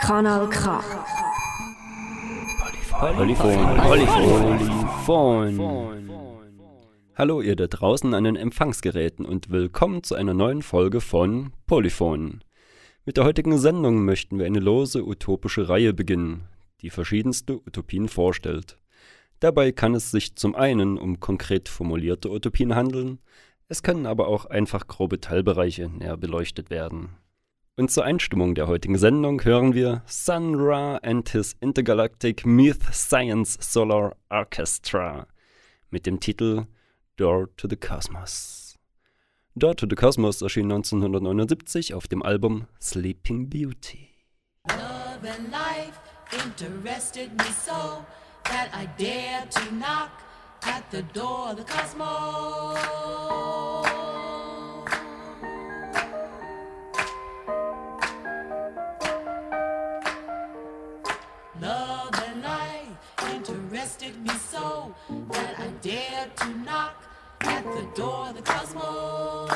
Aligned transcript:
Kanal 0.00 0.48
K. 0.48 0.80
Polyphon. 2.88 3.76
Polyphon. 5.04 6.10
Hallo 7.14 7.42
ihr 7.42 7.54
da 7.54 7.66
draußen 7.66 8.14
an 8.14 8.24
den 8.24 8.36
Empfangsgeräten 8.36 9.26
und 9.26 9.50
willkommen 9.50 10.02
zu 10.02 10.14
einer 10.14 10.32
neuen 10.32 10.62
Folge 10.62 11.02
von 11.02 11.52
Polyphon. 11.66 12.40
Mit 13.04 13.18
der 13.18 13.24
heutigen 13.24 13.58
Sendung 13.58 14.06
möchten 14.06 14.38
wir 14.38 14.46
eine 14.46 14.60
lose 14.60 15.04
utopische 15.04 15.68
Reihe 15.68 15.92
beginnen, 15.92 16.48
die 16.80 16.88
verschiedenste 16.88 17.56
Utopien 17.56 18.08
vorstellt. 18.08 18.78
Dabei 19.38 19.70
kann 19.70 19.94
es 19.94 20.10
sich 20.10 20.34
zum 20.34 20.54
einen 20.54 20.96
um 20.96 21.20
konkret 21.20 21.68
formulierte 21.68 22.30
Utopien 22.30 22.74
handeln, 22.74 23.18
es 23.68 23.82
können 23.82 24.06
aber 24.06 24.28
auch 24.28 24.46
einfach 24.46 24.86
grobe 24.86 25.20
Teilbereiche 25.20 25.90
näher 25.90 26.16
beleuchtet 26.16 26.70
werden. 26.70 27.19
Und 27.80 27.90
zur 27.90 28.04
Einstimmung 28.04 28.54
der 28.54 28.66
heutigen 28.66 28.98
Sendung 28.98 29.42
hören 29.42 29.72
wir 29.72 30.02
Sun 30.04 30.54
Ra 30.54 30.98
and 30.98 31.26
his 31.30 31.56
Intergalactic 31.62 32.44
Myth 32.44 32.82
Science 32.92 33.56
Solar 33.58 34.16
Orchestra 34.28 35.26
mit 35.88 36.04
dem 36.04 36.20
Titel 36.20 36.66
Door 37.16 37.48
to 37.56 37.66
the 37.70 37.76
Cosmos. 37.76 38.76
Door 39.56 39.76
to 39.76 39.86
the 39.88 39.96
Cosmos 39.96 40.42
erschien 40.42 40.70
1979 40.70 41.94
auf 41.94 42.06
dem 42.06 42.22
Album 42.22 42.66
Sleeping 42.82 43.48
Beauty. 43.48 44.10
Love 44.68 45.26
and 45.26 45.50
life 45.50 45.98
interested 46.44 47.32
me 47.38 47.46
so 47.64 48.04
that 48.44 48.68
I 48.74 48.88
dared 49.02 49.50
to 49.52 49.72
knock 49.72 50.10
at 50.64 50.84
the 50.90 51.02
door 51.14 51.52
of 51.52 51.56
the 51.56 51.64
cosmos. 51.64 52.76
Dared 65.82 66.36
to 66.36 66.48
knock 66.58 67.02
at 67.40 67.64
the 67.64 67.82
door 67.96 68.28
of 68.28 68.36
the 68.36 68.42
cosmos. 68.42 69.50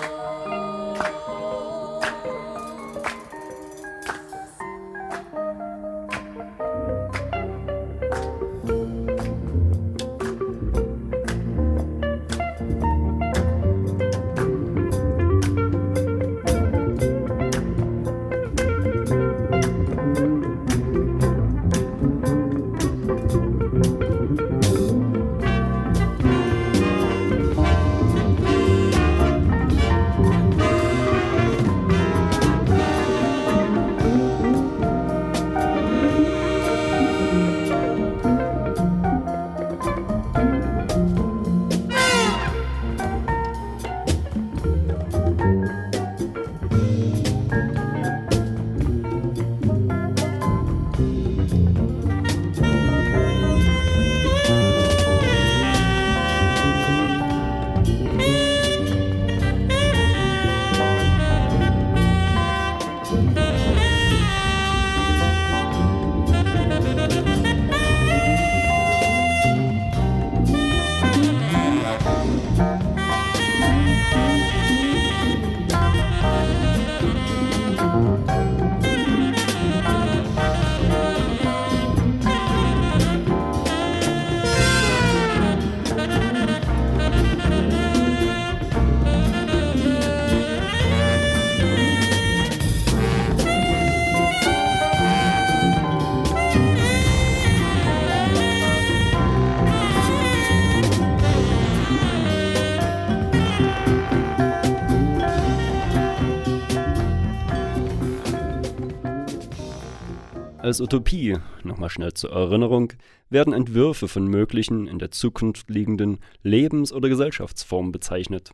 Als 110.64 110.80
Utopie, 110.80 111.36
nochmal 111.62 111.90
schnell 111.90 112.14
zur 112.14 112.32
Erinnerung, 112.32 112.94
werden 113.28 113.52
Entwürfe 113.52 114.08
von 114.08 114.26
möglichen 114.26 114.86
in 114.86 114.98
der 114.98 115.10
Zukunft 115.10 115.68
liegenden 115.68 116.20
Lebens- 116.42 116.90
oder 116.90 117.10
Gesellschaftsformen 117.10 117.92
bezeichnet, 117.92 118.50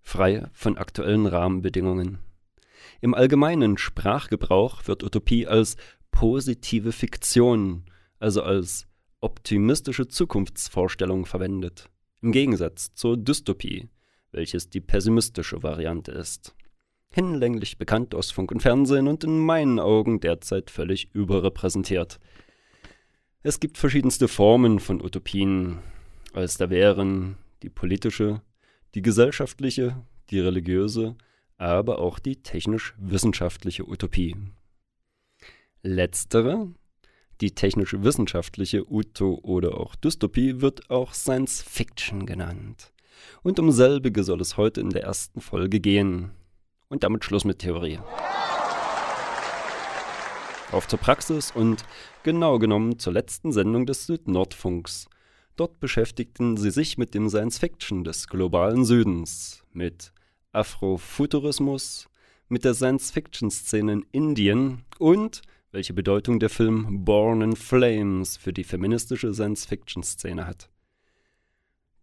frei 0.00 0.46
von 0.52 0.78
aktuellen 0.78 1.26
Rahmenbedingungen. 1.26 2.20
Im 3.00 3.14
allgemeinen 3.14 3.78
Sprachgebrauch 3.78 4.86
wird 4.86 5.02
Utopie 5.02 5.48
als 5.48 5.74
positive 6.12 6.92
Fiktion, 6.92 7.82
also 8.20 8.44
als 8.44 8.86
optimistische 9.20 10.06
Zukunftsvorstellung 10.06 11.26
verwendet, 11.26 11.90
im 12.22 12.30
Gegensatz 12.30 12.94
zur 12.94 13.16
Dystopie, 13.16 13.88
welches 14.30 14.70
die 14.70 14.80
pessimistische 14.80 15.64
Variante 15.64 16.12
ist 16.12 16.53
hinlänglich 17.14 17.78
bekannt 17.78 18.14
aus 18.14 18.30
Funk 18.30 18.50
und 18.50 18.60
Fernsehen 18.60 19.08
und 19.08 19.24
in 19.24 19.38
meinen 19.38 19.78
Augen 19.78 20.20
derzeit 20.20 20.70
völlig 20.70 21.14
überrepräsentiert. 21.14 22.18
Es 23.42 23.60
gibt 23.60 23.78
verschiedenste 23.78 24.26
Formen 24.26 24.80
von 24.80 25.00
Utopien, 25.02 25.78
als 26.32 26.56
da 26.56 26.70
wären 26.70 27.36
die 27.62 27.70
politische, 27.70 28.42
die 28.94 29.02
gesellschaftliche, 29.02 30.02
die 30.30 30.40
religiöse, 30.40 31.16
aber 31.56 31.98
auch 31.98 32.18
die 32.18 32.42
technisch-wissenschaftliche 32.42 33.88
Utopie. 33.88 34.36
Letztere, 35.82 36.74
die 37.40 37.52
technisch-wissenschaftliche 37.52 38.90
Uto 38.90 39.38
oder 39.42 39.78
auch 39.78 39.94
Dystopie, 39.94 40.60
wird 40.60 40.90
auch 40.90 41.12
Science 41.12 41.62
Fiction 41.62 42.26
genannt. 42.26 42.92
Und 43.42 43.58
um 43.58 43.70
selbige 43.70 44.24
soll 44.24 44.40
es 44.40 44.56
heute 44.56 44.80
in 44.80 44.90
der 44.90 45.04
ersten 45.04 45.40
Folge 45.40 45.80
gehen. 45.80 46.30
Und 46.94 47.02
damit 47.02 47.24
Schluss 47.24 47.44
mit 47.44 47.58
Theorie. 47.58 47.98
Auf 50.70 50.86
zur 50.86 51.00
Praxis 51.00 51.50
und 51.50 51.84
genau 52.22 52.60
genommen 52.60 53.00
zur 53.00 53.12
letzten 53.12 53.50
Sendung 53.50 53.84
des 53.84 54.06
Südnordfunks. 54.06 55.08
Dort 55.56 55.80
beschäftigten 55.80 56.56
sie 56.56 56.70
sich 56.70 56.96
mit 56.96 57.12
dem 57.14 57.28
Science 57.28 57.58
Fiction 57.58 58.04
des 58.04 58.28
globalen 58.28 58.84
Südens, 58.84 59.64
mit 59.72 60.12
Afrofuturismus, 60.52 62.08
mit 62.48 62.64
der 62.64 62.74
Science 62.74 63.10
Fiction 63.10 63.50
Szene 63.50 63.94
in 63.94 64.06
Indien 64.12 64.84
und 65.00 65.42
welche 65.72 65.94
Bedeutung 65.94 66.38
der 66.38 66.48
Film 66.48 67.04
Born 67.04 67.42
in 67.42 67.56
Flames 67.56 68.36
für 68.36 68.52
die 68.52 68.62
feministische 68.62 69.34
Science 69.34 69.66
Fiction 69.66 70.04
Szene 70.04 70.46
hat. 70.46 70.70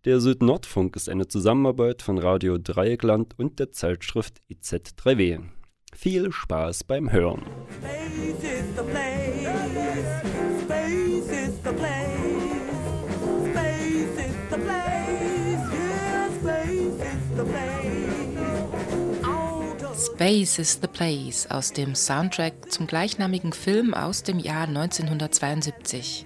Der 0.04 0.20
Süd-Nordfunk 0.20 0.96
ist 0.96 1.10
eine 1.10 1.28
Zusammenarbeit 1.28 2.02
von 2.02 2.18
Radio 2.18 2.58
Dreieckland 2.58 3.38
und 3.38 3.60
der 3.60 3.72
Zeitschrift 3.72 4.42
IZ3W. 4.50 5.44
Viel 5.94 6.32
Spaß 6.32 6.86
beim 6.86 7.12
Hören. 7.12 7.44
Space 20.16 20.58
is 20.58 20.80
the 20.82 20.88
Place 20.88 21.46
aus 21.52 21.74
dem 21.74 21.94
Soundtrack 21.94 22.72
zum 22.72 22.88
gleichnamigen 22.88 23.54
Film 23.54 23.94
aus 23.94 24.24
dem 24.24 24.40
Jahr 24.40 24.68
1972. 24.68 26.26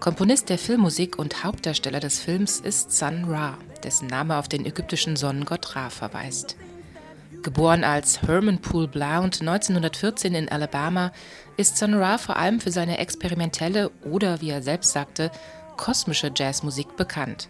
Komponist 0.00 0.48
der 0.48 0.58
Filmmusik 0.58 1.18
und 1.18 1.42
Hauptdarsteller 1.42 1.98
des 1.98 2.20
Films 2.20 2.60
ist 2.60 2.92
Sun 2.92 3.24
Ra, 3.24 3.58
dessen 3.82 4.06
Name 4.06 4.36
auf 4.36 4.46
den 4.46 4.64
ägyptischen 4.64 5.16
Sonnengott 5.16 5.74
Ra 5.74 5.90
verweist. 5.90 6.56
Geboren 7.42 7.82
als 7.82 8.22
Herman 8.22 8.60
Poole 8.60 8.86
Blount 8.86 9.40
1914 9.40 10.34
in 10.34 10.48
Alabama, 10.48 11.10
ist 11.56 11.78
Sun 11.78 11.94
Ra 11.94 12.16
vor 12.16 12.36
allem 12.36 12.60
für 12.60 12.70
seine 12.70 12.98
experimentelle 12.98 13.90
oder, 14.04 14.40
wie 14.40 14.50
er 14.50 14.62
selbst 14.62 14.92
sagte, 14.92 15.32
kosmische 15.76 16.30
Jazzmusik 16.34 16.96
bekannt. 16.96 17.48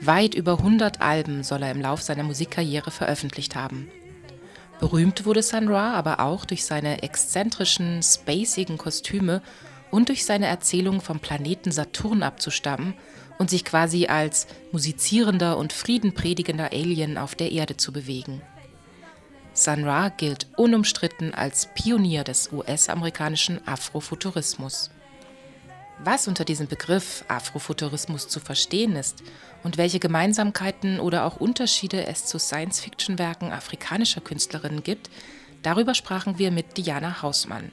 Weit 0.00 0.34
über 0.34 0.58
100 0.58 1.00
Alben 1.00 1.42
soll 1.42 1.64
er 1.64 1.72
im 1.72 1.80
Lauf 1.80 2.00
seiner 2.00 2.22
Musikkarriere 2.22 2.92
veröffentlicht 2.92 3.56
haben. 3.56 3.88
Berühmt 4.78 5.26
wurde 5.26 5.42
Sun 5.42 5.68
Ra 5.68 5.94
aber 5.94 6.20
auch 6.20 6.44
durch 6.44 6.64
seine 6.64 7.02
exzentrischen, 7.02 8.02
spacigen 8.04 8.78
Kostüme 8.78 9.42
und 9.92 10.08
durch 10.08 10.24
seine 10.24 10.46
Erzählung 10.46 11.00
vom 11.00 11.20
Planeten 11.20 11.70
Saturn 11.70 12.24
abzustammen 12.24 12.94
und 13.38 13.50
sich 13.50 13.64
quasi 13.64 14.06
als 14.06 14.48
musizierender 14.72 15.56
und 15.58 15.72
friedenpredigender 15.72 16.72
Alien 16.72 17.18
auf 17.18 17.36
der 17.36 17.52
Erde 17.52 17.76
zu 17.76 17.92
bewegen. 17.92 18.42
Sun 19.54 19.84
Ra 19.84 20.08
gilt 20.08 20.46
unumstritten 20.56 21.34
als 21.34 21.68
Pionier 21.74 22.24
des 22.24 22.50
US-amerikanischen 22.52 23.66
Afrofuturismus. 23.68 24.90
Was 26.02 26.26
unter 26.26 26.46
diesem 26.46 26.68
Begriff 26.68 27.24
Afrofuturismus 27.28 28.28
zu 28.28 28.40
verstehen 28.40 28.96
ist 28.96 29.22
und 29.62 29.76
welche 29.76 30.00
Gemeinsamkeiten 30.00 31.00
oder 31.00 31.26
auch 31.26 31.36
Unterschiede 31.36 32.06
es 32.06 32.24
zu 32.24 32.38
Science-Fiction-Werken 32.38 33.52
afrikanischer 33.52 34.22
Künstlerinnen 34.22 34.82
gibt, 34.82 35.10
darüber 35.62 35.94
sprachen 35.94 36.38
wir 36.38 36.50
mit 36.50 36.78
Diana 36.78 37.20
Hausmann. 37.20 37.70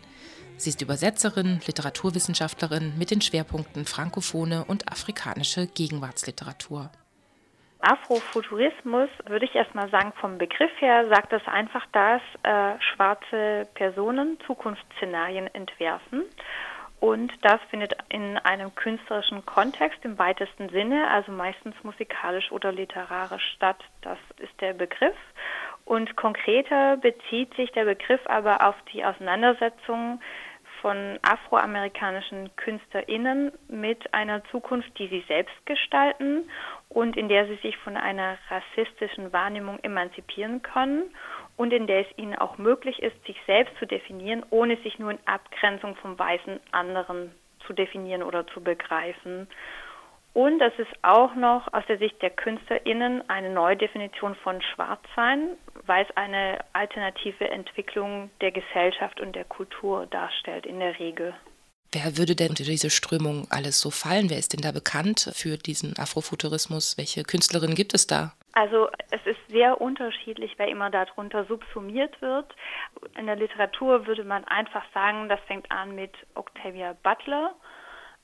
Sie 0.59 0.71
ist 0.71 0.81
Übersetzerin, 0.81 1.61
Literaturwissenschaftlerin 1.65 2.91
mit 2.97 3.11
den 3.11 3.21
Schwerpunkten 3.21 3.85
frankophone 3.85 4.61
und 4.67 4.91
afrikanische 4.91 5.67
Gegenwartsliteratur. 5.67 6.89
Afrofuturismus 7.79 9.09
würde 9.25 9.45
ich 9.45 9.55
erstmal 9.55 9.89
sagen, 9.89 10.11
vom 10.19 10.37
Begriff 10.37 10.71
her 10.79 11.07
sagt 11.07 11.31
es 11.31 11.47
einfach, 11.47 11.85
dass 11.93 12.21
äh, 12.43 12.77
schwarze 12.81 13.69
Personen 13.73 14.37
Zukunftsszenarien 14.45 15.47
entwerfen. 15.53 16.23
Und 16.99 17.31
das 17.41 17.61
findet 17.69 17.93
in 18.09 18.37
einem 18.39 18.75
künstlerischen 18.75 19.45
Kontext 19.45 20.03
im 20.03 20.19
weitesten 20.19 20.67
Sinne, 20.67 21.09
also 21.09 21.31
meistens 21.31 21.73
musikalisch 21.83 22.51
oder 22.51 22.73
literarisch 22.73 23.53
statt. 23.55 23.81
Das 24.01 24.17
ist 24.39 24.59
der 24.59 24.73
Begriff. 24.73 25.15
Und 25.85 26.17
konkreter 26.17 26.97
bezieht 26.97 27.53
sich 27.55 27.71
der 27.71 27.85
Begriff 27.85 28.21
aber 28.25 28.67
auf 28.67 28.75
die 28.93 29.05
Auseinandersetzung 29.05 30.19
von 30.81 31.19
afroamerikanischen 31.21 32.55
KünstlerInnen 32.55 33.51
mit 33.67 34.13
einer 34.13 34.43
Zukunft, 34.45 34.97
die 34.97 35.07
sie 35.07 35.23
selbst 35.27 35.55
gestalten 35.65 36.49
und 36.89 37.17
in 37.17 37.29
der 37.29 37.47
sie 37.47 37.57
sich 37.57 37.77
von 37.77 37.97
einer 37.97 38.37
rassistischen 38.49 39.31
Wahrnehmung 39.33 39.79
emanzipieren 39.83 40.61
können 40.61 41.03
und 41.57 41.73
in 41.73 41.87
der 41.87 42.01
es 42.01 42.17
ihnen 42.17 42.35
auch 42.35 42.57
möglich 42.57 42.99
ist, 43.01 43.23
sich 43.25 43.37
selbst 43.45 43.75
zu 43.77 43.85
definieren, 43.85 44.45
ohne 44.49 44.77
sich 44.77 44.97
nur 44.99 45.11
in 45.11 45.19
Abgrenzung 45.25 45.95
vom 45.97 46.17
weißen 46.17 46.59
anderen 46.71 47.31
zu 47.67 47.73
definieren 47.73 48.23
oder 48.23 48.47
zu 48.47 48.61
begreifen. 48.61 49.47
Und 50.33 50.59
das 50.59 50.73
ist 50.77 50.91
auch 51.01 51.35
noch 51.35 51.71
aus 51.73 51.83
der 51.87 51.97
Sicht 51.97 52.21
der 52.21 52.29
KünstlerInnen 52.29 53.27
eine 53.29 53.49
neue 53.49 53.75
Definition 53.75 54.35
von 54.35 54.61
Schwarzsein, 54.61 55.57
weil 55.85 56.05
es 56.05 56.15
eine 56.15 56.59
alternative 56.73 57.49
Entwicklung 57.49 58.29
der 58.41 58.51
Gesellschaft 58.51 59.19
und 59.19 59.35
der 59.35 59.45
Kultur 59.45 60.05
darstellt 60.05 60.65
in 60.65 60.79
der 60.79 60.99
Regel. 60.99 61.33
Wer 61.91 62.17
würde 62.17 62.35
denn 62.35 62.49
unter 62.49 62.63
diese 62.63 62.91
Strömung 62.91 63.47
alles 63.49 63.81
so 63.81 63.89
fallen? 63.89 64.29
Wer 64.29 64.37
ist 64.37 64.53
denn 64.53 64.61
da 64.61 64.71
bekannt 64.71 65.31
für 65.33 65.57
diesen 65.57 65.97
Afrofuturismus? 65.97 66.99
Welche 66.99 67.23
Künstlerinnen 67.23 67.75
gibt 67.75 67.95
es 67.95 68.05
da? 68.05 68.33
Also 68.53 68.89
es 69.09 69.25
ist 69.25 69.39
sehr 69.49 69.81
unterschiedlich, 69.81 70.53
wer 70.57 70.67
immer 70.67 70.91
darunter 70.91 71.45
subsumiert 71.45 72.21
wird. 72.21 72.55
In 73.17 73.25
der 73.25 73.37
Literatur 73.37 74.05
würde 74.05 74.23
man 74.23 74.43
einfach 74.45 74.83
sagen, 74.93 75.29
das 75.29 75.39
fängt 75.47 75.71
an 75.71 75.95
mit 75.95 76.11
Octavia 76.35 76.95
Butler 77.01 77.55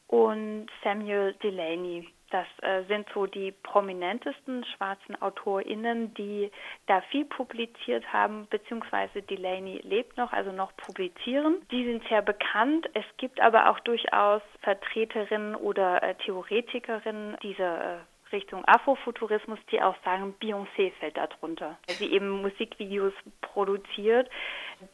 und 0.07 0.67
Samuel 0.83 1.33
Delaney. 1.43 2.07
Das 2.31 2.47
äh, 2.63 2.83
sind 2.87 3.07
so 3.13 3.27
die 3.27 3.51
prominentesten 3.51 4.65
schwarzen 4.65 5.21
AutorInnen, 5.21 6.13
die 6.15 6.51
da 6.87 7.01
viel 7.01 7.23
publiziert 7.25 8.11
haben, 8.11 8.47
beziehungsweise 8.49 9.21
Delaney 9.21 9.79
lebt 9.83 10.17
noch, 10.17 10.33
also 10.33 10.51
noch 10.51 10.75
publizieren. 10.75 11.57
Die 11.71 11.85
sind 11.85 12.03
sehr 12.09 12.21
bekannt. 12.21 12.89
Es 12.93 13.05
gibt 13.17 13.39
aber 13.39 13.69
auch 13.69 13.79
durchaus 13.81 14.41
Vertreterinnen 14.61 15.55
oder 15.55 16.01
äh, 16.01 16.15
Theoretikerinnen 16.15 17.37
dieser 17.43 17.99
äh, 17.99 17.99
Richtung 18.31 18.63
Afrofuturismus, 18.65 19.59
die 19.71 19.81
auch 19.81 19.95
sagen, 20.03 20.35
Beyoncé 20.41 20.91
fällt 20.99 21.17
darunter. 21.17 21.77
Sie 21.87 22.11
eben 22.11 22.29
Musikvideos 22.41 23.13
produziert, 23.41 24.29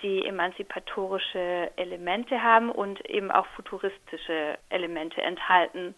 die 0.01 0.25
emanzipatorische 0.25 1.71
Elemente 1.75 2.41
haben 2.41 2.69
und 2.69 3.03
eben 3.09 3.31
auch 3.31 3.45
futuristische 3.55 4.57
Elemente 4.69 5.21
enthalten 5.21 5.95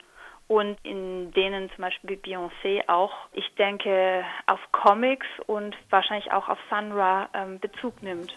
und 0.47 0.77
in 0.83 1.31
denen 1.31 1.69
zum 1.71 1.83
Beispiel 1.83 2.18
Beyoncé 2.18 2.88
auch, 2.88 3.13
ich 3.31 3.56
denke, 3.56 4.24
auf 4.45 4.59
Comics 4.71 5.27
und 5.47 5.75
wahrscheinlich 5.89 6.31
auch 6.31 6.50
auf 6.50 6.59
Sun 6.69 6.91
Ra 6.91 7.29
ähm, 7.33 7.59
Bezug 7.59 8.01
nimmt. 8.03 8.33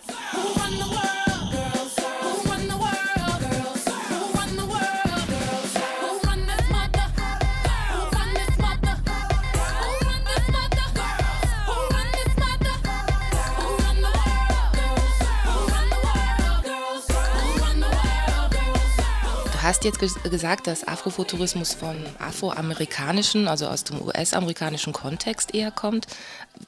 Hast 19.67 19.85
jetzt 19.85 19.99
gesagt, 19.99 20.69
dass 20.69 20.87
Afrofuturismus 20.87 21.75
von 21.75 21.97
afroamerikanischen, 22.21 23.49
also 23.49 23.67
aus 23.67 23.83
dem 23.83 24.01
US-amerikanischen 24.01 24.93
Kontext 24.93 25.57
eher 25.57 25.73
kommt. 25.73 26.07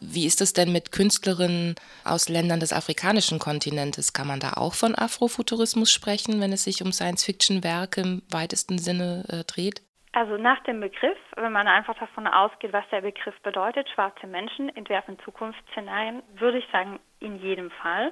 Wie 0.01 0.27
ist 0.27 0.41
es 0.41 0.53
denn 0.53 0.73
mit 0.73 0.91
Künstlerinnen 0.91 1.77
aus 2.05 2.29
Ländern 2.29 2.59
des 2.59 2.73
afrikanischen 2.73 3.39
Kontinentes? 3.39 4.13
Kann 4.13 4.27
man 4.27 4.41
da 4.41 4.55
auch 4.55 4.75
von 4.75 4.97
Afrofuturismus 4.97 5.93
sprechen, 5.93 6.41
wenn 6.41 6.53
es 6.53 6.65
sich 6.65 6.83
um 6.83 6.91
Science-Fiction-Werke 6.91 8.01
im 8.01 8.23
weitesten 8.31 8.79
Sinne 8.79 9.25
äh, 9.29 9.45
dreht? 9.45 9.81
Also 10.13 10.37
nach 10.37 10.61
dem 10.65 10.81
Begriff, 10.81 11.19
wenn 11.37 11.53
man 11.53 11.69
einfach 11.69 11.97
davon 12.01 12.27
ausgeht, 12.27 12.73
was 12.73 12.89
der 12.91 13.03
Begriff 13.03 13.39
bedeutet, 13.43 13.89
schwarze 13.91 14.27
Menschen 14.27 14.75
entwerfen 14.75 15.17
Zukunftsszenarien, 15.21 16.25
würde 16.35 16.59
ich 16.59 16.67
sagen, 16.73 16.99
in 17.21 17.39
jedem 17.39 17.71
Fall. 17.71 18.11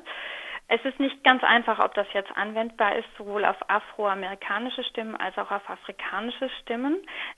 Es 0.68 0.84
ist 0.84 0.98
nicht 0.98 1.22
ganz 1.22 1.44
einfach, 1.44 1.78
ob 1.78 1.94
das 1.94 2.06
jetzt 2.12 2.36
anwendbar 2.36 2.96
ist, 2.96 3.06
sowohl 3.16 3.44
auf 3.44 3.56
afroamerikanische 3.68 4.82
Stimmen 4.84 5.14
als 5.14 5.38
auch 5.38 5.50
auf 5.52 5.68
afrikanische 5.70 6.50
Stimmen. 6.60 6.96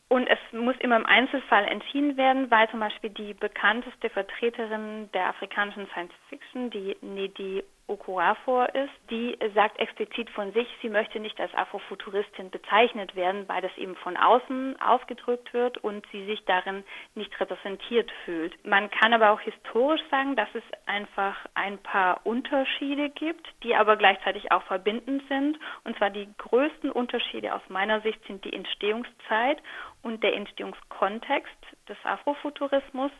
Und 0.09 0.27
es 0.29 0.39
muss 0.53 0.77
immer 0.79 0.97
im 0.97 1.05
Einzelfall 1.05 1.67
entschieden 1.67 2.17
werden, 2.17 2.51
weil 2.51 2.71
zum 2.71 2.81
Beispiel 2.81 3.11
die 3.11 3.35
bekannteste 3.35 4.09
Vertreterin 4.09 5.11
der 5.13 5.29
afrikanischen 5.29 5.87
Science 5.89 6.15
Fiction, 6.31 6.71
die 6.71 6.97
Nedi 7.03 7.63
Okorafor 7.89 8.75
ist, 8.75 8.93
die 9.11 9.37
sagt 9.55 9.79
explizit 9.79 10.29
von 10.31 10.53
sich, 10.53 10.69
sie 10.83 10.91
möchte 10.91 11.19
nicht 11.21 11.41
als 11.41 11.55
Afrofuturistin 11.55 12.51
bezeichnet 12.51 13.17
werden, 13.17 13.49
weil 13.49 13.63
das 13.63 13.77
eben 13.79 13.97
von 13.97 14.17
außen 14.17 14.81
ausgedrückt 14.81 15.53
wird 15.55 15.79
und 15.79 16.07
sie 16.13 16.27
sich 16.27 16.45
darin 16.45 16.85
nicht 17.15 17.39
repräsentiert 17.41 18.11
fühlt. 18.25 18.55
Man 18.65 18.91
kann 18.91 19.15
aber 19.15 19.31
auch 19.31 19.41
historisch 19.41 20.03
sagen, 20.11 20.37
dass 20.37 20.49
es 20.55 20.63
einfach 20.87 21.37
ein 21.55 21.79
paar 21.79 22.21
Unterschiede 22.25 23.09
gibt, 23.09 23.47
die 23.63 23.75
aber 23.75 23.97
gleichzeitig 23.97 24.53
auch 24.53 24.63
verbindend 24.65 25.23
sind. 25.29 25.59
Und 25.85 25.97
zwar 25.97 26.11
die 26.11 26.29
größten 26.37 26.91
Unterschiede 26.91 27.55
aus 27.55 27.63
meiner 27.69 28.03
Sicht 28.03 28.23
sind 28.27 28.45
die 28.45 28.53
Entstehungszeit 28.53 29.63
und 30.03 30.23
der 30.23 30.35
Entstehungskontext 30.35 31.57
des 31.89 31.97
Afrofuturismus, 32.05 33.11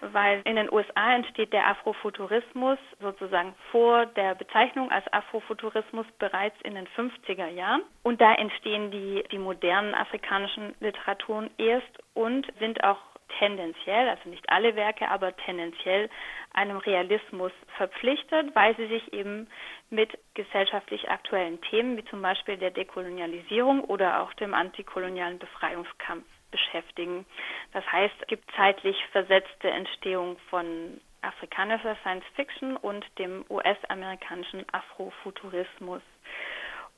weil 0.00 0.42
in 0.44 0.56
den 0.56 0.72
USA 0.72 1.14
entsteht 1.14 1.52
der 1.52 1.66
Afrofuturismus 1.66 2.78
sozusagen 3.00 3.54
vor 3.70 4.06
der 4.06 4.34
Bezeichnung 4.34 4.90
als 4.90 5.10
Afrofuturismus 5.12 6.06
bereits 6.18 6.60
in 6.62 6.74
den 6.74 6.86
50er 6.88 7.48
Jahren. 7.48 7.82
Und 8.02 8.20
da 8.20 8.34
entstehen 8.34 8.90
die, 8.90 9.24
die 9.30 9.38
modernen 9.38 9.94
afrikanischen 9.94 10.74
Literaturen 10.80 11.50
erst 11.58 11.98
und 12.14 12.46
sind 12.58 12.82
auch 12.84 12.98
tendenziell, 13.38 14.08
also 14.08 14.28
nicht 14.28 14.48
alle 14.48 14.74
Werke, 14.74 15.08
aber 15.08 15.36
tendenziell 15.36 16.08
einem 16.52 16.78
Realismus 16.78 17.52
verpflichtet, 17.76 18.54
weil 18.54 18.74
sie 18.76 18.86
sich 18.86 19.12
eben 19.12 19.48
mit 19.90 20.18
gesellschaftlich 20.34 21.10
aktuellen 21.10 21.60
Themen 21.62 21.96
wie 21.96 22.04
zum 22.06 22.22
Beispiel 22.22 22.56
der 22.56 22.70
Dekolonialisierung 22.70 23.84
oder 23.84 24.22
auch 24.22 24.32
dem 24.34 24.54
antikolonialen 24.54 25.38
Befreiungskampf 25.38 26.24
beschäftigen. 26.50 27.26
Das 27.72 27.84
heißt, 27.90 28.14
es 28.20 28.26
gibt 28.26 28.50
zeitlich 28.56 28.96
versetzte 29.12 29.70
Entstehung 29.70 30.38
von 30.50 31.00
afrikanischer 31.22 31.96
Science 32.02 32.24
Fiction 32.34 32.76
und 32.76 33.04
dem 33.18 33.44
US-amerikanischen 33.50 34.64
Afrofuturismus. 34.72 36.02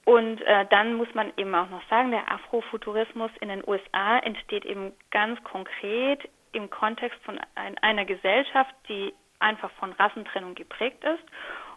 Und 0.04 0.40
äh, 0.42 0.66
dann 0.70 0.94
muss 0.94 1.12
man 1.14 1.32
eben 1.36 1.54
auch 1.54 1.68
noch 1.70 1.86
sagen, 1.88 2.10
der 2.10 2.30
Afrofuturismus 2.30 3.30
in 3.40 3.48
den 3.48 3.62
USA 3.66 4.18
entsteht 4.18 4.64
eben 4.64 4.92
ganz 5.10 5.42
konkret 5.44 6.28
im 6.52 6.70
Kontext 6.70 7.22
von 7.24 7.38
ein, 7.54 7.78
einer 7.78 8.04
Gesellschaft, 8.04 8.74
die 8.88 9.14
einfach 9.38 9.70
von 9.72 9.92
Rassentrennung 9.92 10.54
geprägt 10.54 11.04
ist 11.04 11.22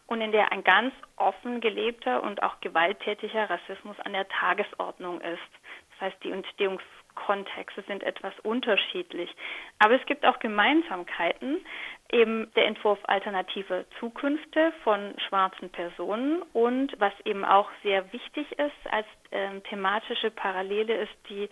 und 0.07 0.21
in 0.21 0.31
der 0.31 0.51
ein 0.51 0.63
ganz 0.63 0.93
offen 1.15 1.61
gelebter 1.61 2.23
und 2.23 2.43
auch 2.43 2.59
gewalttätiger 2.61 3.49
Rassismus 3.49 3.99
an 4.01 4.13
der 4.13 4.27
Tagesordnung 4.27 5.21
ist. 5.21 5.39
Das 5.91 6.01
heißt, 6.01 6.23
die 6.23 6.31
Entstehungskontexte 7.13 7.83
sind 7.87 8.03
etwas 8.03 8.33
unterschiedlich. 8.43 9.29
Aber 9.79 9.95
es 9.95 10.05
gibt 10.05 10.25
auch 10.25 10.39
Gemeinsamkeiten, 10.39 11.65
eben 12.11 12.51
der 12.55 12.65
Entwurf 12.67 12.99
alternativer 13.05 13.85
Zukünfte 13.99 14.71
von 14.83 15.15
schwarzen 15.27 15.69
Personen 15.69 16.43
und 16.53 16.93
was 16.99 17.13
eben 17.25 17.43
auch 17.43 17.69
sehr 17.81 18.11
wichtig 18.13 18.51
ist 18.51 18.91
als 18.91 19.07
äh, 19.31 19.59
thematische 19.61 20.29
Parallele 20.29 20.95
ist 20.95 21.13
die 21.29 21.49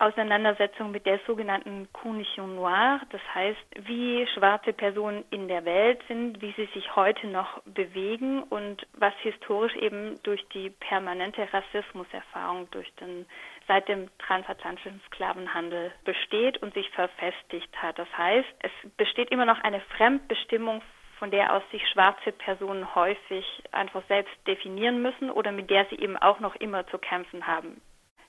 Auseinandersetzung 0.00 0.90
mit 0.90 1.06
der 1.06 1.20
sogenannten 1.26 1.88
Condition 1.92 2.56
Noire, 2.56 3.00
das 3.10 3.20
heißt, 3.34 3.60
wie 3.82 4.26
schwarze 4.34 4.72
Personen 4.72 5.24
in 5.30 5.46
der 5.46 5.64
Welt 5.64 6.02
sind, 6.08 6.40
wie 6.42 6.52
sie 6.56 6.68
sich 6.74 6.96
heute 6.96 7.28
noch 7.28 7.62
bewegen 7.64 8.42
und 8.44 8.86
was 8.94 9.14
historisch 9.22 9.76
eben 9.76 10.20
durch 10.24 10.44
die 10.48 10.70
permanente 10.70 11.46
Rassismuserfahrung 11.52 12.68
durch 12.70 12.92
den 12.96 13.26
seit 13.70 13.86
dem 13.86 14.08
transatlantischen 14.18 15.00
Sklavenhandel 15.06 15.92
besteht 16.04 16.60
und 16.60 16.74
sich 16.74 16.90
verfestigt 16.90 17.70
hat. 17.80 18.00
Das 18.00 18.08
heißt, 18.18 18.48
es 18.58 18.90
besteht 18.96 19.30
immer 19.30 19.44
noch 19.44 19.62
eine 19.62 19.80
Fremdbestimmung 19.96 20.82
von 21.20 21.30
der 21.30 21.54
aus 21.54 21.62
sich 21.70 21.88
schwarze 21.90 22.32
Personen 22.32 22.96
häufig 22.96 23.44
einfach 23.70 24.02
selbst 24.08 24.34
definieren 24.48 25.02
müssen 25.02 25.30
oder 25.30 25.52
mit 25.52 25.70
der 25.70 25.86
sie 25.86 26.00
eben 26.00 26.16
auch 26.16 26.40
noch 26.40 26.56
immer 26.56 26.84
zu 26.88 26.98
kämpfen 26.98 27.46
haben. 27.46 27.80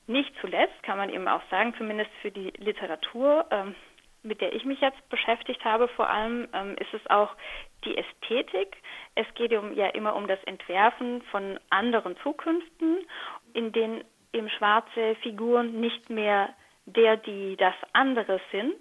Nicht 0.05 0.31
zuletzt 0.41 0.83
kann 0.83 0.99
man 0.99 1.09
eben 1.09 1.27
auch 1.27 1.41
sagen, 1.49 1.73
zumindest 1.75 2.11
für 2.21 2.29
die 2.29 2.53
Literatur, 2.57 3.47
ähm, 3.49 3.73
mit 4.21 4.41
der 4.41 4.53
ich 4.53 4.63
mich 4.63 4.79
jetzt 4.79 5.09
beschäftigt 5.09 5.65
habe, 5.65 5.87
vor 5.87 6.07
allem 6.07 6.49
ähm, 6.53 6.75
ist 6.77 6.93
es 6.93 7.09
auch 7.09 7.35
die 7.83 7.97
Ästhetik. 7.97 8.77
Es 9.15 9.25
geht 9.33 9.51
ja 9.51 9.87
immer 9.87 10.15
um 10.15 10.27
das 10.27 10.43
Entwerfen 10.43 11.23
von 11.31 11.59
anderen 11.71 12.15
Zukünften, 12.17 12.99
in 13.53 13.71
denen 13.71 14.03
eben 14.33 14.49
schwarze 14.49 15.15
Figuren 15.21 15.79
nicht 15.79 16.09
mehr 16.09 16.49
der, 16.85 17.17
die 17.17 17.55
das 17.57 17.75
andere 17.93 18.39
sind, 18.51 18.75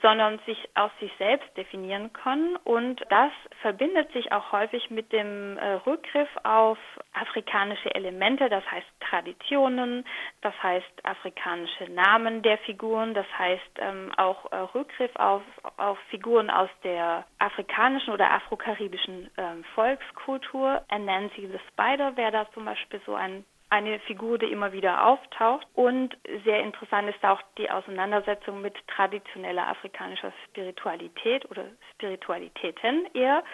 sondern 0.00 0.38
sich 0.46 0.68
aus 0.74 0.92
sich 1.00 1.10
selbst 1.18 1.48
definieren 1.56 2.12
können. 2.12 2.56
Und 2.64 3.00
das 3.08 3.32
verbindet 3.62 4.12
sich 4.12 4.30
auch 4.30 4.52
häufig 4.52 4.90
mit 4.90 5.12
dem 5.12 5.56
äh, 5.58 5.72
Rückgriff 5.86 6.28
auf 6.44 6.78
afrikanische 7.12 7.92
Elemente, 7.94 8.48
das 8.48 8.64
heißt 8.70 8.86
Traditionen, 9.00 10.04
das 10.40 10.54
heißt 10.62 11.04
afrikanische 11.04 11.90
Namen 11.90 12.42
der 12.42 12.58
Figuren, 12.58 13.14
das 13.14 13.26
heißt 13.36 13.78
ähm, 13.80 14.12
auch 14.16 14.52
äh, 14.52 14.56
Rückgriff 14.56 15.14
auf, 15.16 15.42
auf 15.78 15.98
Figuren 16.10 16.48
aus 16.48 16.70
der 16.84 17.24
afrikanischen 17.38 18.12
oder 18.12 18.30
afrokaribischen 18.30 19.30
ähm, 19.36 19.64
Volkskultur. 19.74 20.84
Anansi 20.88 21.48
the 21.50 21.58
Spider 21.72 22.16
wäre 22.16 22.30
da 22.30 22.50
zum 22.52 22.64
Beispiel 22.64 23.00
so 23.04 23.14
ein 23.16 23.44
eine 23.70 23.98
Figur, 24.00 24.38
die 24.38 24.46
immer 24.46 24.72
wieder 24.72 25.06
auftaucht. 25.06 25.66
Und 25.74 26.16
sehr 26.44 26.60
interessant 26.60 27.08
ist 27.08 27.22
auch 27.24 27.40
die 27.58 27.70
Auseinandersetzung 27.70 28.60
mit 28.62 28.74
traditioneller 28.88 29.66
afrikanischer 29.68 30.32
Spiritualität 30.46 31.50
oder 31.50 31.64
Spiritualitäten 31.92 33.06
eher. 33.14 33.44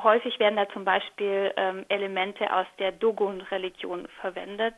Häufig 0.00 0.38
werden 0.38 0.56
da 0.56 0.68
zum 0.68 0.84
Beispiel 0.84 1.52
ähm, 1.56 1.84
Elemente 1.88 2.52
aus 2.54 2.66
der 2.78 2.92
Dogon-Religion 2.92 4.08
verwendet, 4.20 4.74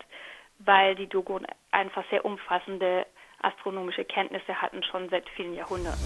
weil 0.59 0.95
die 0.95 1.07
Dogon 1.07 1.47
einfach 1.71 2.05
sehr 2.11 2.25
umfassende 2.25 3.07
astronomische 3.41 4.05
Kenntnisse 4.05 4.61
hatten, 4.61 4.83
schon 4.83 5.09
seit 5.11 5.29
vielen 5.31 5.55
Jahrhunderten. 5.55 6.01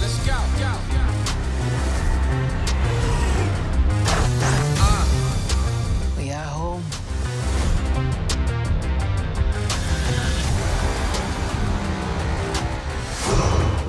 Let's 0.00 0.26
go, 0.26 0.34
go, 0.58 0.91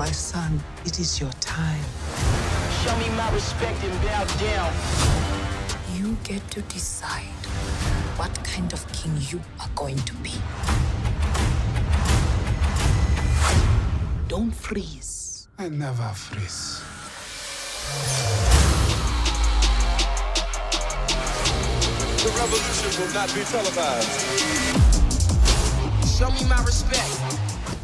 My 0.03 0.11
son, 0.11 0.59
it 0.83 0.99
is 0.99 1.21
your 1.21 1.31
time. 1.39 1.85
Show 2.83 2.93
me 2.97 3.07
my 3.15 3.31
respect 3.33 3.81
and 3.85 4.01
bow 4.01 4.25
down. 4.37 4.73
You 5.95 6.17
get 6.25 6.43
to 6.51 6.61
decide 6.63 7.45
what 8.17 8.33
kind 8.43 8.73
of 8.73 8.85
king 8.91 9.13
you 9.31 9.39
are 9.61 9.69
going 9.75 9.95
to 9.95 10.13
be. 10.15 10.33
Don't 14.27 14.51
freeze. 14.53 15.47
I 15.57 15.69
never 15.69 16.09
freeze. 16.11 16.83
The 22.23 22.29
revolution 22.41 22.91
will 22.99 23.13
not 23.13 23.33
be 23.33 23.43
televised. 23.45 24.11
Show 26.17 26.29
me 26.29 26.43
my 26.49 26.61
respect. 26.65 27.32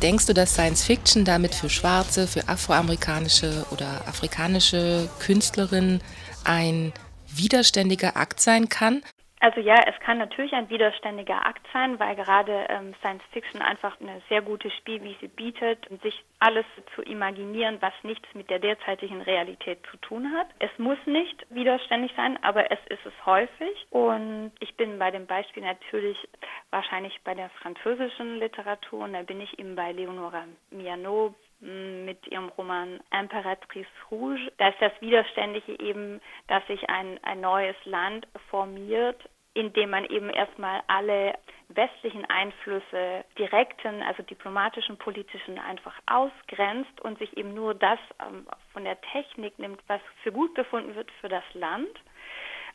Denkst 0.01 0.27
du, 0.27 0.33
dass 0.33 0.53
Science 0.53 0.85
Fiction 0.85 1.25
damit 1.25 1.53
für 1.53 1.69
schwarze, 1.69 2.25
für 2.25 2.47
afroamerikanische 2.47 3.65
oder 3.71 4.07
afrikanische 4.07 5.09
Künstlerinnen 5.19 5.99
ein 6.45 6.93
widerständiger 7.27 8.15
Akt 8.15 8.39
sein 8.39 8.69
kann? 8.69 9.01
Also 9.41 9.62
ja, 9.62 9.75
es 9.88 9.98
kann 10.01 10.17
natürlich 10.17 10.51
ein 10.53 10.69
widerständiger 10.69 11.46
Akt 11.46 11.65
sein, 11.72 11.98
weil 11.98 12.15
gerade 12.15 12.67
ähm, 12.69 12.93
Science 13.00 13.24
Fiction 13.31 13.62
einfach 13.62 14.00
eine 14.01 14.22
sehr 14.27 14.41
gute 14.41 14.69
Spielwiese 14.69 15.29
bietet, 15.29 15.88
sich 16.03 16.24
alles 16.39 16.65
zu 16.93 17.01
imaginieren, 17.03 17.77
was 17.79 17.93
nichts 18.03 18.27
mit 18.34 18.50
der 18.50 18.60
derzeitigen 18.60 19.22
Realität 19.22 19.79
zu 19.89 19.98
tun 19.98 20.34
hat. 20.34 20.48
Es 20.60 20.72
muss 20.77 20.98
nicht 21.05 21.46
widerständig 21.50 22.12
sein, 22.17 22.38
aber 22.43 22.69
es 22.69 22.79
ist 22.89 23.05
es 23.05 23.25
häufig. 23.25 23.88
Und 23.91 24.51
ich 24.60 24.75
bin 24.75 25.00
bei 25.00 25.10
dem 25.10 25.25
Beispiel 25.25 25.63
natürlich 25.63 26.17
wahrscheinlich 26.69 27.17
bei 27.24 27.34
der 27.34 27.50
französischen 27.62 28.39
Literatur 28.39 29.05
und 29.05 29.13
da 29.13 29.22
bin 29.22 29.39
ich 29.39 29.58
eben 29.58 29.75
bei 29.75 29.93
Leonora 29.93 30.43
Miano 30.69 31.34
mit 31.61 32.25
ihrem 32.27 32.49
Roman 32.49 32.99
Imperatrice 33.11 33.89
Rouge. 34.09 34.51
Da 34.57 34.69
ist 34.69 34.81
das 34.81 34.93
Widerständige 35.01 35.79
eben, 35.79 36.21
dass 36.47 36.65
sich 36.67 36.89
ein, 36.89 37.19
ein 37.23 37.41
neues 37.41 37.75
Land 37.85 38.27
formiert, 38.49 39.17
indem 39.53 39.89
man 39.89 40.05
eben 40.05 40.29
erstmal 40.29 40.81
alle 40.87 41.33
westlichen 41.69 42.25
Einflüsse, 42.25 43.25
direkten, 43.37 44.01
also 44.01 44.23
diplomatischen, 44.23 44.97
politischen 44.97 45.59
einfach 45.59 45.93
ausgrenzt 46.05 46.99
und 47.01 47.19
sich 47.19 47.35
eben 47.37 47.53
nur 47.53 47.75
das 47.75 47.99
ähm, 48.25 48.47
von 48.73 48.85
der 48.85 48.99
Technik 49.01 49.59
nimmt, 49.59 49.81
was 49.87 50.01
für 50.23 50.31
gut 50.31 50.53
befunden 50.53 50.95
wird 50.95 51.11
für 51.19 51.29
das 51.29 51.43
Land 51.53 51.89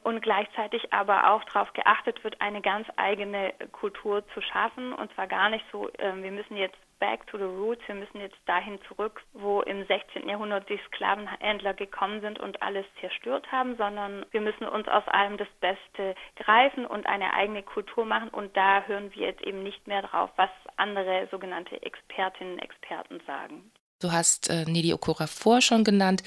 und 0.05 0.21
gleichzeitig 0.21 0.93
aber 0.93 1.31
auch 1.31 1.43
darauf 1.45 1.73
geachtet 1.73 2.23
wird, 2.23 2.41
eine 2.41 2.61
ganz 2.61 2.87
eigene 2.97 3.53
Kultur 3.73 4.23
zu 4.35 4.41
schaffen 4.43 4.93
und 4.93 5.13
zwar 5.15 5.27
gar 5.27 5.49
nicht 5.49 5.65
so, 5.73 5.89
äh, 5.95 6.15
wir 6.15 6.31
müssen 6.31 6.57
jetzt 6.57 6.77
back 7.05 7.27
to 7.27 7.37
the 7.37 7.45
roots, 7.45 7.83
wir 7.87 7.97
müssen 7.97 8.19
jetzt 8.19 8.39
dahin 8.47 8.79
zurück, 8.89 9.21
wo 9.35 9.61
im 9.61 9.87
16. 9.87 10.27
Jahrhundert 10.27 10.67
die 10.71 10.81
Sklavenhändler 10.87 11.75
gekommen 11.75 12.23
sind 12.23 12.41
und 12.41 12.63
alles 12.63 12.87
zerstört 12.99 13.47
haben, 13.53 13.77
sondern 13.77 14.25
wir 14.31 14.41
müssen 14.41 14.67
uns 14.67 14.89
aus 14.89 15.07
allem 15.09 15.37
das 15.37 15.49
Beste 15.61 16.15
greifen 16.37 16.87
und 16.87 17.07
eine 17.07 17.35
eigene 17.35 17.63
Kultur 17.63 18.07
machen 18.07 18.31
und 18.31 18.57
da 18.57 18.85
hören 18.87 19.15
wir 19.15 19.27
jetzt 19.27 19.43
eben 19.43 19.63
nicht 19.63 19.87
mehr 19.87 20.01
drauf, 20.01 20.31
was 20.37 20.49
andere 20.77 21.29
sogenannte 21.31 21.83
Expertinnen 21.83 22.55
und 22.55 22.61
Experten 22.61 23.21
sagen. 23.27 23.71
Du 24.01 24.11
hast 24.11 24.49
äh, 24.49 24.65
Nedi 24.65 24.95
Okorafor 24.95 25.61
schon 25.61 25.85
genannt. 25.85 26.23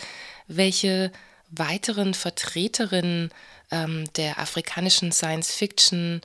Welche 0.47 1.11
weiteren 1.49 2.13
Vertreterinnen 2.13 3.31
ähm, 3.71 4.05
der 4.15 4.37
afrikanischen 4.37 5.11
Science 5.11 5.55
Fiction 5.55 6.21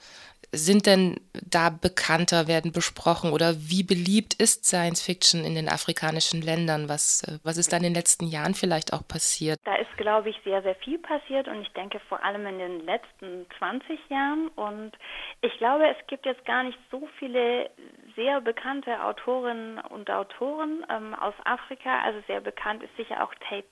sind 0.53 0.87
denn 0.87 1.17
da 1.33 1.71
bekannter, 1.71 2.47
werden 2.47 2.73
besprochen 2.73 3.33
oder 3.33 3.55
wie 3.57 3.83
beliebt 3.83 4.35
ist 4.35 4.67
Science 4.67 5.03
Fiction 5.03 5.45
in 5.45 5.55
den 5.55 5.69
afrikanischen 5.69 6.43
Ländern? 6.43 6.91
Was, 6.91 7.25
äh, 7.25 7.39
was 7.43 7.57
ist 7.57 7.73
da 7.73 7.79
in 7.79 7.83
den 7.83 7.95
letzten 7.95 8.27
Jahren 8.27 8.55
vielleicht 8.55 8.93
auch 8.93 9.07
passiert? 9.07 9.59
Da 9.65 9.75
ist, 9.77 9.97
glaube 9.97 10.29
ich, 10.29 10.37
sehr, 10.45 10.63
sehr 10.63 10.75
viel 10.77 10.99
passiert 10.99 11.49
und 11.49 11.63
ich 11.63 11.73
denke 11.73 12.01
vor 12.09 12.23
allem 12.23 12.47
in 12.47 12.59
den 12.59 12.85
letzten 12.85 13.47
20 13.59 13.99
Jahren. 14.11 14.49
Und 14.49 14.93
ich 15.41 15.57
glaube, 15.57 15.89
es 15.89 16.07
gibt 16.07 16.27
jetzt 16.27 16.45
gar 16.45 16.65
nicht 16.65 16.79
so 16.91 17.09
viele 17.19 17.71
sehr 18.15 18.41
bekannte 18.41 19.03
Autorinnen 19.03 19.79
und 19.79 20.11
Autoren 20.11 20.85
ähm, 20.91 21.15
aus 21.15 21.35
Afrika. 21.45 22.01
Also 22.03 22.21
sehr 22.27 22.41
bekannt 22.41 22.83
ist 22.83 22.95
sicher 22.97 23.25
auch 23.25 23.35
Tate 23.49 23.65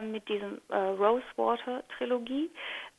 mit 0.00 0.28
diesem 0.28 0.60
äh, 0.68 0.76
Rosewater-Trilogie. 0.76 2.50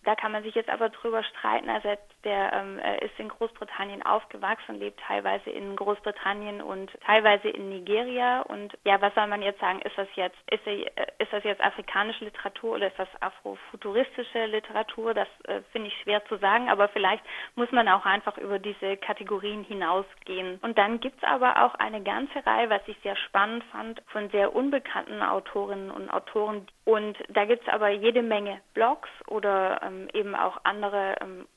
Da 0.04 0.16
kann 0.16 0.32
man 0.32 0.44
sich 0.44 0.56
jetzt 0.56 0.70
aber 0.70 0.90
drüber 0.90 1.24
streiten. 1.24 1.70
Also 1.70 1.90
der 2.28 2.52
ähm, 2.52 2.78
äh, 2.80 3.06
ist 3.06 3.18
in 3.18 3.30
Großbritannien 3.30 4.06
aufgewachsen, 4.06 4.80
lebt 4.80 5.00
teilweise 5.00 5.50
in 5.50 5.78
Großbritannien 5.78 6.62
und 6.62 6.92
teilweise 7.06 7.48
in 7.48 7.70
Nigeria. 7.70 8.42
Und 8.42 8.78
ja, 8.84 9.02
was 9.02 9.16
soll 9.16 9.28
man 9.28 9.42
jetzt 9.42 9.62
sagen? 9.62 9.80
Ist 9.82 9.98
das 9.98 10.10
jetzt, 10.16 10.36
ist, 10.52 10.68
er, 10.68 10.74
äh, 10.98 11.08
ist 11.20 11.32
das 11.32 11.44
jetzt 11.46 11.62
afrikanische 11.62 12.26
Literatur 12.26 12.76
oder 12.76 12.88
ist 12.88 13.00
das 13.00 13.08
afrofuturistische 13.22 14.46
Literatur? 14.48 15.14
Das 15.14 15.30
äh, 15.46 15.62
finde 15.72 15.88
ich 15.88 16.02
schwer 16.02 16.24
zu 16.26 16.38
sagen, 16.38 16.70
aber 16.70 16.90
vielleicht 16.90 17.24
muss 17.56 17.72
man 17.72 17.88
auch 17.88 18.06
einfach 18.06 18.38
über 18.38 18.60
diese 18.60 18.98
Kategorien 18.98 19.64
hinausgehen. 19.64 20.60
Und 20.62 20.78
dann 20.78 21.00
gibt 21.00 21.24
es 21.24 21.30
aber 21.30 21.64
auch 21.64 21.76
eine 21.76 22.04
ganze 22.04 22.46
Reihe, 22.46 22.70
was 22.70 22.82
ich 22.88 22.98
sehr 23.04 23.16
spannend 23.16 23.64
fand, 23.72 24.02
von 24.08 24.30
sehr 24.32 24.54
unbekannten 24.54 25.22
Autorinnen 25.22 25.92
und 25.92 26.10
Autoren. 26.10 26.68
Und 26.84 27.18
da 27.30 27.46
gibt 27.46 27.68
es 27.68 27.74
aber 27.74 27.90
jede 27.90 28.22
Menge 28.22 28.60
Blogs 28.74 29.10
oder 29.28 29.82
ähm, 29.84 30.10
eben 30.14 30.36
auch 30.36 30.58
andere 30.64 31.16
ähm, 31.22 31.48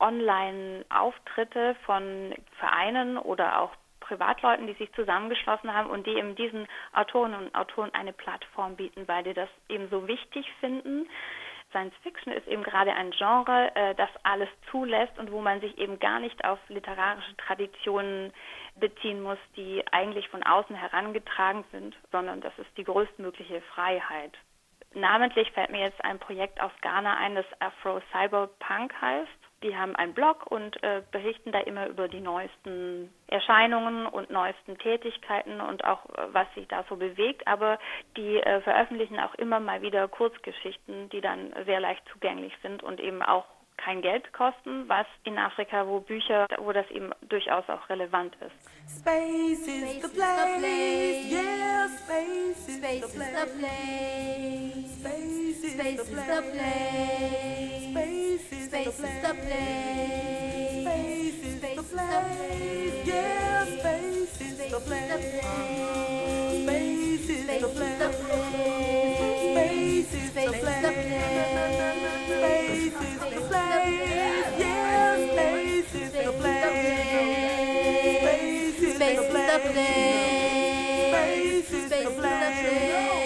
Online-Auftritte 0.60 1.76
von 1.86 2.34
Vereinen 2.58 3.18
oder 3.18 3.60
auch 3.60 3.72
Privatleuten, 4.00 4.66
die 4.66 4.74
sich 4.74 4.92
zusammengeschlossen 4.94 5.72
haben 5.72 5.90
und 5.90 6.06
die 6.06 6.16
eben 6.16 6.34
diesen 6.34 6.66
Autorinnen 6.92 7.46
und 7.46 7.54
Autoren 7.54 7.94
eine 7.94 8.12
Plattform 8.12 8.76
bieten, 8.76 9.06
weil 9.06 9.22
die 9.22 9.34
das 9.34 9.48
eben 9.68 9.88
so 9.88 10.06
wichtig 10.08 10.50
finden. 10.60 11.08
Science 11.70 11.94
Fiction 12.02 12.32
ist 12.32 12.48
eben 12.48 12.64
gerade 12.64 12.92
ein 12.92 13.12
Genre, 13.12 13.70
äh, 13.76 13.94
das 13.94 14.08
alles 14.24 14.48
zulässt 14.72 15.16
und 15.18 15.30
wo 15.30 15.40
man 15.40 15.60
sich 15.60 15.78
eben 15.78 16.00
gar 16.00 16.18
nicht 16.18 16.44
auf 16.44 16.58
literarische 16.68 17.36
Traditionen 17.36 18.32
beziehen 18.74 19.22
muss, 19.22 19.38
die 19.54 19.84
eigentlich 19.92 20.28
von 20.30 20.42
außen 20.42 20.74
herangetragen 20.74 21.62
sind, 21.70 21.96
sondern 22.10 22.40
das 22.40 22.58
ist 22.58 22.76
die 22.76 22.82
größtmögliche 22.82 23.60
Freiheit. 23.74 24.36
Namentlich 24.94 25.52
fällt 25.52 25.70
mir 25.70 25.82
jetzt 25.82 26.04
ein 26.04 26.18
Projekt 26.18 26.60
aus 26.60 26.72
Ghana 26.80 27.16
ein, 27.18 27.36
das 27.36 27.46
Afro 27.60 28.00
Cyberpunk 28.10 28.92
heißt. 29.00 29.49
Die 29.62 29.76
haben 29.76 29.94
einen 29.94 30.14
Blog 30.14 30.46
und 30.46 30.82
äh, 30.82 31.02
berichten 31.10 31.52
da 31.52 31.60
immer 31.60 31.86
über 31.86 32.08
die 32.08 32.20
neuesten 32.20 33.12
Erscheinungen 33.26 34.06
und 34.06 34.30
neuesten 34.30 34.78
Tätigkeiten 34.78 35.60
und 35.60 35.84
auch 35.84 36.06
äh, 36.06 36.32
was 36.32 36.46
sich 36.54 36.66
da 36.68 36.84
so 36.88 36.96
bewegt. 36.96 37.46
Aber 37.46 37.78
die 38.16 38.38
äh, 38.38 38.62
veröffentlichen 38.62 39.20
auch 39.20 39.34
immer 39.34 39.60
mal 39.60 39.82
wieder 39.82 40.08
Kurzgeschichten, 40.08 41.10
die 41.10 41.20
dann 41.20 41.52
sehr 41.66 41.80
leicht 41.80 42.02
zugänglich 42.10 42.54
sind 42.62 42.82
und 42.82 43.00
eben 43.00 43.22
auch 43.22 43.44
kein 43.84 44.02
Geld 44.02 44.32
kosten, 44.32 44.88
was 44.88 45.06
in 45.24 45.38
Afrika, 45.38 45.86
wo 45.86 46.00
Bücher, 46.00 46.46
wo 46.58 46.72
das 46.72 46.90
eben 46.90 47.10
durchaus 47.28 47.68
auch 47.68 47.88
relevant 47.88 48.36
ist. 48.36 48.52
Space 48.88 49.66
is 49.66 50.02
the 50.02 50.08
place, 50.08 51.30
yeah, 51.30 51.88
space 51.88 52.68
is 52.68 52.80
the 52.80 53.00
place. 53.06 53.40
Space 55.00 55.64
is 55.64 55.76
the 55.76 55.94
place. 56.04 56.40
Space 57.90 58.52
is 58.52 58.68
the 58.68 58.84
place. 59.34 60.00
Space 60.82 61.42
is 61.44 61.60
the 61.60 61.82
place, 61.82 63.06
yeah, 63.06 63.64
space 63.64 64.40
is 64.40 64.56
the 64.58 64.80
place. 64.80 65.40
Space 66.62 67.28
is 67.30 67.42
the 67.46 67.58
place. 67.68 68.18
Space 69.50 70.12
is 70.14 70.30
the 70.34 70.40
place. 70.60 70.79
friend. 82.54 83.19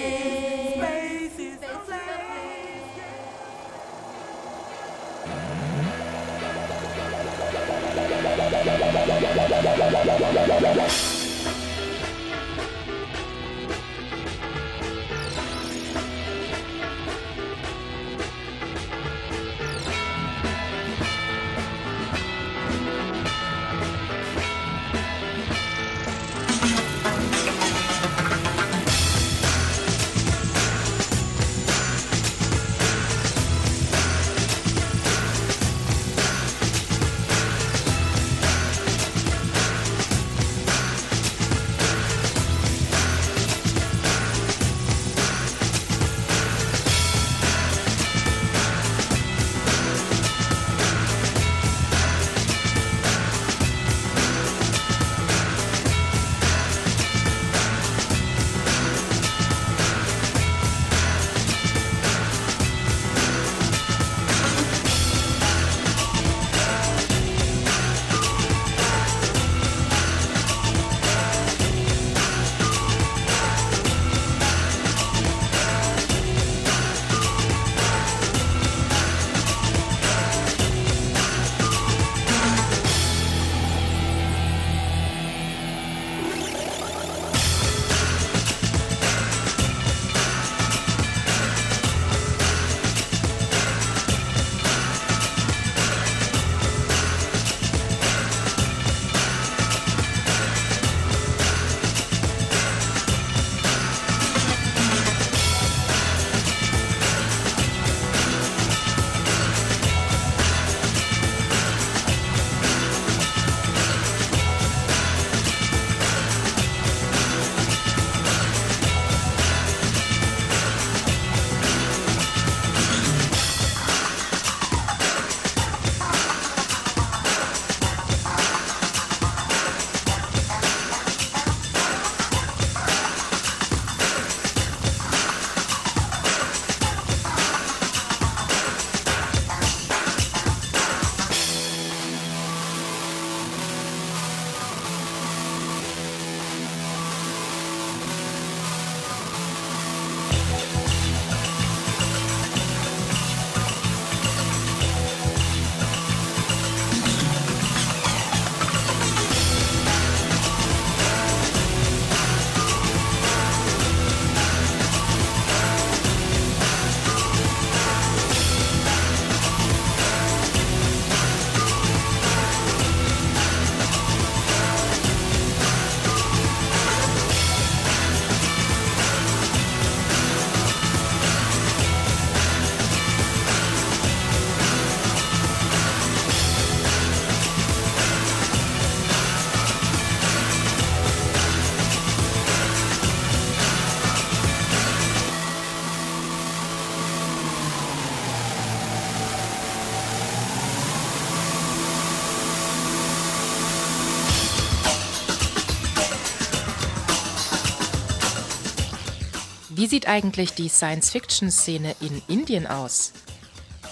Sieht 209.94 210.08
eigentlich 210.08 210.54
die 210.54 210.68
Science-Fiction-Szene 210.68 211.94
in 212.00 212.20
Indien 212.26 212.66
aus? 212.66 213.12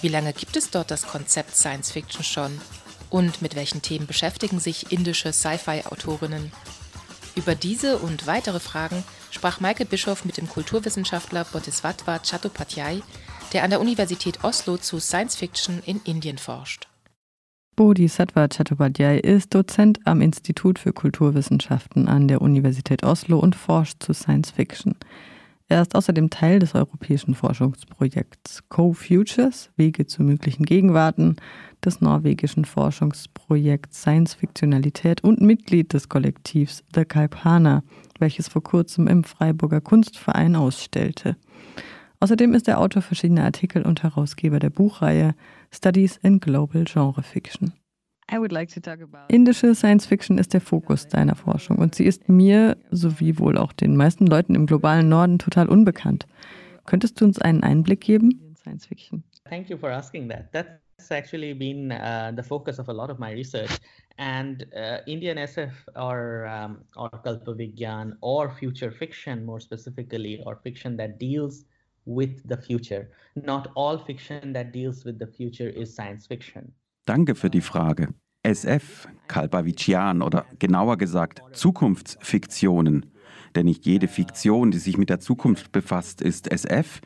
Wie 0.01 0.09
lange 0.09 0.33
gibt 0.33 0.57
es 0.57 0.69
dort 0.69 0.91
das 0.91 1.07
Konzept 1.07 1.55
Science 1.55 1.93
Fiction 1.93 2.25
schon? 2.25 2.61
Und 3.09 3.41
mit 3.41 3.55
welchen 3.55 3.83
Themen 3.83 4.09
beschäftigen 4.09 4.59
sich 4.59 4.91
indische 4.91 5.33
Sci-Fi-Autorinnen? 5.33 6.51
Über 7.37 7.55
diese 7.55 7.99
und 7.99 8.27
weitere 8.27 8.59
Fragen 8.59 9.05
sprach 9.31 9.61
Michael 9.61 9.87
Bischoff 9.87 10.25
mit 10.25 10.39
dem 10.39 10.49
Kulturwissenschaftler 10.49 11.45
Bodhisattva 11.45 12.19
Chattopadhyay, 12.19 13.01
der 13.53 13.63
an 13.63 13.71
der 13.71 13.81
Universität 13.81 14.43
Oslo 14.43 14.79
zu 14.79 14.99
Science 14.99 15.37
Fiction 15.37 15.85
in 15.87 16.01
Indien 16.03 16.39
forscht. 16.39 16.89
Bodhisattva 17.77 18.49
Chattopadhyay 18.49 19.21
ist 19.21 19.55
Dozent 19.55 20.01
am 20.05 20.21
Institut 20.21 20.81
für 20.81 20.93
Kulturwissenschaften 20.93 22.09
an 22.09 22.27
der 22.27 22.43
Universität 22.43 23.05
Oslo 23.05 23.39
und 23.39 23.55
forscht 23.55 24.03
zu 24.03 24.13
Science 24.13 24.51
Fiction. 24.51 24.97
Er 25.73 25.81
ist 25.81 25.95
außerdem 25.95 26.29
Teil 26.29 26.59
des 26.59 26.75
europäischen 26.75 27.35
Forschungsprojekts 27.35 28.69
Co-Futures, 28.69 29.71
Wege 29.77 30.07
zu 30.07 30.23
möglichen 30.23 30.67
Gegenwarten, 30.67 31.37
des 31.83 32.03
norwegischen 32.03 32.67
Forschungsprojekts 32.67 34.03
Science 34.03 34.35
Fiktionalität 34.35 35.25
und 35.25 35.41
Mitglied 35.41 35.95
des 35.95 36.11
Kollektivs 36.11 36.85
The 36.95 37.07
Kalpana, 37.07 37.85
welches 38.19 38.49
vor 38.49 38.63
kurzem 38.63 39.09
im 39.09 39.25
Freiburger 39.25 39.81
Kunstverein 39.81 40.57
ausstellte. 40.57 41.39
Außerdem 42.21 42.53
ist 42.53 42.69
er 42.69 42.79
Autor 42.79 43.01
verschiedener 43.01 43.45
Artikel 43.45 43.81
und 43.81 44.03
Herausgeber 44.03 44.59
der 44.59 44.69
Buchreihe 44.69 45.35
Studies 45.71 46.19
in 46.19 46.39
Global 46.39 46.85
Genre 46.85 47.23
Fiction. 47.23 47.73
Indische 49.29 49.75
Science 49.75 50.07
Fiction 50.07 50.39
ist 50.39 50.55
der 50.55 50.61
Fokus 50.61 51.07
deiner 51.09 51.35
Forschung 51.35 51.79
und 51.79 51.95
sie 51.95 52.05
ist 52.05 52.29
mir, 52.29 52.77
sowie 52.91 53.39
wohl 53.39 53.59
auch 53.59 53.73
den 53.73 53.97
meisten 53.97 54.27
Leuten 54.27 54.55
im 54.55 54.67
globalen 54.67 55.09
Norden, 55.09 55.39
total 55.39 55.69
unbekannt. 55.69 56.27
Könntest 56.87 57.21
du 57.21 57.25
uns 57.25 57.39
einen 57.39 57.63
Einblick 57.63 58.01
geben? 58.01 58.55
Science 58.57 58.87
Fiction. 58.87 59.23
Thank 59.49 59.69
you 59.69 59.77
for 59.77 59.91
asking 59.91 60.29
that. 60.31 60.53
That's 60.53 61.11
actually 61.11 61.53
been 61.55 61.91
uh, 61.93 62.33
the 62.35 62.43
focus 62.43 62.79
of 62.79 62.89
a 62.89 62.93
lot 62.93 63.11
of 63.11 63.19
my 63.19 63.33
research. 63.33 63.71
And 64.19 64.67
uh, 64.75 64.99
Indian 65.07 65.39
SF 65.39 65.73
or, 65.97 66.47
um, 66.47 66.85
or 66.97 67.11
Kalpavigyan 67.11 68.17
or 68.21 68.51
future 68.51 68.91
fiction, 68.91 69.45
more 69.45 69.61
specifically, 69.61 70.43
or 70.47 70.57
fiction 70.63 70.97
that 70.99 71.19
deals 71.19 71.65
with 72.05 72.47
the 72.49 72.57
future. 72.57 73.11
Not 73.37 73.71
all 73.75 73.99
fiction 73.99 74.53
that 74.53 74.73
deals 74.73 75.05
with 75.05 75.19
the 75.19 75.27
future 75.27 75.69
is 75.69 75.95
science 75.95 76.27
fiction. 76.27 76.73
Danke 77.05 77.35
für 77.35 77.51
die 77.51 77.61
Frage. 77.61 78.09
SF, 78.45 79.07
Kalbavician 79.29 80.21
oder 80.21 80.47
genauer 80.59 80.97
gesagt 80.99 81.43
Zukunftsfiktionen, 81.53 83.07
denn 83.55 83.67
nicht 83.67 83.87
jede 83.87 84.09
Fiktion, 84.09 84.73
die 84.73 84.79
sich 84.79 84.99
mit 84.99 85.11
der 85.11 85.21
Zukunft 85.21 85.71
befasst, 85.71 86.21
ist 86.21 86.51
SF, 86.51 87.01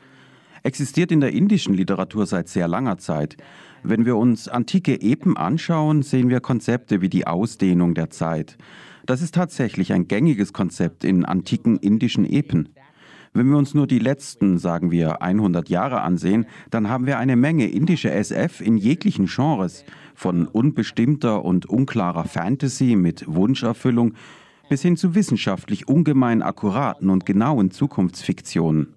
existiert 0.63 1.11
in 1.11 1.21
der 1.21 1.33
indischen 1.33 1.75
Literatur 1.75 2.25
seit 2.25 2.49
sehr 2.49 2.67
langer 2.67 2.97
Zeit. 2.97 3.37
Wenn 3.83 4.05
wir 4.05 4.17
uns 4.17 4.47
antike 4.47 4.99
Epen 4.99 5.37
anschauen, 5.37 6.01
sehen 6.01 6.29
wir 6.29 6.39
Konzepte 6.39 7.01
wie 7.01 7.09
die 7.09 7.27
Ausdehnung 7.27 7.93
der 7.93 8.09
Zeit. 8.09 8.57
Das 9.05 9.21
ist 9.21 9.35
tatsächlich 9.35 9.93
ein 9.93 10.07
gängiges 10.07 10.53
Konzept 10.53 11.03
in 11.03 11.23
antiken 11.23 11.77
indischen 11.77 12.25
Epen. 12.25 12.69
Wenn 13.33 13.49
wir 13.49 13.57
uns 13.57 13.75
nur 13.75 13.85
die 13.85 13.99
letzten, 13.99 14.57
sagen 14.57 14.89
wir, 14.89 15.21
100 15.21 15.69
Jahre 15.69 16.01
ansehen, 16.01 16.47
dann 16.71 16.89
haben 16.89 17.05
wir 17.05 17.19
eine 17.19 17.35
Menge 17.35 17.67
indische 17.67 18.09
SF 18.09 18.61
in 18.61 18.77
jeglichen 18.77 19.27
Genres, 19.27 19.85
von 20.17 20.47
unbestimmter 20.47 21.45
und 21.45 21.67
unklarer 21.67 22.23
Fantasy 22.23 22.95
mit 22.95 23.23
Wunscherfüllung 23.27 24.15
bis 24.67 24.81
hin 24.81 24.97
zu 24.97 25.13
wissenschaftlich 25.13 25.87
ungemein 25.87 26.41
akkuraten 26.41 27.11
und 27.11 27.27
genauen 27.27 27.69
Zukunftsfiktionen. 27.69 28.95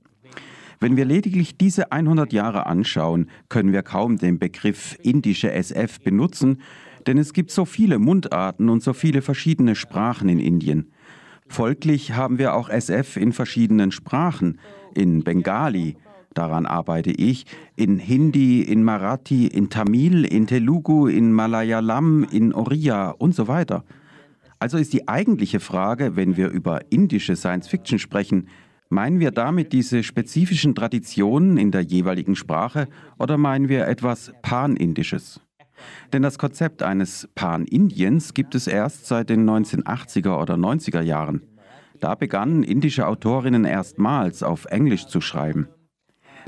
Wenn 0.80 0.96
wir 0.96 1.04
lediglich 1.04 1.58
diese 1.58 1.92
100 1.92 2.32
Jahre 2.32 2.64
anschauen, 2.64 3.28
können 3.50 3.70
wir 3.70 3.82
kaum 3.82 4.16
den 4.16 4.38
Begriff 4.38 4.96
indische 5.02 5.52
SF 5.52 6.00
benutzen, 6.00 6.62
denn 7.06 7.18
es 7.18 7.34
gibt 7.34 7.50
so 7.50 7.66
viele 7.66 7.98
Mundarten 7.98 8.70
und 8.70 8.82
so 8.82 8.94
viele 8.94 9.20
verschiedene 9.20 9.74
Sprachen 9.74 10.30
in 10.30 10.40
Indien. 10.40 10.90
Folglich 11.48 12.12
haben 12.12 12.38
wir 12.38 12.54
auch 12.54 12.70
SF 12.70 13.18
in 13.18 13.34
verschiedenen 13.34 13.92
Sprachen, 13.92 14.58
in 14.94 15.22
Bengali, 15.22 15.96
daran 16.34 16.66
arbeite 16.66 17.10
ich, 17.10 17.46
in 17.76 17.98
Hindi, 17.98 18.62
in 18.62 18.84
Marathi, 18.84 19.46
in 19.46 19.70
Tamil, 19.70 20.24
in 20.24 20.46
Telugu, 20.46 21.06
in 21.06 21.32
Malayalam, 21.32 22.24
in 22.24 22.52
Oriya 22.52 23.10
und 23.10 23.34
so 23.34 23.48
weiter. 23.48 23.84
Also 24.58 24.78
ist 24.78 24.92
die 24.92 25.08
eigentliche 25.08 25.60
Frage, 25.60 26.16
wenn 26.16 26.36
wir 26.36 26.48
über 26.48 26.80
indische 26.90 27.34
Science 27.34 27.68
Fiction 27.68 27.98
sprechen, 27.98 28.48
meinen 28.90 29.20
wir 29.20 29.30
damit 29.30 29.72
diese 29.72 30.02
spezifischen 30.02 30.74
Traditionen 30.74 31.56
in 31.56 31.70
der 31.70 31.82
jeweiligen 31.82 32.36
Sprache 32.36 32.88
oder 33.18 33.38
meinen 33.38 33.68
wir 33.68 33.86
etwas 33.86 34.32
Panindisches? 34.42 35.40
Denn 36.12 36.22
das 36.22 36.38
Konzept 36.38 36.82
eines 36.82 37.28
Pan-Indiens 37.34 38.34
gibt 38.34 38.54
es 38.54 38.66
erst 38.66 39.06
seit 39.06 39.30
den 39.30 39.48
1980er 39.48 40.38
oder 40.38 40.54
90er 40.54 41.00
Jahren. 41.00 41.42
Da 42.00 42.14
begannen 42.14 42.62
indische 42.62 43.06
Autorinnen 43.06 43.64
erstmals 43.64 44.42
auf 44.42 44.66
Englisch 44.66 45.06
zu 45.06 45.20
schreiben. 45.20 45.68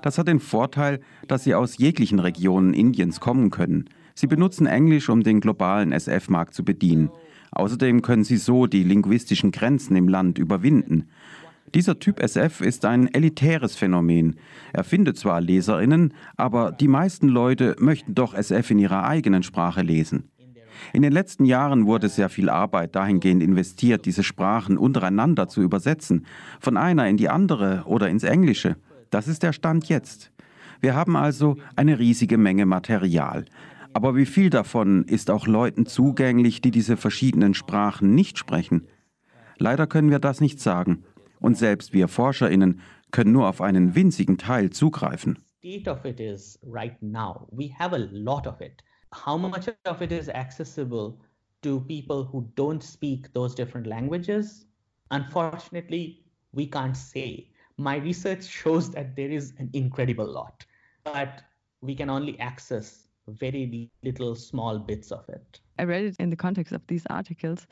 Das 0.00 0.18
hat 0.18 0.28
den 0.28 0.40
Vorteil, 0.40 1.00
dass 1.28 1.44
sie 1.44 1.55
aus 1.55 1.78
jeglichen 1.78 2.18
Regionen 2.18 2.74
Indiens 2.74 3.20
kommen 3.20 3.50
können. 3.50 3.88
Sie 4.14 4.26
benutzen 4.26 4.66
Englisch, 4.66 5.09
um 5.09 5.22
den 5.22 5.40
globalen 5.40 5.92
SF-Markt 5.92 6.55
zu 6.55 6.64
bedienen. 6.64 7.11
Außerdem 7.52 8.02
können 8.02 8.24
sie 8.24 8.38
so 8.38 8.66
die 8.66 8.83
linguistischen 8.83 9.52
Grenzen 9.52 9.96
im 9.96 10.09
Land 10.09 10.38
überwinden. 10.38 11.09
Dieser 11.74 11.98
Typ 11.98 12.20
SF 12.20 12.61
ist 12.61 12.85
ein 12.85 13.12
elitäres 13.12 13.76
Phänomen. 13.76 14.37
Er 14.72 14.85
findet 14.85 15.16
zwar 15.16 15.40
Leserinnen, 15.40 16.12
aber 16.37 16.72
die 16.72 16.88
meisten 16.88 17.28
Leute 17.28 17.76
möchten 17.78 18.14
doch 18.14 18.35
SF 18.35 18.72
in 18.72 18.78
ihrer 18.78 19.05
eigenen 19.05 19.42
Sprache 19.42 19.83
lesen. 19.83 20.24
In 20.92 21.02
den 21.02 21.12
letzten 21.12 21.44
Jahren 21.44 21.87
wurde 21.87 22.09
sehr 22.09 22.28
viel 22.28 22.50
Arbeit 22.50 22.94
dahingehend 22.94 23.42
investiert, 23.42 24.05
diese 24.05 24.22
Sprachen 24.22 24.76
untereinander 24.76 25.48
zu 25.48 25.62
übersetzen, 25.62 26.26
von 26.61 26.76
einer 26.76 27.09
in 27.09 27.16
die 27.16 27.28
andere 27.28 27.85
oder 27.87 28.09
ins 28.09 28.24
Englische. 28.24 28.76
Das 29.12 29.29
ist 29.29 29.42
der 29.42 29.53
Stand 29.53 29.90
jetzt. 29.90 30.33
Wir 30.81 30.94
haben 30.94 31.16
also 31.16 31.57
eine 31.77 31.98
riesige 31.98 32.38
Menge 32.38 32.64
Material. 32.64 33.44
Aber 33.92 34.16
wie 34.16 34.25
viel 34.25 34.48
davon 34.48 35.05
ist 35.05 35.31
auch 35.31 35.46
Leuten 35.46 35.85
zugänglich, 35.85 36.62
die 36.62 36.70
diese 36.70 36.96
verschiedenen 36.96 37.53
Sprachen 37.53 38.14
nicht 38.14 38.38
sprechen? 38.38 38.88
Leider 39.59 39.87
können 39.87 40.11
wir 40.11 40.18
das 40.18 40.40
nicht 40.40 40.61
sagen 40.61 41.05
und 41.40 41.59
selbst 41.59 41.92
wir 41.92 42.09
Forscherinnen 42.09 42.81
können 43.11 43.33
nur 43.33 43.48
auf 43.48 43.61
einen 43.61 43.94
winzigen 43.94 44.38
Teil 44.38 44.70
zugreifen. 44.70 45.38
How 49.27 49.38
much 49.38 49.68
of 49.87 50.01
it 50.01 50.11
is 50.11 50.29
accessible 50.31 51.18
to 51.61 51.81
people 51.81 52.27
who 52.33 52.51
don't 52.57 52.83
speak 52.83 53.31
those 53.35 53.55
different 53.55 53.87
languages? 53.87 54.66
Unfortunately, 55.11 56.25
we 56.53 56.64
can't 56.64 56.96
say. 56.96 57.52
My 57.79 57.97
research 57.97 58.45
shows 58.45 58.91
that 58.91 59.17
there 59.17 59.31
is 59.31 59.55
an 59.59 59.71
incredible 59.73 60.27
lot, 60.27 60.65
but 61.05 61.43
we 61.81 61.95
can 61.95 62.11
only 62.11 62.39
access 62.39 63.09
very 63.29 63.91
little 64.03 64.35
small 64.35 64.79
bits 64.79 65.11
of 65.13 65.29
it. 65.29 65.61
I 65.79 65.85
read 65.85 66.05
it 66.05 66.17
in 66.19 66.31
the 66.31 66.37
context 66.37 66.73
of 66.73 66.87
these 66.87 67.07
articles. 67.07 67.67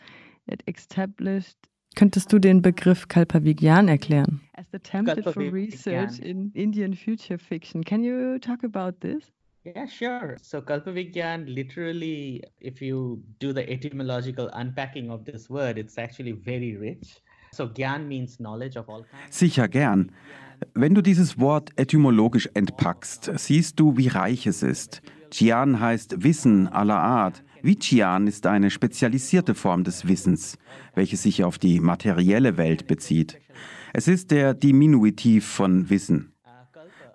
It 0.48 0.62
established 0.66 1.56
Könntest 1.96 2.30
du 2.30 2.38
den 2.38 2.62
Begriff 2.62 3.08
Kalpavigyan 3.08 3.88
erklären? 3.88 4.40
As 4.54 4.66
the 4.70 4.78
template 4.78 5.32
for 5.32 5.50
research 5.50 6.20
in 6.20 6.52
Indian 6.54 6.94
future 6.94 7.36
fiction. 7.36 7.82
Can 7.82 8.04
you 8.04 8.38
talk 8.38 8.62
about 8.62 9.00
this? 9.00 9.32
Yeah, 9.64 9.86
sure. 9.86 10.38
So 10.40 10.62
Kalpavigyan, 10.62 11.52
literally, 11.52 12.42
if 12.60 12.80
you 12.80 13.22
do 13.40 13.52
the 13.52 13.68
etymological 13.68 14.48
unpacking 14.54 15.10
of 15.10 15.24
this 15.24 15.50
word, 15.50 15.78
it's 15.78 15.98
actually 15.98 16.32
very 16.32 16.76
rich. 16.76 17.20
So 17.52 17.68
Gyan 17.68 18.06
means 18.08 18.36
knowledge 18.36 18.78
of 18.78 18.88
all 18.88 19.02
kinds. 19.02 19.38
Sicher 19.38 19.68
gern. 19.68 20.12
Wenn 20.74 20.94
du 20.94 21.02
dieses 21.02 21.38
Wort 21.38 21.70
etymologisch 21.76 22.48
entpackst, 22.54 23.30
siehst 23.36 23.80
du, 23.80 23.96
wie 23.96 24.08
reich 24.08 24.46
es 24.46 24.62
ist. 24.62 25.02
Gyan 25.30 25.80
heißt 25.80 26.22
Wissen 26.22 26.68
aller 26.68 26.98
Art. 26.98 27.42
Vichian 27.62 28.26
ist 28.26 28.46
eine 28.46 28.70
spezialisierte 28.70 29.54
Form 29.54 29.84
des 29.84 30.08
Wissens, 30.08 30.56
welche 30.94 31.16
sich 31.16 31.44
auf 31.44 31.58
die 31.58 31.80
materielle 31.80 32.56
Welt 32.56 32.86
bezieht. 32.86 33.38
Es 33.92 34.08
ist 34.08 34.30
der 34.30 34.54
Diminutiv 34.54 35.46
von 35.46 35.90
Wissen. 35.90 36.32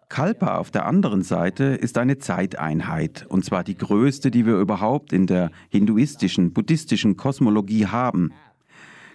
Kalpa 0.08 0.58
auf 0.58 0.70
der 0.70 0.86
anderen 0.86 1.24
Seite 1.24 1.64
ist 1.64 1.98
eine 1.98 2.20
Zeiteinheit, 2.20 3.26
und 3.28 3.44
zwar 3.44 3.64
die 3.64 3.76
größte, 3.76 4.30
die 4.30 4.46
wir 4.46 4.60
überhaupt 4.60 5.14
in 5.14 5.26
der 5.26 5.50
hinduistischen, 5.70 6.54
buddhistischen 6.54 7.18
Kosmologie 7.18 7.88
haben. 7.88 8.32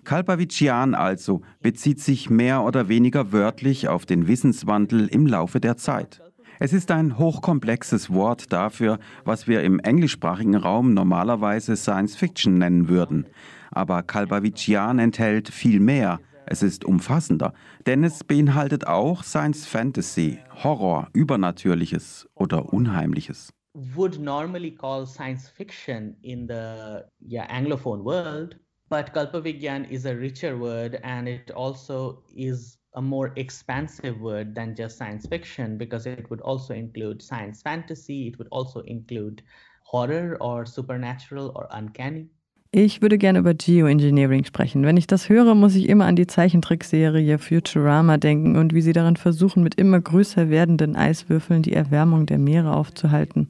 Kalpavichian 0.04 0.94
also 0.94 1.42
bezieht 1.60 2.00
sich 2.00 2.30
mehr 2.30 2.62
oder 2.62 2.88
weniger 2.88 3.32
wörtlich 3.32 3.88
auf 3.88 4.06
den 4.06 4.26
Wissenswandel 4.26 5.06
im 5.08 5.26
Laufe 5.26 5.60
der 5.60 5.76
Zeit. 5.76 6.22
Es 6.62 6.74
ist 6.74 6.90
ein 6.90 7.16
hochkomplexes 7.16 8.12
Wort 8.12 8.52
dafür, 8.52 8.98
was 9.24 9.48
wir 9.48 9.62
im 9.62 9.80
englischsprachigen 9.80 10.56
Raum 10.56 10.92
normalerweise 10.92 11.74
Science 11.74 12.16
Fiction 12.16 12.58
nennen 12.58 12.88
würden. 12.88 13.26
Aber 13.70 14.02
Kalbavician 14.02 14.98
enthält 14.98 15.48
viel 15.48 15.80
mehr. 15.80 16.20
Es 16.44 16.62
ist 16.62 16.84
umfassender, 16.84 17.54
denn 17.86 18.04
es 18.04 18.24
beinhaltet 18.24 18.86
auch 18.86 19.22
Science 19.22 19.66
Fantasy, 19.66 20.38
Horror, 20.62 21.08
Übernatürliches 21.12 22.28
oder 22.34 22.72
Unheimliches. 22.72 23.54
Would 23.72 24.18
normally 24.18 24.72
call 24.72 25.06
science 25.06 25.48
fiction 25.48 26.16
in 26.22 26.48
the 26.48 27.04
yeah, 27.20 27.46
Anglophone 27.48 28.04
world, 28.04 28.58
but 28.90 29.14
Kalpavigyan 29.14 29.88
is 29.88 30.04
a 30.04 30.14
richer 30.14 30.58
word 30.58 31.00
and 31.04 31.28
it 31.28 31.50
also 31.52 32.18
is 32.36 32.76
a 32.94 33.00
more 33.00 33.32
expansive 33.36 34.20
word 34.20 34.54
than 34.54 34.74
just 34.74 34.98
science 34.98 35.26
fiction 35.26 35.78
because 35.78 36.06
it 36.06 36.28
would 36.28 36.40
also 36.40 36.74
include 36.74 37.22
science 37.22 37.62
fantasy, 37.62 38.26
it 38.26 38.38
would 38.38 38.48
also 38.50 38.80
include 38.80 39.42
horror 39.84 40.36
or 40.40 40.66
supernatural 40.66 41.52
or 41.54 41.68
uncanny. 41.70 42.28
Ich 42.72 43.02
würde 43.02 43.18
gerne 43.18 43.40
über 43.40 43.52
Geoengineering 43.52 44.44
sprechen. 44.44 44.84
Wenn 44.84 44.96
ich 44.96 45.08
das 45.08 45.28
höre, 45.28 45.56
muss 45.56 45.74
ich 45.74 45.88
immer 45.88 46.06
an 46.06 46.14
die 46.14 46.28
Zeichentrickserie 46.28 47.38
Futurama 47.38 48.16
denken 48.16 48.56
und 48.56 48.74
wie 48.74 48.80
sie 48.80 48.92
darin 48.92 49.16
versuchen, 49.16 49.64
mit 49.64 49.74
immer 49.74 50.00
größer 50.00 50.50
werdenden 50.50 50.94
Eiswürfeln 50.94 51.62
die 51.62 51.72
Erwärmung 51.72 52.26
der 52.26 52.38
Meere 52.38 52.76
aufzuhalten. 52.76 53.48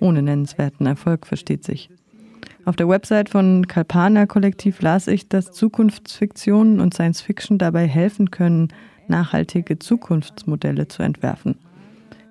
Ohne 0.00 0.22
nennenswerten 0.22 0.86
Erfolg, 0.86 1.26
versteht 1.26 1.64
sich. 1.64 1.90
Auf 2.66 2.74
der 2.74 2.88
Website 2.88 3.28
von 3.28 3.68
Kalpana 3.68 4.26
Kollektiv 4.26 4.82
las 4.82 5.06
ich, 5.06 5.28
dass 5.28 5.52
Zukunftsfiktionen 5.52 6.80
und 6.80 6.94
Science 6.94 7.20
Fiction 7.20 7.58
dabei 7.58 7.86
helfen 7.86 8.32
können, 8.32 8.72
nachhaltige 9.06 9.78
Zukunftsmodelle 9.78 10.88
zu 10.88 11.04
entwerfen. 11.04 11.58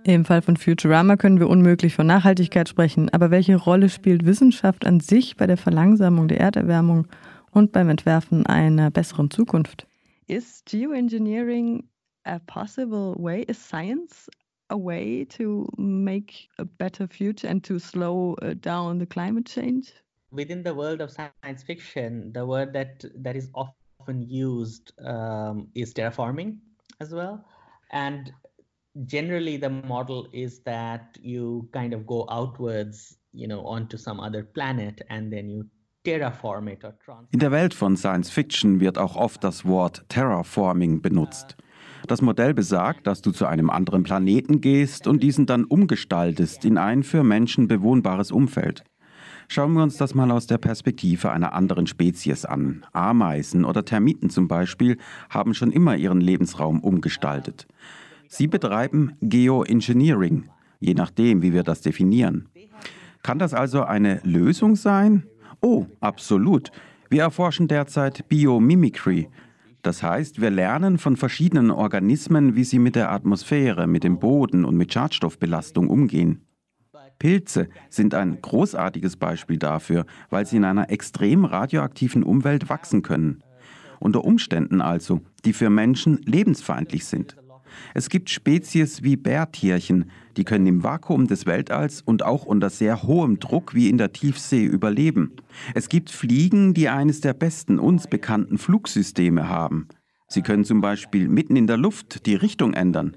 Im 0.03 0.25
Fall 0.25 0.41
von 0.41 0.57
Futurama 0.57 1.15
können 1.15 1.39
wir 1.39 1.47
unmöglich 1.47 1.95
von 1.95 2.05
Nachhaltigkeit 2.05 2.67
sprechen, 2.67 3.07
aber 3.13 3.31
welche 3.31 3.55
Rolle 3.55 3.87
spielt 3.87 4.25
Wissenschaft 4.25 4.85
an 4.85 4.99
sich 4.99 5.37
bei 5.37 5.47
der 5.47 5.55
Verlangsamung 5.55 6.27
der 6.27 6.41
Erderwärmung 6.41 7.07
und 7.51 7.71
beim 7.71 7.87
Entwerfen 7.87 8.45
einer 8.45 8.91
besseren 8.91 9.31
Zukunft? 9.31 9.87
Is 10.27 10.63
geoengineering 10.65 11.85
a 12.25 12.39
possible 12.39 13.15
way? 13.17 13.43
Is 13.43 13.57
science 13.57 14.29
a 14.67 14.75
way 14.75 15.25
to 15.37 15.69
make 15.77 16.49
a 16.57 16.65
better 16.65 17.07
future 17.07 17.47
and 17.47 17.65
to 17.65 17.79
slow 17.79 18.35
uh, 18.41 18.53
down 18.53 18.99
the 18.99 19.05
climate 19.05 19.45
change? 19.45 19.93
Within 20.35 20.63
the 20.63 20.73
world 20.73 21.01
of 21.01 21.11
science 21.11 21.63
fiction, 21.63 22.31
the 22.33 22.45
word 22.45 22.73
that 22.73 23.03
that 23.23 23.35
is 23.35 23.49
often 23.53 24.21
used 24.21 24.91
um, 25.03 25.67
is 25.73 25.93
terraforming 25.93 26.57
as 26.99 27.13
well. 27.13 27.45
And 27.91 28.31
generally 29.05 29.57
the 29.57 29.69
model 29.69 30.27
is 30.33 30.59
that 30.61 31.17
you 31.21 31.69
kind 31.73 31.93
of 31.93 32.05
go 32.05 32.25
outwards, 32.29 33.17
you 33.33 33.47
know, 33.47 33.65
onto 33.65 33.97
some 33.97 34.19
other 34.19 34.43
planet 34.43 35.01
and 35.09 35.31
then 35.31 35.49
you. 35.49 35.69
In 36.07 37.39
der 37.39 37.51
Welt 37.51 37.73
von 37.73 37.97
Science 37.97 38.29
Fiction 38.29 38.79
wird 38.79 38.99
auch 38.99 39.15
oft 39.15 39.43
das 39.43 39.65
Wort 39.65 40.05
Terraforming 40.07 41.01
benutzt. 41.01 41.57
Das 42.05 42.21
Modell 42.21 42.53
besagt, 42.53 43.07
dass 43.07 43.23
du 43.23 43.31
zu 43.31 43.47
einem 43.47 43.71
anderen 43.71 44.03
Planeten 44.03 44.61
gehst 44.61 45.07
und 45.07 45.23
diesen 45.23 45.47
dann 45.47 45.63
umgestaltest 45.63 46.63
in 46.63 46.77
ein 46.77 47.01
für 47.01 47.23
Menschen 47.23 47.67
bewohnbares 47.67 48.31
Umfeld. 48.31 48.83
Schauen 49.47 49.73
wir 49.73 49.83
uns 49.83 49.97
das 49.97 50.15
mal 50.15 50.31
aus 50.31 50.47
der 50.47 50.57
Perspektive 50.57 51.31
einer 51.31 51.53
anderen 51.53 51.87
Spezies 51.87 52.45
an. 52.45 52.85
Ameisen 52.93 53.65
oder 53.65 53.85
Termiten 53.85 54.29
zum 54.29 54.47
Beispiel 54.47 54.97
haben 55.29 55.53
schon 55.53 55.71
immer 55.71 55.95
ihren 55.95 56.21
Lebensraum 56.21 56.79
umgestaltet. 56.79 57.67
Sie 58.27 58.47
betreiben 58.47 59.13
Geoengineering, 59.21 60.49
je 60.79 60.93
nachdem, 60.93 61.41
wie 61.41 61.53
wir 61.53 61.63
das 61.63 61.81
definieren. 61.81 62.49
Kann 63.21 63.39
das 63.39 63.53
also 63.53 63.83
eine 63.83 64.19
Lösung 64.23 64.75
sein? 64.75 65.23
Oh, 65.61 65.85
absolut. 65.99 66.71
Wir 67.09 67.21
erforschen 67.21 67.67
derzeit 67.67 68.27
Biomimicry. 68.29 69.29
Das 69.81 70.01
heißt, 70.01 70.41
wir 70.41 70.49
lernen 70.49 70.97
von 70.97 71.15
verschiedenen 71.15 71.69
Organismen, 71.69 72.55
wie 72.55 72.63
sie 72.63 72.79
mit 72.79 72.95
der 72.95 73.11
Atmosphäre, 73.11 73.85
mit 73.85 74.03
dem 74.03 74.19
Boden 74.19 74.65
und 74.65 74.75
mit 74.75 74.91
Schadstoffbelastung 74.91 75.87
umgehen. 75.89 76.44
Pilze 77.19 77.69
sind 77.89 78.13
ein 78.13 78.41
großartiges 78.41 79.17
Beispiel 79.17 79.57
dafür, 79.57 80.05
weil 80.29 80.45
sie 80.45 80.57
in 80.57 80.65
einer 80.65 80.89
extrem 80.89 81.45
radioaktiven 81.45 82.23
Umwelt 82.23 82.69
wachsen 82.69 83.01
können. 83.01 83.43
Unter 83.99 84.23
Umständen 84.23 84.81
also, 84.81 85.21
die 85.45 85.53
für 85.53 85.69
Menschen 85.69 86.21
lebensfeindlich 86.25 87.05
sind. 87.05 87.37
Es 87.93 88.09
gibt 88.09 88.29
Spezies 88.29 89.03
wie 89.03 89.17
Bärtierchen, 89.17 90.11
die 90.37 90.43
können 90.43 90.67
im 90.67 90.83
Vakuum 90.83 91.27
des 91.27 91.45
Weltalls 91.45 92.01
und 92.01 92.23
auch 92.23 92.45
unter 92.45 92.69
sehr 92.69 93.03
hohem 93.03 93.39
Druck 93.39 93.73
wie 93.73 93.89
in 93.89 93.97
der 93.97 94.13
Tiefsee 94.13 94.65
überleben. 94.65 95.33
Es 95.73 95.89
gibt 95.89 96.09
Fliegen, 96.09 96.73
die 96.73 96.89
eines 96.89 97.21
der 97.21 97.33
besten 97.33 97.79
uns 97.79 98.07
bekannten 98.07 98.57
Flugsysteme 98.57 99.49
haben. 99.49 99.87
Sie 100.27 100.41
können 100.41 100.65
zum 100.65 100.81
Beispiel 100.81 101.27
mitten 101.27 101.55
in 101.55 101.67
der 101.67 101.77
Luft 101.77 102.25
die 102.25 102.35
Richtung 102.35 102.73
ändern. 102.73 103.15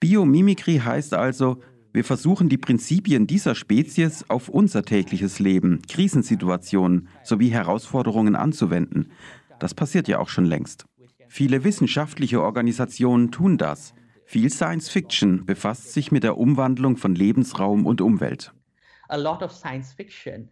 Biomimikry 0.00 0.78
heißt 0.84 1.14
also, 1.14 1.60
wir 1.96 2.04
versuchen 2.04 2.50
die 2.50 2.58
Prinzipien 2.58 3.26
dieser 3.26 3.54
Spezies 3.54 4.28
auf 4.28 4.50
unser 4.50 4.82
tägliches 4.82 5.38
Leben, 5.38 5.80
Krisensituationen 5.88 7.08
sowie 7.22 7.48
Herausforderungen 7.48 8.36
anzuwenden. 8.36 9.12
Das 9.60 9.72
passiert 9.72 10.06
ja 10.06 10.18
auch 10.18 10.28
schon 10.28 10.44
längst. 10.44 10.84
Viele 11.26 11.64
wissenschaftliche 11.64 12.42
Organisationen 12.42 13.32
tun 13.32 13.56
das. 13.56 13.94
Viel 14.26 14.50
Science 14.50 14.90
Fiction 14.90 15.46
befasst 15.46 15.94
sich 15.94 16.12
mit 16.12 16.22
der 16.22 16.36
Umwandlung 16.36 16.98
von 16.98 17.14
Lebensraum 17.14 17.86
und 17.86 18.02
Umwelt. 18.02 18.52
A 19.08 19.16
lot 19.16 19.42
of 19.42 19.50
science 19.50 19.94
fiction 19.94 20.50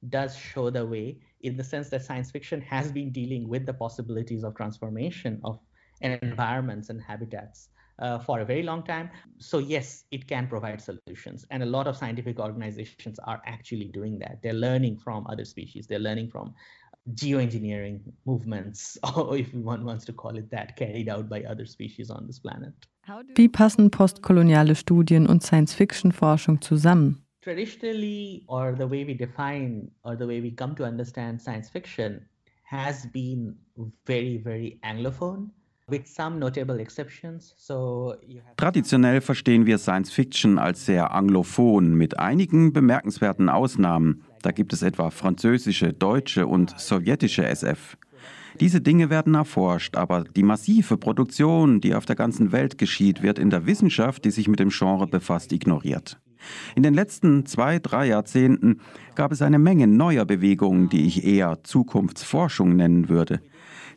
does 0.00 0.38
show 0.38 0.70
the 0.70 0.88
way 0.88 1.20
in 1.40 1.58
the 1.58 1.64
sense 1.64 1.90
that 1.90 2.02
science 2.02 2.30
fiction 2.30 2.62
has 2.62 2.90
been 2.90 3.12
dealing 3.12 3.50
with 3.50 3.66
the 3.66 3.74
possibilities 3.74 4.42
of 4.42 4.54
transformation 4.54 5.38
of 5.42 5.58
environments 6.00 6.88
and 6.88 7.06
habitats. 7.06 7.68
Uh, 7.98 8.16
for 8.16 8.38
a 8.38 8.44
very 8.44 8.62
long 8.62 8.84
time. 8.84 9.10
So, 9.38 9.58
yes, 9.58 10.04
it 10.12 10.28
can 10.28 10.46
provide 10.46 10.80
solutions. 10.80 11.44
And 11.50 11.64
a 11.64 11.66
lot 11.66 11.88
of 11.88 11.96
scientific 11.96 12.38
organizations 12.38 13.18
are 13.24 13.42
actually 13.44 13.88
doing 13.88 14.20
that. 14.20 14.38
They're 14.40 14.52
learning 14.52 14.98
from 14.98 15.26
other 15.26 15.44
species, 15.44 15.88
they're 15.88 15.98
learning 15.98 16.28
from 16.30 16.54
geoengineering 17.14 18.00
movements, 18.24 18.98
or 19.16 19.36
if 19.36 19.52
one 19.54 19.84
wants 19.84 20.04
to 20.04 20.12
call 20.12 20.36
it 20.36 20.50
that, 20.50 20.76
carried 20.76 21.08
out 21.08 21.28
by 21.28 21.42
other 21.42 21.66
species 21.66 22.10
on 22.10 22.26
this 22.26 22.38
planet. 22.38 22.72
How 23.02 23.22
do 23.22 23.34
Wie 23.34 23.48
passen 23.48 23.90
postkoloniale 23.90 24.74
Studien 24.74 25.26
und 25.26 25.42
Science-Fiction-Forschung 25.42 26.60
zusammen? 26.60 27.24
Traditionally, 27.42 28.44
or 28.46 28.74
the 28.76 28.86
way 28.86 29.04
we 29.04 29.14
define 29.14 29.90
or 30.04 30.16
the 30.16 30.26
way 30.26 30.40
we 30.40 30.50
come 30.50 30.74
to 30.74 30.84
understand 30.84 31.40
science 31.40 31.70
fiction 31.70 32.28
has 32.64 33.06
been 33.06 33.56
very, 34.06 34.36
very 34.36 34.78
Anglophone. 34.84 35.50
Traditionell 38.56 39.20
verstehen 39.20 39.66
wir 39.66 39.78
Science 39.78 40.10
Fiction 40.10 40.58
als 40.58 40.84
sehr 40.84 41.12
anglophon, 41.12 41.94
mit 41.94 42.18
einigen 42.18 42.72
bemerkenswerten 42.72 43.48
Ausnahmen. 43.48 44.24
Da 44.42 44.52
gibt 44.52 44.72
es 44.72 44.82
etwa 44.82 45.10
französische, 45.10 45.92
deutsche 45.92 46.46
und 46.46 46.78
sowjetische 46.78 47.46
SF. 47.46 47.96
Diese 48.60 48.80
Dinge 48.80 49.08
werden 49.08 49.34
erforscht, 49.34 49.96
aber 49.96 50.24
die 50.24 50.42
massive 50.42 50.96
Produktion, 50.96 51.80
die 51.80 51.94
auf 51.94 52.06
der 52.06 52.16
ganzen 52.16 52.50
Welt 52.52 52.76
geschieht, 52.76 53.22
wird 53.22 53.38
in 53.38 53.50
der 53.50 53.66
Wissenschaft, 53.66 54.24
die 54.24 54.30
sich 54.30 54.48
mit 54.48 54.58
dem 54.58 54.70
Genre 54.70 55.06
befasst, 55.06 55.52
ignoriert. 55.52 56.18
In 56.74 56.82
den 56.82 56.94
letzten 56.94 57.46
zwei, 57.46 57.78
drei 57.78 58.08
Jahrzehnten 58.08 58.80
gab 59.14 59.32
es 59.32 59.42
eine 59.42 59.58
Menge 59.58 59.86
neuer 59.86 60.24
Bewegungen, 60.24 60.88
die 60.88 61.06
ich 61.06 61.24
eher 61.24 61.62
Zukunftsforschung 61.62 62.76
nennen 62.76 63.08
würde. 63.08 63.40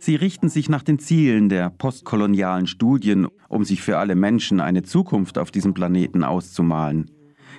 Sie 0.03 0.15
richten 0.15 0.49
sich 0.49 0.67
nach 0.67 0.81
den 0.81 0.97
Zielen 0.97 1.47
der 1.47 1.69
postkolonialen 1.69 2.65
Studien, 2.65 3.27
um 3.49 3.63
sich 3.63 3.83
für 3.83 3.99
alle 3.99 4.15
Menschen 4.15 4.59
eine 4.59 4.81
Zukunft 4.81 5.37
auf 5.37 5.51
diesem 5.51 5.75
Planeten 5.75 6.23
auszumalen. 6.23 7.11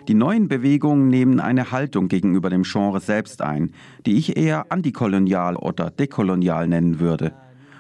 Die 0.09 0.15
neuen 0.15 0.49
Bewegungen 0.49 1.07
nehmen 1.07 1.39
eine 1.39 1.71
Haltung 1.71 2.09
gegenüber 2.09 2.51
dem 2.51 2.65
Genre 2.65 2.99
selbst 2.99 3.43
ein, 3.43 3.71
die 4.07 4.17
ich 4.17 4.37
eher 4.37 4.73
antikolonial 4.73 5.55
oder 5.55 5.93
dekolonial 5.93 6.67
nennen 6.67 6.99
würde, 6.99 7.33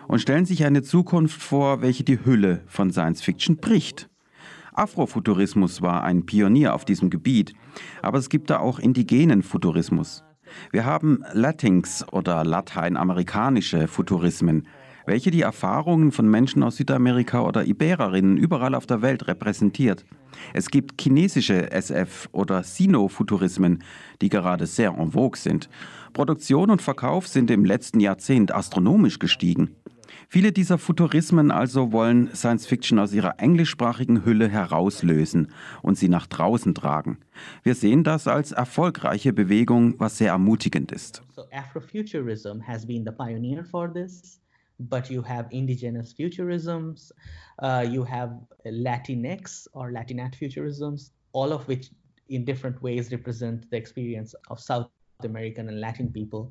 und 0.06 0.20
stellen 0.20 0.44
sich 0.44 0.64
eine 0.64 0.82
Zukunft 0.82 1.42
vor, 1.42 1.82
welche 1.82 2.04
die 2.04 2.24
Hülle 2.24 2.62
von 2.68 2.92
Science 2.92 3.20
Fiction 3.20 3.56
bricht. 3.56 4.08
Afrofuturismus 4.74 5.82
war 5.82 6.04
ein 6.04 6.24
Pionier 6.24 6.72
auf 6.76 6.84
diesem 6.84 7.10
Gebiet, 7.10 7.52
aber 8.00 8.18
es 8.18 8.28
gibt 8.28 8.48
da 8.48 8.60
auch 8.60 8.78
indigenen 8.78 9.42
Futurismus. 9.42 10.22
Wir 10.70 10.84
haben 10.84 11.24
Latinx 11.32 12.06
oder 12.12 12.44
lateinamerikanische 12.44 13.88
Futurismen, 13.88 14.66
welche 15.06 15.30
die 15.30 15.42
Erfahrungen 15.42 16.12
von 16.12 16.28
Menschen 16.28 16.62
aus 16.62 16.76
Südamerika 16.76 17.42
oder 17.42 17.64
Ibererinnen 17.64 18.36
überall 18.36 18.74
auf 18.74 18.86
der 18.86 19.02
Welt 19.02 19.26
repräsentiert. 19.26 20.04
Es 20.52 20.70
gibt 20.70 21.00
chinesische 21.00 21.70
SF- 21.72 22.28
oder 22.32 22.62
Sino-Futurismen, 22.62 23.82
die 24.20 24.28
gerade 24.28 24.66
sehr 24.66 24.94
en 24.98 25.12
vogue 25.12 25.38
sind. 25.38 25.68
Produktion 26.12 26.70
und 26.70 26.82
Verkauf 26.82 27.26
sind 27.26 27.50
im 27.50 27.64
letzten 27.64 28.00
Jahrzehnt 28.00 28.54
astronomisch 28.54 29.18
gestiegen. 29.18 29.76
Viele 30.32 30.50
dieser 30.50 30.78
Futurismen 30.78 31.50
also 31.50 31.92
wollen 31.92 32.34
Science 32.34 32.64
Fiction 32.66 32.98
aus 32.98 33.12
ihrer 33.12 33.38
englischsprachigen 33.38 34.24
Hülle 34.24 34.48
herauslösen 34.48 35.48
und 35.82 35.98
sie 35.98 36.08
nach 36.08 36.26
draußen 36.26 36.74
tragen. 36.74 37.18
Wir 37.64 37.74
sehen 37.74 38.02
das 38.02 38.26
als 38.26 38.50
erfolgreiche 38.50 39.34
Bewegung, 39.34 40.00
was 40.00 40.16
sehr 40.16 40.30
ermutigend 40.30 40.90
ist. 40.90 41.22
So 41.36 41.42
Afrofuturism 41.52 42.66
has 42.66 42.86
been 42.86 43.04
the 43.04 43.12
pioneer 43.12 43.62
for 43.62 43.92
this. 43.92 44.40
but 44.78 45.10
you 45.10 45.22
have 45.22 45.48
indigenous 45.50 46.14
futurisms, 46.14 47.12
uh, 47.62 47.84
you 47.86 48.02
have 48.02 48.30
Latinx 48.64 49.68
or 49.74 49.90
Latinat 49.90 50.34
futurisms, 50.34 51.10
all 51.34 51.52
of 51.52 51.68
which 51.68 51.90
in 52.30 52.46
different 52.46 52.82
ways 52.82 53.12
represent 53.12 53.70
the 53.70 53.76
experience 53.76 54.34
of 54.48 54.58
South 54.58 54.88
American 55.24 55.68
and 55.68 55.78
Latin 55.78 56.10
people 56.10 56.50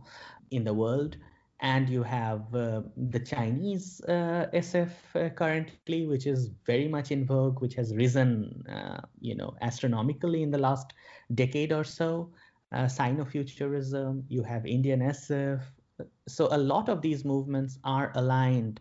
in 0.51 0.63
the 0.63 0.73
world. 0.73 1.17
And 1.61 1.87
you 1.89 2.01
have 2.03 2.53
uh, 2.55 2.81
the 2.97 3.19
Chinese 3.19 4.01
uh, 4.07 4.47
SF 4.51 4.91
uh, 5.13 5.29
currently, 5.29 6.07
which 6.07 6.25
is 6.25 6.49
very 6.65 6.87
much 6.87 7.11
in 7.11 7.25
vogue, 7.25 7.61
which 7.61 7.75
has 7.75 7.95
risen, 7.95 8.65
uh, 8.67 9.01
you 9.19 9.35
know, 9.35 9.53
astronomically 9.61 10.41
in 10.41 10.49
the 10.49 10.57
last 10.57 10.93
decade 11.35 11.71
or 11.71 11.83
so. 11.83 12.31
Uh, 12.71 12.87
Sino-futurism, 12.87 14.23
you 14.27 14.41
have 14.43 14.65
Indian 14.65 15.01
SF, 15.01 15.61
so 16.27 16.47
a 16.51 16.57
lot 16.57 16.89
of 16.89 17.01
these 17.01 17.25
movements 17.25 17.77
are 17.83 18.11
aligned 18.15 18.79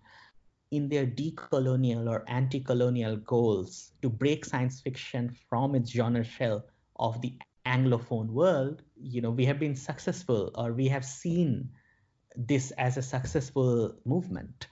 in 0.70 0.88
their 0.88 1.06
decolonial 1.06 2.08
or 2.08 2.24
anti-colonial 2.28 3.16
goals 3.16 3.92
to 4.02 4.08
break 4.08 4.44
science 4.44 4.80
fiction 4.80 5.34
from 5.48 5.74
its 5.74 5.90
genre 5.90 6.24
shell 6.24 6.64
of 6.96 7.20
the 7.20 7.34
anglophone 7.66 8.28
world 8.28 8.82
you 8.96 9.20
know 9.20 9.30
we 9.30 9.44
have 9.44 9.58
been 9.58 9.76
successful 9.76 10.50
or 10.54 10.72
we 10.72 10.88
have 10.88 11.04
seen 11.04 11.68
this 12.36 12.72
as 12.72 12.96
a 12.96 13.02
successful 13.02 13.94
movement 14.04 14.68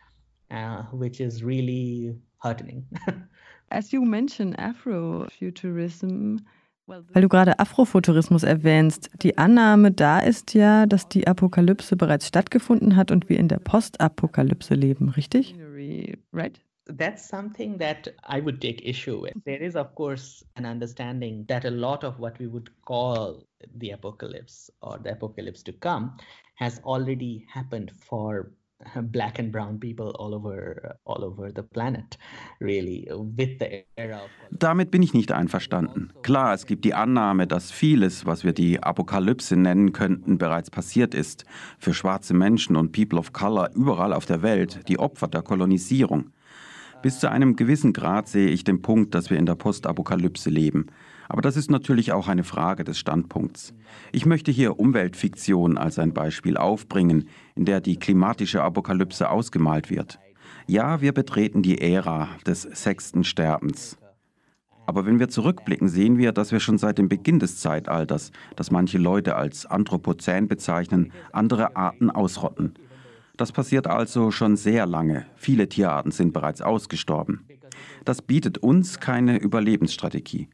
uh, 0.51 0.83
which 0.93 1.21
is 1.21 1.43
really 1.43 2.15
heartening 2.39 2.87
as 3.71 3.93
you 3.93 4.05
mentioned 4.05 4.57
afrofuturism 4.59 6.41
Weil 6.89 7.21
du 7.21 7.29
gerade 7.29 7.59
Afrofuturismus 7.59 8.45
erwähnst, 8.45 9.11
die 9.23 9.37
Annahme 9.37 9.93
da 9.93 10.21
ist 10.21 10.55
ja, 10.55 10.87
dass 10.87 11.07
die 11.07 11.27
Apokalypse 11.27 11.97
bereits 11.97 12.27
stattgefunden 12.27 12.97
hat 12.97 13.11
und 13.11 13.29
wir 13.29 13.39
in 13.39 13.49
der 13.49 13.59
Postapokalypse 13.59 14.75
leben, 14.75 15.11
richtig? 15.11 15.55
Right? 16.33 16.59
That's 16.97 17.29
something 17.29 17.79
that 17.79 18.15
I 18.27 18.41
would 18.41 18.63
take 18.63 18.83
issue 18.83 19.21
with. 19.21 19.35
There 19.45 19.63
is, 19.63 19.77
of 19.77 19.95
course, 19.95 20.43
an 20.55 20.65
understanding 20.65 21.47
that 21.49 21.67
a 21.67 21.71
lot 21.71 22.03
of 22.03 22.19
what 22.19 22.39
we 22.41 22.47
would 22.51 22.71
call 22.87 23.45
the 23.79 23.93
apocalypse 23.93 24.73
or 24.81 24.99
the 25.03 25.13
apocalypse 25.13 25.63
to 25.65 25.73
come 25.73 26.17
has 26.59 26.83
already 26.85 27.47
happened 27.53 27.93
for 28.09 28.51
black 29.11 29.39
and 29.39 29.51
brown 29.51 29.79
people 29.81 30.11
all 30.19 30.35
over 30.35 30.97
all 31.05 31.25
over 31.25 31.51
the 31.53 31.63
planet 31.63 32.17
really 32.61 33.09
with 33.11 33.59
the 33.59 33.85
era 33.97 34.17
of 34.17 34.31
Damit 34.51 34.91
bin 34.91 35.03
ich 35.03 35.15
nicht 35.15 35.33
einverstanden. 35.33 36.13
Klar, 36.23 36.55
es 36.55 36.67
gibt 36.67 36.85
die 36.85 36.95
Annahme, 36.95 37.47
dass 37.47 37.73
vieles, 37.73 38.25
was 38.25 38.45
wir 38.45 38.53
die 38.53 38.83
Apokalypse 38.83 39.57
nennen 39.57 39.93
könnten, 39.93 40.39
bereits 40.39 40.71
passiert 40.71 41.15
ist 41.15 41.45
für 41.79 41.93
schwarze 41.93 42.35
Menschen 42.35 42.77
und 42.77 42.93
People 42.93 43.19
of 43.19 43.33
Color 43.33 43.71
überall 43.75 44.13
auf 44.13 44.27
der 44.27 44.43
Welt, 44.43 44.89
die 44.89 44.99
Opfer 44.99 45.29
der 45.29 45.43
Kolonisierung. 45.43 46.31
Bis 47.03 47.21
zu 47.21 47.31
einem 47.31 47.57
gewissen 47.57 47.93
Grad 47.93 48.29
sehe 48.29 48.49
ich 48.49 48.65
den 48.65 48.83
Punkt, 48.83 49.15
dass 49.15 49.31
wir 49.31 49.39
in 49.39 49.47
der 49.47 49.55
Postapokalypse 49.55 50.51
leben. 50.51 50.87
Aber 51.29 51.43
das 51.43 51.57
ist 51.57 51.71
natürlich 51.71 52.13
auch 52.13 52.27
eine 52.29 52.45
Frage 52.45 52.85
des 52.85 52.99
Standpunkts. 52.99 53.75
Ich 54.13 54.25
möchte 54.25 54.51
hier 54.51 54.81
Umweltfiktion 54.81 55.77
als 55.77 55.99
ein 55.99 56.15
Beispiel 56.15 56.57
aufbringen, 56.57 57.29
in 57.55 57.67
der 57.67 57.81
die 57.81 57.99
klimatische 57.99 58.63
Apokalypse 58.63 59.29
ausgemalt 59.29 59.91
wird. 59.91 60.19
Ja, 60.67 61.01
wir 61.01 61.13
betreten 61.13 61.63
die 61.63 61.81
Ära 61.81 62.29
des 62.47 62.63
sechsten 62.63 63.25
Sterbens. 63.25 63.99
Aber 64.87 65.05
wenn 65.05 65.19
wir 65.19 65.29
zurückblicken, 65.29 65.89
sehen 65.89 66.17
wir, 66.17 66.33
dass 66.33 66.51
wir 66.51 66.61
schon 66.61 66.79
seit 66.79 66.97
dem 66.97 67.11
Beginn 67.11 67.39
des 67.39 67.59
Zeitalters, 67.59 68.33
das 68.57 68.71
manche 68.71 68.97
Leute 68.97 69.37
als 69.37 69.67
Anthropozän 69.67 70.49
bezeichnen, 70.49 71.13
andere 71.31 71.77
Arten 71.77 72.11
ausrotten. 72.11 72.73
Das 73.37 73.53
passiert 73.53 73.87
also 73.87 74.31
schon 74.31 74.57
sehr 74.57 74.87
lange. 74.87 75.27
Viele 75.37 75.69
Tierarten 75.69 76.11
sind 76.11 76.33
bereits 76.33 76.63
ausgestorben. 76.63 77.47
Das 78.05 78.23
bietet 78.23 78.59
uns 78.59 78.99
keine 78.99 79.39
Überlebensstrategie. 79.39 80.49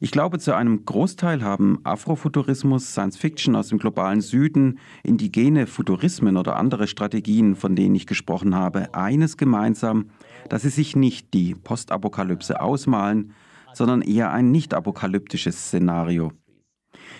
Ich 0.00 0.10
glaube, 0.10 0.38
zu 0.38 0.54
einem 0.54 0.84
Großteil 0.84 1.42
haben 1.42 1.78
Afrofuturismus, 1.84 2.90
Science 2.90 3.16
Fiction 3.16 3.54
aus 3.54 3.68
dem 3.68 3.78
globalen 3.78 4.20
Süden, 4.20 4.78
indigene 5.04 5.66
Futurismen 5.66 6.36
oder 6.36 6.56
andere 6.56 6.88
Strategien, 6.88 7.54
von 7.54 7.76
denen 7.76 7.94
ich 7.94 8.06
gesprochen 8.06 8.56
habe, 8.56 8.92
eines 8.94 9.36
gemeinsam, 9.36 10.10
dass 10.48 10.62
sie 10.62 10.70
sich 10.70 10.96
nicht 10.96 11.32
die 11.32 11.54
Postapokalypse 11.54 12.60
ausmalen, 12.60 13.32
sondern 13.72 14.02
eher 14.02 14.32
ein 14.32 14.50
nicht-apokalyptisches 14.50 15.66
Szenario. 15.66 16.32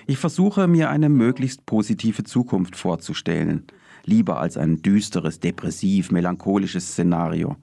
Ich 0.06 0.18
versuche 0.18 0.66
mir 0.66 0.90
eine 0.90 1.08
möglichst 1.08 1.66
positive 1.66 2.24
Zukunft 2.24 2.76
vorzustellen, 2.76 3.66
lieber 4.04 4.40
als 4.40 4.56
ein 4.56 4.82
düsteres, 4.82 5.40
depressiv, 5.40 6.10
melancholisches 6.10 6.88
Szenario. 6.88 7.56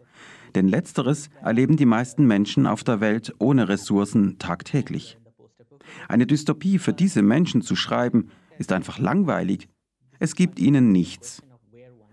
Denn 0.55 0.67
letzteres 0.67 1.29
erleben 1.41 1.77
die 1.77 1.85
meisten 1.85 2.25
Menschen 2.25 2.67
auf 2.67 2.83
der 2.83 2.99
Welt 2.99 3.33
ohne 3.39 3.69
Ressourcen 3.69 4.37
tagtäglich. 4.37 5.17
Eine 6.07 6.27
Dystopie 6.27 6.77
für 6.77 6.93
diese 6.93 7.21
Menschen 7.21 7.61
zu 7.61 7.75
schreiben, 7.75 8.29
ist 8.57 8.71
einfach 8.71 8.99
langweilig. 8.99 9.67
Es 10.19 10.35
gibt 10.35 10.59
ihnen 10.59 10.91
nichts. 10.91 11.41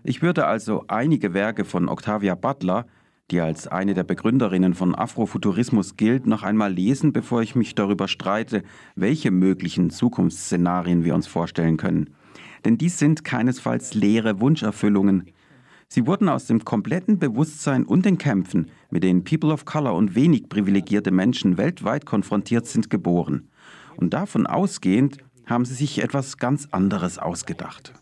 Ich 0.03 0.21
würde 0.21 0.47
also 0.47 0.85
einige 0.87 1.33
Werke 1.33 1.65
von 1.65 1.89
Octavia 1.89 2.35
Butler, 2.35 2.85
die 3.31 3.41
als 3.41 3.67
eine 3.67 3.93
der 3.93 4.03
Begründerinnen 4.03 4.73
von 4.73 4.95
Afrofuturismus 4.95 5.97
gilt, 5.97 6.25
noch 6.25 6.41
einmal 6.41 6.73
lesen, 6.73 7.13
bevor 7.13 7.43
ich 7.43 7.55
mich 7.55 7.75
darüber 7.75 8.07
streite, 8.07 8.63
welche 8.95 9.29
möglichen 9.29 9.91
Zukunftsszenarien 9.91 11.03
wir 11.03 11.13
uns 11.13 11.27
vorstellen 11.27 11.77
können. 11.77 12.09
Denn 12.65 12.77
dies 12.77 12.97
sind 12.97 13.23
keinesfalls 13.23 13.93
leere 13.93 14.39
Wunscherfüllungen, 14.39 15.31
Sie 15.91 16.05
wurden 16.05 16.29
aus 16.29 16.45
dem 16.45 16.63
kompletten 16.63 17.17
Bewusstsein 17.17 17.83
und 17.83 18.05
den 18.05 18.19
Kämpfen, 18.19 18.69
mit 18.91 19.03
denen 19.03 19.23
People 19.23 19.51
of 19.51 19.65
Color 19.65 19.95
und 19.95 20.13
wenig 20.13 20.47
privilegierte 20.47 21.09
Menschen 21.09 21.57
weltweit 21.57 22.05
konfrontiert 22.05 22.67
sind, 22.67 22.91
geboren. 22.91 23.49
Und 23.97 24.13
davon 24.13 24.45
ausgehend 24.45 25.17
haben 25.47 25.65
sie 25.65 25.73
sich 25.73 26.03
etwas 26.03 26.37
ganz 26.37 26.67
anderes 26.71 27.17
ausgedacht. 27.17 27.93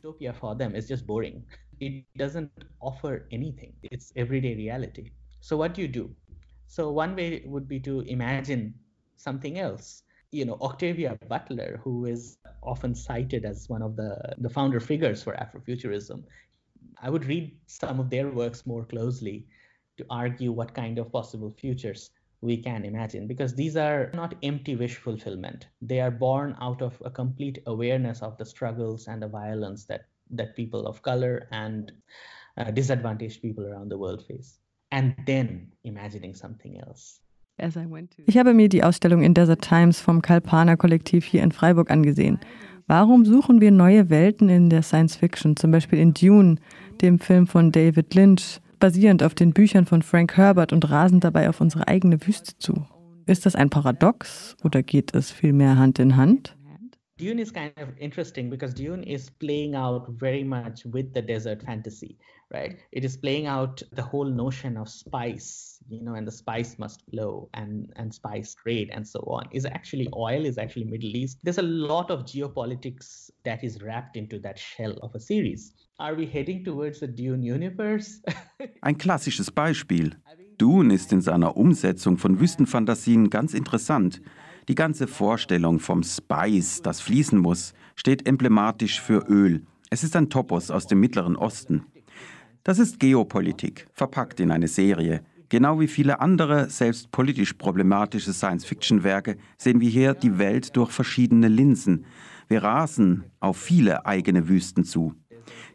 It 1.80 2.06
doesn't 2.17 2.50
offer 2.80 3.21
anything. 3.32 3.73
It's 3.84 4.12
everyday 4.15 4.56
reality. 4.56 5.12
So 5.39 5.60
what 5.60 5.78
do 5.78 5.84
you 5.84 5.88
do? 5.88 6.10
So 6.65 6.89
one 6.89 7.15
way 7.15 7.43
would 7.45 7.67
be 7.67 7.80
to 7.84 8.02
imagine 8.02 8.73
something 9.15 9.58
else. 9.58 10.04
you 10.32 10.45
know 10.45 10.58
Octavia 10.62 11.17
Butler, 11.28 11.80
who 11.84 12.06
is 12.06 12.38
often 12.62 12.93
cited 12.93 13.45
as 13.45 13.69
one 13.69 13.82
of 13.82 13.95
the 13.95 14.17
the 14.39 14.50
founder 14.50 14.80
figures 14.80 15.23
for 15.23 15.34
Afrofuturism, 15.34 16.23
I 17.02 17.10
would 17.10 17.26
read 17.26 17.56
some 17.68 18.00
of 18.00 18.10
their 18.10 18.30
works 18.30 18.66
more 18.66 18.86
closely 18.86 19.48
to 19.98 20.06
argue 20.10 20.52
what 20.52 20.74
kind 20.74 20.98
of 21.00 21.12
possible 21.12 21.52
futures 21.52 22.12
we 22.42 22.58
can 22.58 22.86
imagine 22.86 23.28
because 23.28 23.56
these 23.56 23.76
are 23.76 24.12
not 24.14 24.36
empty 24.44 24.76
wish 24.76 24.96
fulfillment 24.96 25.68
they 25.82 26.00
are 26.00 26.12
born 26.12 26.56
out 26.62 26.82
of 26.82 27.02
a 27.04 27.10
complete 27.10 27.60
awareness 27.66 28.22
of 28.22 28.38
the 28.38 28.46
struggles 28.46 29.08
and 29.08 29.22
the 29.22 29.28
violence 29.28 29.86
that 29.86 30.06
that 30.30 30.56
people 30.56 30.86
of 30.86 31.02
color 31.02 31.48
and 31.52 31.92
uh, 32.58 32.70
disadvantaged 32.72 33.42
people 33.42 33.66
around 33.66 33.90
the 33.90 33.98
world 33.98 34.24
face 34.28 34.60
and 34.92 35.16
then 35.26 35.72
imagining 35.84 36.36
something 36.36 36.80
else 36.82 37.20
As 37.60 37.76
I 37.76 37.88
went 37.88 38.12
to, 38.12 38.22
Ich 38.28 38.38
habe 38.38 38.54
mir 38.54 38.70
die 38.70 38.84
Ausstellung 38.84 39.24
in 39.24 39.34
Desert 39.34 39.64
Times 39.64 40.00
vom 40.00 40.22
Kalpana 40.22 40.76
Kollektiv 40.76 41.26
hier 41.26 41.42
in 41.42 41.52
Freiburg 41.52 41.90
angesehen. 41.90 42.40
Warum 42.89 43.26
suchen 43.26 43.60
wir 43.60 43.71
neue 43.71 44.10
Welten 44.10 44.47
in 44.47 44.69
der 44.69 44.82
Science 44.82 45.17
Fiction, 45.17 45.58
zum 45.58 45.71
Beispiel 45.71 46.00
in 46.00 46.13
Dune, 46.13 46.56
dem 47.02 47.19
Film 47.19 47.45
von 47.45 47.73
David 47.73 48.15
Lynch, 48.15 48.62
basierend 48.80 49.23
auf 49.23 49.36
den 49.36 49.52
Büchern 49.52 49.86
von 49.86 50.02
Frank 50.02 50.38
Herbert 50.38 50.71
und 50.71 50.89
rasen 50.89 51.19
dabei 51.19 51.50
auf 51.50 51.60
unsere 51.60 51.89
eigene 51.89 52.26
Wüste 52.26 52.58
zu. 52.58 52.86
Ist 53.26 53.45
das 53.45 53.56
ein 53.56 53.69
Paradox 53.69 54.56
oder 54.63 54.84
geht 54.84 55.13
es 55.13 55.32
vielmehr 55.32 55.78
Hand 55.78 56.00
in 56.00 56.15
Hand? 56.15 56.57
Dune 57.18 57.40
is 57.40 57.52
kind 57.52 57.74
of 57.78 57.90
interesting 57.98 58.50
because 58.50 58.76
Dune 58.76 59.04
is 59.04 59.30
playing 59.30 59.74
out 59.74 60.08
very 60.10 60.44
much 60.44 60.86
with 60.86 61.14
the 61.14 61.22
desert 61.22 61.64
fantasy, 61.64 62.16
right? 62.54 62.78
It 62.92 63.04
is 63.04 63.18
playing 63.18 63.48
out 63.48 63.82
the 63.92 64.04
whole 64.04 64.26
notion 64.26 64.78
of 64.78 64.88
spice, 64.88 65.80
you 65.90 66.04
know, 66.04 66.14
and 66.14 66.28
the 66.28 66.32
spice 66.32 66.78
must 66.78 67.02
flow 67.10 67.50
and 67.56 67.92
and 67.96 68.14
spice 68.14 68.54
trade 68.54 68.92
and 68.94 69.08
so 69.08 69.20
on. 69.22 69.48
Is 69.52 69.66
actually 69.66 70.08
oil 70.15 70.46
is 70.46 70.60
actually 70.60 70.86
Middle 70.86 71.15
East. 71.15 71.40
There's 71.42 71.58
a 71.58 71.63
lot 71.63 72.12
of 72.12 72.26
geopolitics 72.26 73.32
that 73.44 73.63
is 73.63 73.82
wrapped 73.82 74.15
into 74.15 74.38
that 74.40 74.60
shell 74.60 74.94
of 75.02 75.15
a 75.15 75.20
series. 75.20 75.74
Are 76.00 76.13
we 76.13 76.28
heading 76.28 76.63
towards 76.63 77.00
the 77.00 77.08
Dune 77.08 77.42
universe? 77.42 78.22
Ein 78.82 79.00
klassisches 79.00 79.50
Beispiel. 79.50 80.15
Dune 80.60 80.92
ist 80.92 81.12
in 81.12 81.22
seiner 81.22 81.58
Umsetzung 81.58 82.18
von 82.18 82.40
Wüstenfantasien 82.40 83.32
ganz 83.32 83.56
interessant. 83.56 84.22
Die 84.68 84.76
ganze 84.76 85.08
Vorstellung 85.08 85.80
vom 85.80 86.04
Spice, 86.04 86.82
das 86.82 87.00
fließen 87.00 87.40
muss, 87.40 87.74
steht 87.96 88.28
emblematisch 88.28 89.00
für 89.00 89.26
Öl. 89.30 89.65
Es 89.90 90.04
ist 90.04 90.13
ein 90.18 90.30
Topos 90.30 90.72
aus 90.72 90.88
dem 90.88 91.00
Mittleren 91.00 91.38
Osten. 91.38 91.86
Das 92.65 92.78
ist 92.78 93.00
Geopolitik, 93.00 93.88
verpackt 93.94 94.42
in 94.42 94.52
eine 94.52 94.68
Serie. 94.68 95.22
Genau 95.48 95.80
wie 95.80 95.88
viele 95.88 96.20
andere, 96.20 96.70
selbst 96.70 97.12
politisch 97.12 97.54
problematische 97.54 98.34
Science-Fiction-Werke, 98.34 99.38
sehen 99.58 99.80
wir 99.80 99.90
hier 99.90 100.13
die 100.13 100.38
Welt 100.38 100.76
durch 100.76 100.92
verschiedene 100.92 101.48
Linsen. 101.48 102.04
Wir 102.50 102.62
rasen 102.62 103.24
auf 103.40 103.56
viele 103.56 104.06
eigene 104.06 104.50
Wüsten 104.50 104.84
zu. 104.84 105.13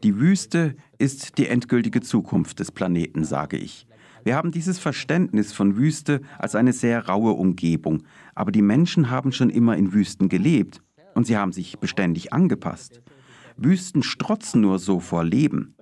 Die 0.02 0.20
Wüste 0.20 0.76
ist 0.98 1.38
die 1.38 1.46
endgültige 1.46 2.02
Zukunft 2.02 2.60
des 2.60 2.70
Planeten, 2.70 3.24
sage 3.24 3.56
ich. 3.56 3.86
Wir 4.24 4.36
haben 4.36 4.52
dieses 4.52 4.78
Verständnis 4.78 5.52
von 5.52 5.76
Wüste 5.76 6.20
als 6.38 6.54
eine 6.54 6.72
sehr 6.72 7.08
raue 7.08 7.32
Umgebung, 7.32 8.04
aber 8.34 8.52
die 8.52 8.62
Menschen 8.62 9.10
haben 9.10 9.32
schon 9.32 9.50
immer 9.50 9.76
in 9.76 9.92
Wüsten 9.92 10.28
gelebt 10.28 10.80
und 11.14 11.26
sie 11.26 11.36
haben 11.36 11.52
sich 11.52 11.78
beständig 11.78 12.32
angepasst. 12.32 13.02
Wüsten 13.56 14.02
strotzen 14.02 14.60
nur 14.60 14.78
so 14.78 15.00
vor 15.00 15.24
Leben. 15.24 15.74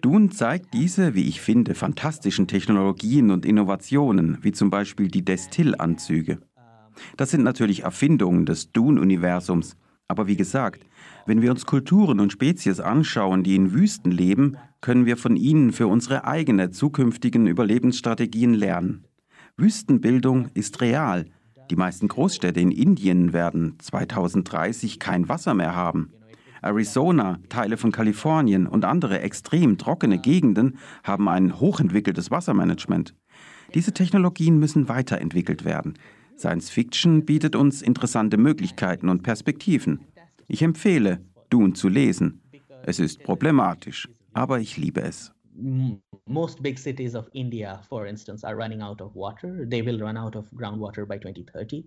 Dune 0.00 0.30
zeigt 0.30 0.74
diese, 0.74 1.14
wie 1.14 1.28
ich 1.28 1.40
finde, 1.40 1.74
fantastischen 1.74 2.46
Technologien 2.46 3.30
und 3.30 3.46
Innovationen, 3.46 4.38
wie 4.42 4.52
zum 4.52 4.70
Beispiel 4.70 5.08
die 5.08 5.24
Destillanzüge. 5.24 6.38
Das 7.16 7.30
sind 7.30 7.42
natürlich 7.42 7.84
Erfindungen 7.84 8.46
des 8.46 8.72
Dune-Universums, 8.72 9.76
aber 10.08 10.26
wie 10.26 10.36
gesagt, 10.36 10.84
wenn 11.26 11.42
wir 11.42 11.50
uns 11.50 11.66
Kulturen 11.66 12.20
und 12.20 12.32
Spezies 12.32 12.80
anschauen, 12.80 13.42
die 13.42 13.56
in 13.56 13.72
Wüsten 13.72 14.10
leben, 14.10 14.56
können 14.80 15.06
wir 15.06 15.16
von 15.16 15.36
ihnen 15.36 15.72
für 15.72 15.86
unsere 15.86 16.24
eigenen 16.24 16.72
zukünftigen 16.72 17.46
Überlebensstrategien 17.46 18.52
lernen. 18.52 19.06
Wüstenbildung 19.56 20.48
ist 20.54 20.80
real. 20.80 21.26
Die 21.70 21.76
meisten 21.76 22.08
Großstädte 22.08 22.60
in 22.60 22.70
Indien 22.70 23.32
werden 23.32 23.76
2030 23.78 24.98
kein 24.98 25.28
Wasser 25.28 25.54
mehr 25.54 25.74
haben. 25.74 26.12
Arizona, 26.60 27.38
Teile 27.48 27.76
von 27.76 27.92
Kalifornien 27.92 28.66
und 28.66 28.84
andere 28.84 29.20
extrem 29.20 29.78
trockene 29.78 30.18
Gegenden 30.18 30.78
haben 31.02 31.28
ein 31.28 31.60
hochentwickeltes 31.60 32.30
Wassermanagement. 32.30 33.14
Diese 33.74 33.92
Technologien 33.92 34.58
müssen 34.58 34.88
weiterentwickelt 34.88 35.64
werden. 35.64 35.94
Science 36.36 36.70
Fiction 36.70 37.24
bietet 37.24 37.54
uns 37.54 37.80
interessante 37.80 38.36
Möglichkeiten 38.36 39.08
und 39.08 39.22
Perspektiven. 39.22 40.00
Ich 40.48 40.62
empfehle, 40.62 41.20
Dune 41.50 41.74
zu 41.74 41.88
lesen. 41.88 42.40
Es 42.82 42.98
ist 42.98 43.22
problematisch, 43.22 44.08
aber 44.32 44.60
ich 44.60 44.76
liebe 44.76 45.02
es. 45.02 45.32
Most 46.26 46.62
big 46.62 46.78
cities 46.78 47.14
of 47.14 47.28
India, 47.32 47.80
for 47.88 48.06
instance, 48.06 48.44
are 48.44 48.56
running 48.56 48.82
out 48.82 49.00
of 49.00 49.14
water. 49.14 49.66
They 49.68 49.82
will 49.82 50.00
run 50.00 50.16
out 50.16 50.34
of 50.34 50.50
groundwater 50.52 51.06
by 51.06 51.18
2030. 51.18 51.84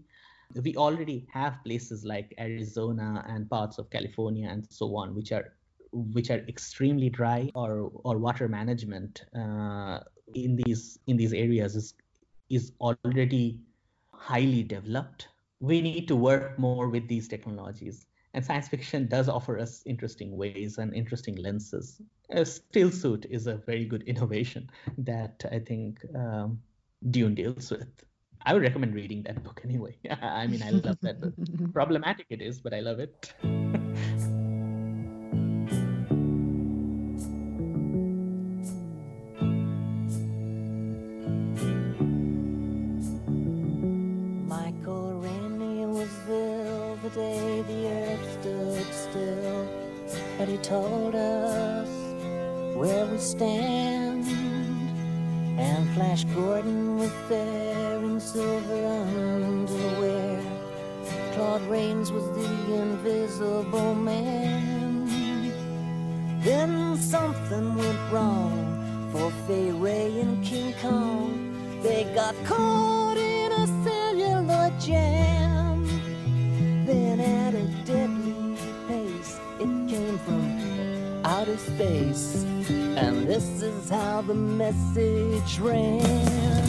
We 0.64 0.76
already 0.78 1.28
have 1.34 1.58
places 1.66 2.06
like 2.06 2.34
Arizona 2.40 3.26
and 3.28 3.50
parts 3.50 3.78
of 3.78 3.90
California 3.90 4.48
and 4.50 4.66
so 4.72 4.96
on, 4.96 5.14
which 5.14 5.32
are 5.32 5.54
which 5.92 6.30
are 6.30 6.40
extremely 6.48 7.10
dry 7.10 7.52
or 7.56 7.92
or 8.04 8.18
water 8.18 8.48
management 8.48 9.26
uh, 9.36 10.00
in 10.34 10.56
these 10.56 11.00
in 11.08 11.18
these 11.18 11.34
areas 11.34 11.76
is 11.76 11.94
is 12.50 12.72
already 12.80 13.60
highly 14.14 14.64
developed. 14.64 15.28
We 15.60 15.82
need 15.82 16.08
to 16.08 16.16
work 16.16 16.58
more 16.58 16.88
with 16.88 17.08
these 17.08 17.28
technologies. 17.28 18.06
And 18.38 18.46
science 18.46 18.68
fiction 18.68 19.08
does 19.08 19.30
offer 19.30 19.58
us 19.58 19.82
interesting 19.88 20.38
ways 20.38 20.78
and 20.78 20.94
interesting 20.94 21.38
lenses. 21.38 22.00
A 22.30 22.46
still 22.46 22.92
suit 22.92 23.26
is 23.32 23.48
a 23.48 23.56
very 23.56 23.84
good 23.84 24.04
innovation 24.04 24.70
that 25.00 25.44
I 25.52 25.58
think 25.58 26.06
um, 26.14 26.62
Dune 27.10 27.34
deals 27.34 27.72
with. 27.72 27.90
I 28.46 28.54
would 28.54 28.62
recommend 28.62 28.94
reading 28.94 29.24
that 29.24 29.44
book 29.44 29.62
anyway. 29.64 29.98
I 30.22 30.46
mean, 30.46 30.62
I 30.62 30.70
love 30.70 31.00
that 31.02 31.20
book. 31.20 31.34
Problematic 31.74 32.28
it 32.30 32.44
is, 32.44 32.60
but 32.60 32.76
I 32.76 32.82
love 32.82 33.00
it. 33.00 33.34
told 50.68 51.16
us 51.16 51.88
where 52.76 53.06
we 53.06 53.18
stand. 53.18 54.26
And 55.58 55.90
Flash 55.96 56.26
Gordon 56.26 56.98
was 56.98 57.12
there 57.30 57.98
in 58.00 58.20
silver 58.20 58.86
underwear. 58.86 60.44
Claude 61.34 61.62
Rains 61.70 62.12
was 62.12 62.26
the 62.38 62.74
invisible 62.74 63.96
man. 63.96 65.08
Then 66.42 66.98
something 66.98 67.76
went 67.76 68.12
wrong 68.12 69.10
for 69.14 69.32
Fay 69.48 69.72
Ray 69.72 70.20
and 70.20 70.44
King 70.44 70.74
Kong. 70.82 71.80
They 71.82 72.04
got 72.14 72.36
caught 72.44 72.97
outer 81.48 81.58
space. 81.58 82.44
And 82.70 83.28
this 83.28 83.62
is 83.62 83.90
how 83.90 84.22
the 84.22 84.34
message 84.34 85.60
ran. 85.60 86.67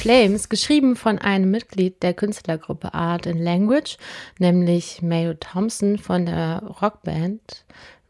Flames, 0.00 0.48
geschrieben 0.48 0.96
von 0.96 1.18
einem 1.18 1.50
Mitglied 1.50 2.02
der 2.02 2.14
Künstlergruppe 2.14 2.94
Art 2.94 3.26
and 3.26 3.38
Language, 3.38 3.98
nämlich 4.38 5.02
Mayo 5.02 5.34
Thompson 5.34 5.98
von 5.98 6.24
der 6.24 6.62
Rockband 6.80 7.66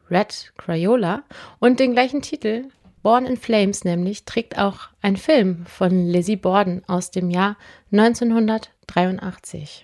Red 0.09 0.53
Crayola 0.57 1.25
und 1.59 1.81
den 1.81 1.95
gleichen 1.95 2.23
Titel 2.23 2.67
Born 3.03 3.27
in 3.27 3.37
Flames 3.37 3.83
nämlich 3.83 4.25
trägt 4.25 4.57
auch 4.57 4.83
ein 5.03 5.17
Film 5.17 5.67
von 5.67 6.07
Lizzie 6.07 6.37
Borden 6.37 6.85
aus 6.87 7.11
dem 7.11 7.29
Jahr 7.29 7.57
1983. 7.91 9.83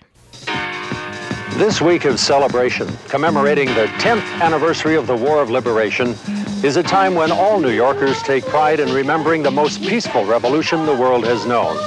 This 1.59 1.81
week 1.81 2.05
of 2.05 2.17
celebration, 2.17 2.87
commemorating 3.11 3.67
the 3.69 3.89
10th 3.99 4.23
anniversary 4.39 4.95
of 4.97 5.07
the 5.07 5.13
War 5.13 5.41
of 5.41 5.49
Liberation, 5.49 6.15
is 6.63 6.75
a 6.75 6.81
time 6.81 7.13
when 7.13 7.31
all 7.31 7.59
New 7.59 7.69
Yorkers 7.71 8.21
take 8.23 8.43
pride 8.45 8.79
in 8.79 8.91
remembering 8.91 9.43
the 9.43 9.51
most 9.51 9.79
peaceful 9.81 10.25
revolution 10.25 10.87
the 10.87 10.95
world 10.95 11.23
has 11.23 11.45
known. 11.45 11.77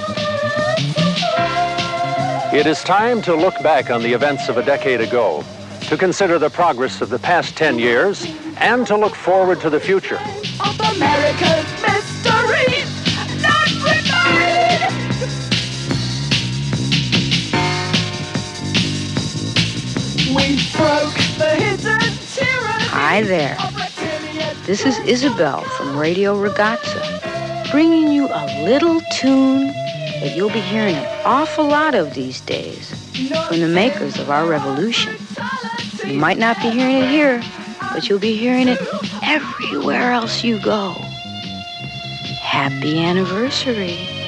It 2.55 2.67
is 2.67 2.83
time 2.85 3.21
to 3.23 3.35
look 3.35 3.55
back 3.63 3.91
on 3.91 4.01
the 4.03 4.13
events 4.13 4.49
of 4.49 4.59
a 4.59 4.63
decade 4.65 5.01
ago, 5.01 5.45
to 5.83 5.97
consider 5.97 6.39
the 6.39 6.51
progress 6.51 7.01
of 7.01 7.11
the 7.11 7.19
past 7.19 7.57
10 7.57 7.81
years, 7.81 8.27
and 8.59 8.87
to 8.87 8.97
look 8.97 9.17
forward 9.17 9.61
to 9.61 9.71
the 9.71 9.81
future. 9.81 10.21
of 10.61 10.79
America's 10.95 11.67
mysteries 11.83 12.91
not 13.43 13.71
remade. 13.83 14.83
We 20.29 20.59
broke 20.77 21.19
the 21.39 21.57
hidden 21.59 22.19
tyranny. 22.35 22.85
Hi 22.85 23.23
there. 23.23 23.57
This 24.71 24.87
is 24.87 24.99
Isabel 25.01 25.63
from 25.63 25.99
Radio 25.99 26.37
Ragazza, 26.37 27.73
bringing 27.73 28.13
you 28.13 28.29
a 28.29 28.63
little 28.63 29.01
tune 29.11 29.67
that 29.67 30.37
you'll 30.37 30.53
be 30.53 30.61
hearing 30.61 30.95
an 30.95 31.23
awful 31.25 31.67
lot 31.67 31.97
of 31.97 32.15
these 32.15 32.41
days 32.43 32.89
from 33.49 33.59
the 33.59 33.67
makers 33.67 34.17
of 34.17 34.31
our 34.31 34.47
revolution. 34.47 35.17
You 36.07 36.21
might 36.21 36.39
not 36.39 36.57
be 36.59 36.71
hearing 36.71 36.99
it 36.99 37.11
here, 37.11 37.43
but 37.93 38.09
you'll 38.09 38.21
be 38.21 38.37
hearing 38.37 38.69
it 38.69 38.79
everywhere 39.25 40.13
else 40.13 40.45
you 40.45 40.61
go. 40.61 40.93
Happy 42.41 43.01
anniversary. 43.01 44.20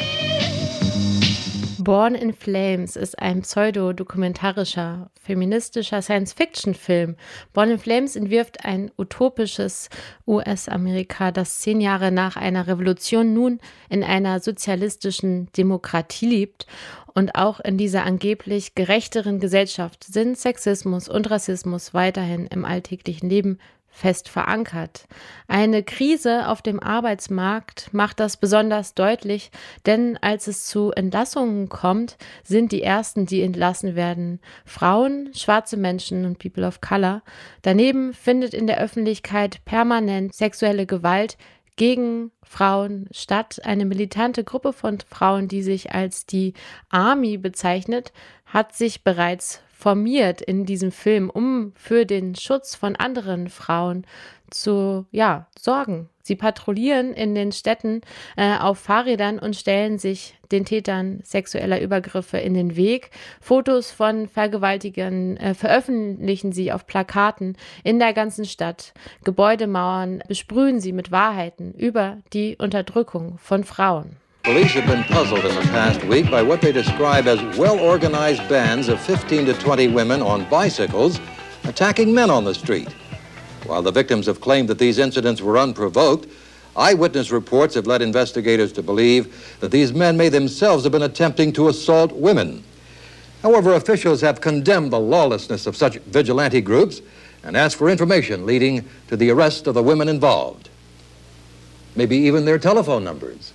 Born 1.83 2.15
in 2.15 2.33
Flames 2.33 2.95
ist 2.95 3.19
ein 3.19 3.43
pseudodokumentarischer, 3.43 5.11
feministischer 5.21 6.01
Science-Fiction-Film. 6.01 7.17
Born 7.53 7.71
in 7.71 7.79
Flames 7.79 8.15
entwirft 8.15 8.65
ein 8.65 8.93
utopisches 8.97 9.89
US-Amerika, 10.25 11.33
das 11.33 11.59
zehn 11.59 11.81
Jahre 11.81 12.13
nach 12.13 12.37
einer 12.37 12.69
Revolution 12.69 13.35
nun 13.35 13.59
in 13.89 14.05
einer 14.05 14.39
sozialistischen 14.39 15.51
Demokratie 15.57 16.27
lebt. 16.27 16.67
Und 17.15 17.35
auch 17.35 17.59
in 17.59 17.79
dieser 17.79 18.05
angeblich 18.05 18.77
gerechteren 18.77 19.41
Gesellschaft 19.41 20.05
sind 20.05 20.39
Sexismus 20.39 21.09
und 21.09 21.31
Rassismus 21.31 21.93
weiterhin 21.93 22.47
im 22.47 22.65
alltäglichen 22.65 23.29
Leben 23.29 23.59
fest 23.93 24.29
verankert. 24.29 25.07
Eine 25.47 25.83
Krise 25.83 26.49
auf 26.49 26.63
dem 26.63 26.83
Arbeitsmarkt 26.83 27.93
macht 27.93 28.19
das 28.19 28.39
besonders 28.39 28.95
deutlich, 28.95 29.51
denn 29.87 30.19
als 30.21 30.49
es 30.49 30.65
zu 30.65 30.91
Entlassungen 30.91 31.69
kommt, 31.69 32.17
sind 32.43 32.73
die 32.73 32.83
ersten, 32.83 33.27
die 33.27 33.43
entlassen 33.43 33.95
werden, 33.95 34.41
Frauen, 34.65 35.31
schwarze 35.35 35.77
Menschen 35.77 36.25
und 36.25 36.39
People 36.39 36.67
of 36.67 36.81
Color. 36.81 37.23
Daneben 37.61 38.15
findet 38.15 38.55
in 38.55 38.67
der 38.67 38.81
Öffentlichkeit 38.81 39.65
permanent 39.67 40.35
sexuelle 40.35 40.87
Gewalt 40.87 41.37
gegen 41.77 42.33
Frauen 42.43 43.09
statt. 43.13 43.61
Eine 43.65 43.85
militante 43.85 44.43
Gruppe 44.43 44.73
von 44.73 44.99
Frauen, 45.01 45.49
die 45.49 45.63
sich 45.63 45.93
als 45.93 46.27
die 46.27 46.55
Army 46.89 47.37
bezeichnet, 47.37 48.13
hat 48.47 48.75
sich 48.75 49.05
bereits 49.05 49.61
formiert 49.83 50.41
in 50.41 50.65
diesem 50.65 50.93
Film, 50.93 51.29
um 51.29 51.73
für 51.75 52.07
den 52.07 52.37
Schutz 52.37 52.77
von 52.77 52.95
anderen 52.95 53.49
Frauen 53.49 54.07
zu 54.49 55.07
ja, 55.11 55.49
sorgen. 55.59 56.09
Sie 56.23 56.37
patrouillieren 56.37 57.13
in 57.15 57.35
den 57.35 57.51
Städten 57.51 58.01
äh, 58.37 58.57
auf 58.59 58.79
Fahrrädern 58.79 59.41
und 59.41 59.57
stellen 59.57 59.99
sich 59.99 60.39
den 60.53 60.65
Tätern 60.65 61.19
sexueller 61.25 61.81
Übergriffe 61.81 62.39
in 62.39 62.55
den 62.55 62.77
Weg. 62.77 63.11
Fotos 63.41 63.91
von 63.91 64.29
Vergewaltigern 64.29 65.37
äh, 65.37 65.55
veröffentlichen 65.55 66.53
sie 66.53 66.71
auf 66.71 66.87
Plakaten 66.87 67.57
in 67.83 67.99
der 67.99 68.13
ganzen 68.13 68.45
Stadt. 68.45 68.95
Gebäudemauern 69.25 70.23
besprühen 70.29 70.79
sie 70.79 70.93
mit 70.93 71.11
Wahrheiten 71.11 71.73
über 71.73 72.19
die 72.33 72.57
Unterdrückung 72.57 73.37
von 73.39 73.65
Frauen. 73.65 74.22
Police 74.43 74.73
have 74.73 74.89
been 74.89 75.05
puzzled 75.05 75.45
in 75.45 75.55
the 75.55 75.61
past 75.71 76.03
week 76.03 76.29
by 76.29 76.43
what 76.43 76.61
they 76.61 76.73
describe 76.73 77.29
as 77.29 77.41
well 77.57 77.79
organized 77.79 78.49
bands 78.49 78.89
of 78.89 79.01
15 79.01 79.47
to 79.47 79.55
20 79.55 79.87
women 79.89 80.21
on 80.21 80.51
bicycles 80.51 81.21
attacking 81.63 82.13
men 82.13 82.29
on 82.29 82.43
the 82.43 82.53
street. 82.53 82.89
While 83.67 83.83
the 83.83 83.93
victims 83.93 84.27
have 84.27 84.41
claimed 84.41 84.69
that 84.69 84.81
these 84.81 84.99
incidents 84.99 85.41
were 85.41 85.59
unprovoked, 85.59 86.27
eyewitness 86.75 87.31
reports 87.31 87.77
have 87.77 87.87
led 87.87 88.03
investigators 88.03 88.73
to 88.73 88.83
believe 88.83 89.57
that 89.61 89.71
these 89.71 89.93
men 89.93 90.17
may 90.17 90.29
themselves 90.29 90.83
have 90.83 90.93
been 90.93 91.03
attempting 91.03 91.53
to 91.53 91.69
assault 91.69 92.11
women. 92.11 92.65
However, 93.43 93.75
officials 93.75 94.23
have 94.23 94.41
condemned 94.41 94.93
the 94.93 94.99
lawlessness 94.99 95.69
of 95.69 95.77
such 95.77 95.99
vigilante 95.99 96.61
groups 96.61 97.01
and 97.45 97.57
asked 97.57 97.77
for 97.77 97.89
information 97.89 98.45
leading 98.45 98.89
to 99.07 99.17
the 99.17 99.31
arrest 99.31 99.69
of 99.69 99.75
the 99.75 99.85
women 99.85 100.09
involved. 100.09 100.69
Maybe 101.95 102.17
even 102.17 102.45
their 102.45 102.59
telephone 102.59 103.05
numbers. 103.05 103.53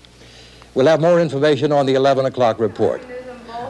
We'll 0.78 0.88
have 0.88 1.02
more 1.02 1.20
information 1.20 1.72
on 1.72 1.88
the 1.88 1.96
11 1.96 2.28
o'clock 2.28 2.60
report. 2.60 3.02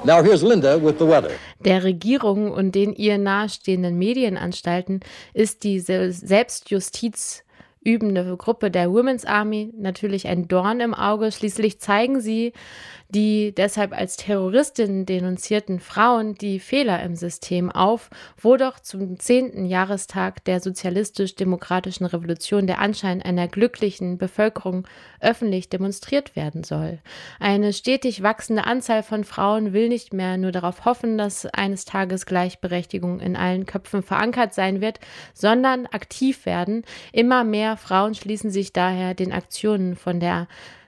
Now 0.04 0.22
here's 0.22 0.44
Linda 0.44 0.76
with 0.78 0.96
the 1.00 1.08
weather. 1.08 1.32
Der 1.64 1.82
Regierung 1.86 2.52
und 2.52 2.76
den 2.76 2.92
ihr 2.92 3.18
nahestehenden 3.18 3.98
Medienanstalten 3.98 5.00
ist 5.34 5.64
die 5.64 5.80
Se- 5.80 6.12
Selbstjustiz 6.12 7.46
übende 7.82 8.36
Gruppe 8.36 8.70
der 8.70 8.90
Women's 8.90 9.24
Army 9.26 9.72
natürlich 9.78 10.28
ein 10.28 10.50
Dorn 10.50 10.82
im 10.82 10.94
Auge. 10.94 11.32
Schließlich 11.32 11.80
zeigen 11.80 12.20
sie 12.20 12.52
die 13.10 13.54
deshalb 13.56 13.98
als 13.98 14.18
Terroristinnen 14.18 15.06
denunzierten 15.06 15.80
Frauen 15.80 16.36
die 16.36 16.60
Fehler 16.60 17.02
im 17.04 17.16
System 17.16 17.72
auf, 17.72 18.10
wo 18.38 18.58
doch 18.58 18.80
zum 18.80 19.18
10. 19.18 19.66
Jahrestag 19.66 20.44
der 20.44 20.60
sozialistisch-demokratischen 20.60 22.06
Revolution 22.06 22.68
der 22.68 22.80
Anschein 22.80 23.22
einer 23.22 23.48
glücklichen 23.48 24.18
Bevölkerung 24.18 24.88
öffentlich 25.22 25.70
demonstriert 25.70 26.36
werden 26.36 26.64
soll. 26.64 27.00
Eine 27.40 27.72
stetig 27.72 28.24
wachsende 28.24 28.66
Anzahl 28.66 29.04
von 29.04 29.24
Frauen 29.24 29.72
will 29.72 29.88
nicht 29.88 30.14
mehr 30.14 30.38
nur 30.38 30.52
darauf 30.52 30.84
hoffen, 30.84 31.18
dass 31.18 31.46
eines 31.46 31.86
Tages 31.86 32.26
Gleichberechtigung 32.26 33.20
in 33.22 33.36
allen 33.36 33.66
Köpfen 33.66 34.04
verankert 34.04 34.54
sein 34.54 34.82
wird, 34.82 35.00
sondern 35.34 35.86
aktiv 35.88 36.46
werden. 36.46 36.84
Immer 37.14 37.44
mehr 37.46 37.78
Frauen 37.78 38.16
schließen 38.16 38.52
sich 38.52 38.74
daher 38.74 39.14
den 39.14 39.32
Aktionen 39.32 39.96
von 39.96 40.20
der 40.20 40.48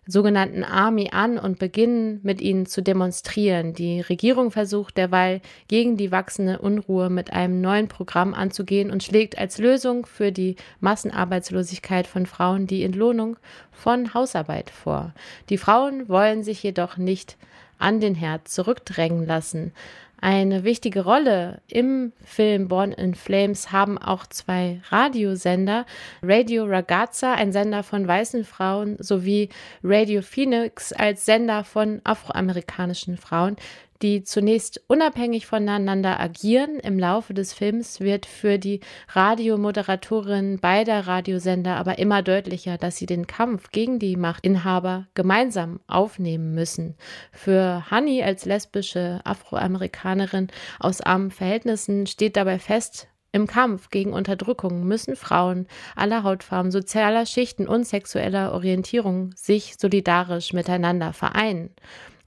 sogenannten 0.09 0.63
Army 0.63 1.09
an 1.11 1.37
und 1.37 1.59
beginnen 1.59 2.19
mit 2.23 2.41
ihnen 2.41 2.65
zu 2.65 2.81
demonstrieren. 2.81 3.73
Die 3.73 4.01
Regierung 4.01 4.49
versucht 4.49 4.97
derweil 4.97 5.39
gegen 5.67 5.97
die 5.97 6.11
wachsende 6.11 6.59
Unruhe 6.59 7.11
mit 7.11 7.31
einem 7.31 7.61
neuen 7.61 7.87
Programm 7.87 8.33
anzugehen 8.33 8.89
und 8.89 9.03
schlägt 9.03 9.37
als 9.37 9.59
Lösung 9.59 10.07
für 10.07 10.31
die 10.31 10.55
Massenarbeitslosigkeit 10.79 12.07
von 12.07 12.25
Frauen 12.25 12.65
die 12.65 12.83
Entlohnung 12.83 13.37
von 13.71 14.13
Hausarbeit 14.15 14.71
vor. 14.71 15.13
Die 15.49 15.59
Frauen 15.59 16.09
wollen 16.09 16.43
sich 16.43 16.63
jedoch 16.63 16.97
nicht 16.97 17.37
an 17.79 17.99
den 17.99 18.13
Herd 18.13 18.47
zurückdrängen 18.47 19.25
lassen. 19.25 19.73
Eine 20.21 20.65
wichtige 20.65 21.05
Rolle 21.05 21.61
im 21.67 22.11
Film 22.25 22.67
Born 22.67 22.91
in 22.91 23.15
Flames 23.15 23.71
haben 23.71 23.97
auch 23.97 24.27
zwei 24.27 24.81
Radiosender, 24.89 25.85
Radio 26.21 26.65
Ragazza, 26.65 27.33
ein 27.35 27.53
Sender 27.53 27.83
von 27.83 28.05
weißen 28.05 28.43
Frauen, 28.43 28.97
sowie 28.99 29.47
Radio 29.81 30.21
Phoenix 30.21 30.91
als 30.91 31.25
Sender 31.25 31.63
von 31.63 32.01
afroamerikanischen 32.03 33.15
Frauen. 33.15 33.55
Die 34.01 34.23
zunächst 34.23 34.81
unabhängig 34.87 35.45
voneinander 35.45 36.19
agieren. 36.19 36.79
Im 36.79 36.97
Laufe 36.97 37.33
des 37.33 37.53
Films 37.53 37.99
wird 37.99 38.25
für 38.25 38.57
die 38.57 38.79
Radiomoderatorin 39.09 40.59
beider 40.59 41.07
Radiosender 41.07 41.75
aber 41.75 41.99
immer 41.99 42.21
deutlicher, 42.21 42.77
dass 42.77 42.97
sie 42.97 43.05
den 43.05 43.27
Kampf 43.27 43.71
gegen 43.71 43.99
die 43.99 44.15
Machtinhaber 44.15 45.07
gemeinsam 45.13 45.79
aufnehmen 45.87 46.53
müssen. 46.53 46.95
Für 47.31 47.85
Honey 47.91 48.23
als 48.23 48.45
lesbische 48.45 49.21
Afroamerikanerin 49.23 50.47
aus 50.79 51.01
armen 51.01 51.31
Verhältnissen 51.31 52.07
steht 52.07 52.37
dabei 52.37 52.59
fest, 52.59 53.07
im 53.31 53.45
Kampf 53.45 53.91
gegen 53.91 54.13
Unterdrückung 54.13 54.85
müssen 54.85 55.15
Frauen 55.15 55.67
aller 55.95 56.23
Hautfarben, 56.23 56.71
sozialer 56.71 57.27
Schichten 57.27 57.67
und 57.67 57.85
sexueller 57.85 58.53
Orientierung 58.53 59.33
sich 59.35 59.75
solidarisch 59.77 60.51
miteinander 60.53 61.13
vereinen. 61.13 61.69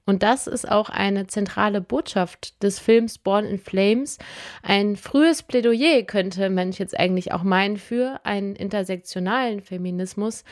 Und 0.05 0.21
das 0.21 0.47
ist 0.47 0.69
auch 0.69 0.89
eine 0.89 1.27
zentrale 1.27 1.79
Botschaft 1.79 2.61
des 2.61 2.79
Films 2.79 3.17
Born 3.17 3.45
in 3.45 3.57
Flames. 3.57 4.17
Ein 4.61 4.97
frühes 4.97 5.43
Plädoyer 5.43 6.03
könnte 6.03 6.49
man 6.49 6.71
jetzt 6.71 6.99
eigentlich 6.99 7.31
auch 7.31 7.43
meinen 7.43 7.77
für 7.77 8.19
einen 8.23 8.55
intersektionalen 8.55 9.61
Feminismus. 9.61 10.43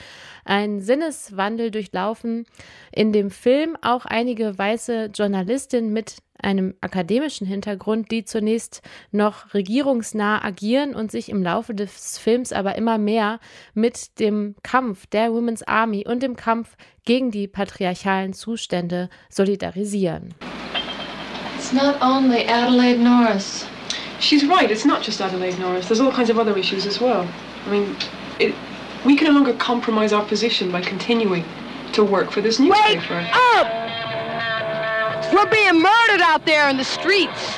Ein 0.46 0.80
Sinneswandel 0.80 1.70
durchlaufen 1.70 2.46
in 2.94 3.12
dem 3.12 3.30
Film 3.30 3.78
auch 3.82 4.06
einige 4.06 4.58
weiße 4.58 5.10
Journalistinnen 5.14 5.92
mit 5.92 6.18
einem 6.42 6.76
akademischen 6.82 7.48
Hintergrund, 7.48 8.12
die 8.12 8.26
zunächst 8.26 8.82
noch 9.12 9.54
regierungsnah 9.54 10.44
agieren 10.44 10.96
und 10.96 11.12
sich 11.12 11.30
im 11.30 11.44
Laufe 11.44 11.74
des 11.74 12.18
Films 12.18 12.52
aber 12.54 12.76
immer 12.76 12.98
mehr 12.98 13.40
mit 13.74 14.20
dem 14.20 14.56
Kampf 14.64 15.06
der 15.08 15.34
Women's 15.34 15.64
Army 15.64 16.06
und 16.08 16.24
dem 16.24 16.36
Kampf 16.36 16.76
gegen 17.06 17.32
die 17.32 17.48
patriarchalen 17.48 18.34
Zustände 18.34 19.10
solidarisieren. 19.30 20.34
It's 21.58 21.74
not 21.74 22.02
only 22.02 22.48
Adelaide 22.48 23.00
Norris. 23.00 23.66
She's 24.20 24.44
right, 24.48 24.70
it's 24.70 24.86
not 24.86 25.06
just 25.06 25.22
Adelaide 25.22 25.60
Norris. 25.60 25.88
There's 25.88 26.00
all 26.00 26.12
kinds 26.12 26.30
of 26.30 26.38
other 26.38 26.58
issues 26.58 26.86
as 26.86 27.00
well. 27.00 27.28
I 27.68 27.72
mean, 27.72 27.96
it, 28.40 28.54
we 29.06 29.16
can 29.16 29.28
no 29.28 29.34
longer 29.34 29.54
compromise 29.54 30.14
our 30.14 30.24
position 30.24 30.72
by 30.72 30.82
continuing 30.82 31.44
to 31.94 32.04
work 32.04 32.32
for 32.32 32.42
this 32.42 32.60
newspaper. 32.60 33.16
Wake 33.16 33.36
up! 33.58 34.01
We're 35.32 35.50
being 35.50 35.82
murdered 35.82 36.22
out 36.22 36.46
there 36.46 36.70
in 36.70 36.78
the 36.78 36.84
streets. 36.84 37.56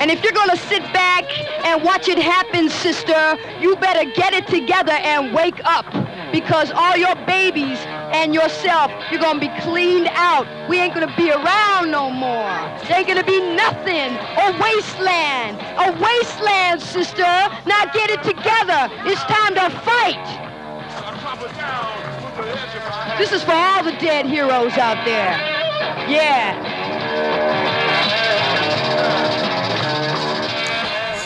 And 0.00 0.10
if 0.10 0.24
you're 0.24 0.32
gonna 0.32 0.56
sit 0.56 0.82
back 0.92 1.24
and 1.64 1.84
watch 1.84 2.08
it 2.08 2.18
happen, 2.18 2.68
sister, 2.68 3.36
you 3.60 3.76
better 3.76 4.10
get 4.10 4.32
it 4.32 4.46
together 4.48 4.92
and 4.92 5.32
wake 5.34 5.60
up. 5.64 5.84
Because 6.32 6.70
all 6.72 6.96
your 6.96 7.14
babies 7.26 7.78
and 8.12 8.34
yourself, 8.34 8.90
you're 9.10 9.20
gonna 9.20 9.38
be 9.38 9.50
cleaned 9.60 10.08
out. 10.14 10.46
We 10.68 10.78
ain't 10.78 10.94
gonna 10.94 11.14
be 11.16 11.30
around 11.30 11.90
no 11.90 12.10
more. 12.10 12.50
There 12.88 12.98
ain't 12.98 13.08
gonna 13.08 13.24
be 13.24 13.40
nothing. 13.54 14.16
A 14.40 14.56
wasteland. 14.58 15.60
A 15.78 15.92
wasteland, 16.00 16.80
sister. 16.80 17.22
Now 17.66 17.84
get 17.92 18.10
it 18.10 18.22
together. 18.22 18.88
It's 19.04 19.22
time 19.24 19.54
to 19.54 19.70
fight. 19.84 20.26
This 23.18 23.32
is 23.32 23.42
for 23.42 23.52
all 23.52 23.84
the 23.84 23.92
dead 23.92 24.26
heroes 24.26 24.78
out 24.78 25.04
there. 25.04 25.36
Yeah. 26.08 26.79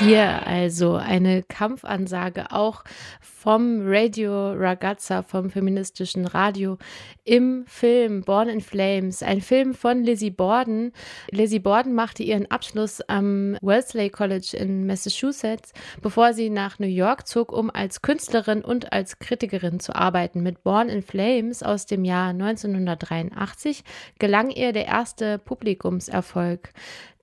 Hier 0.05 0.47
also 0.47 0.97
eine 0.97 1.43
Kampfansage 1.43 2.51
auch 2.51 2.85
vom 3.21 3.81
Radio 3.87 4.53
Ragazza, 4.53 5.23
vom 5.23 5.49
feministischen 5.49 6.27
Radio 6.27 6.77
im 7.25 7.65
Film 7.67 8.21
Born 8.21 8.51
in 8.51 8.61
Flames, 8.61 9.23
ein 9.23 9.41
Film 9.41 9.73
von 9.73 10.05
Lizzie 10.05 10.31
Borden. 10.31 10.93
Lizzie 11.31 11.59
Borden 11.59 11.95
machte 11.95 12.23
ihren 12.23 12.51
Abschluss 12.51 13.01
am 13.09 13.57
Wellesley 13.63 14.11
College 14.11 14.55
in 14.59 14.87
Massachusetts, 14.87 15.73
bevor 16.03 16.35
sie 16.35 16.51
nach 16.51 16.79
New 16.79 16.87
York 16.87 17.27
zog, 17.27 17.51
um 17.51 17.71
als 17.71 18.03
Künstlerin 18.03 18.63
und 18.63 18.93
als 18.93 19.19
Kritikerin 19.19 19.81
zu 19.81 19.95
arbeiten. 19.95 20.43
Mit 20.43 20.63
Born 20.65 20.91
in 20.91 21.03
Flames 21.03 21.63
aus 21.63 21.87
dem 21.87 22.05
Jahr 22.05 22.29
1983 22.29 23.85
gelang 24.19 24.51
ihr 24.51 24.75
der 24.75 24.85
erste 24.85 25.39
Publikumserfolg. 25.39 26.75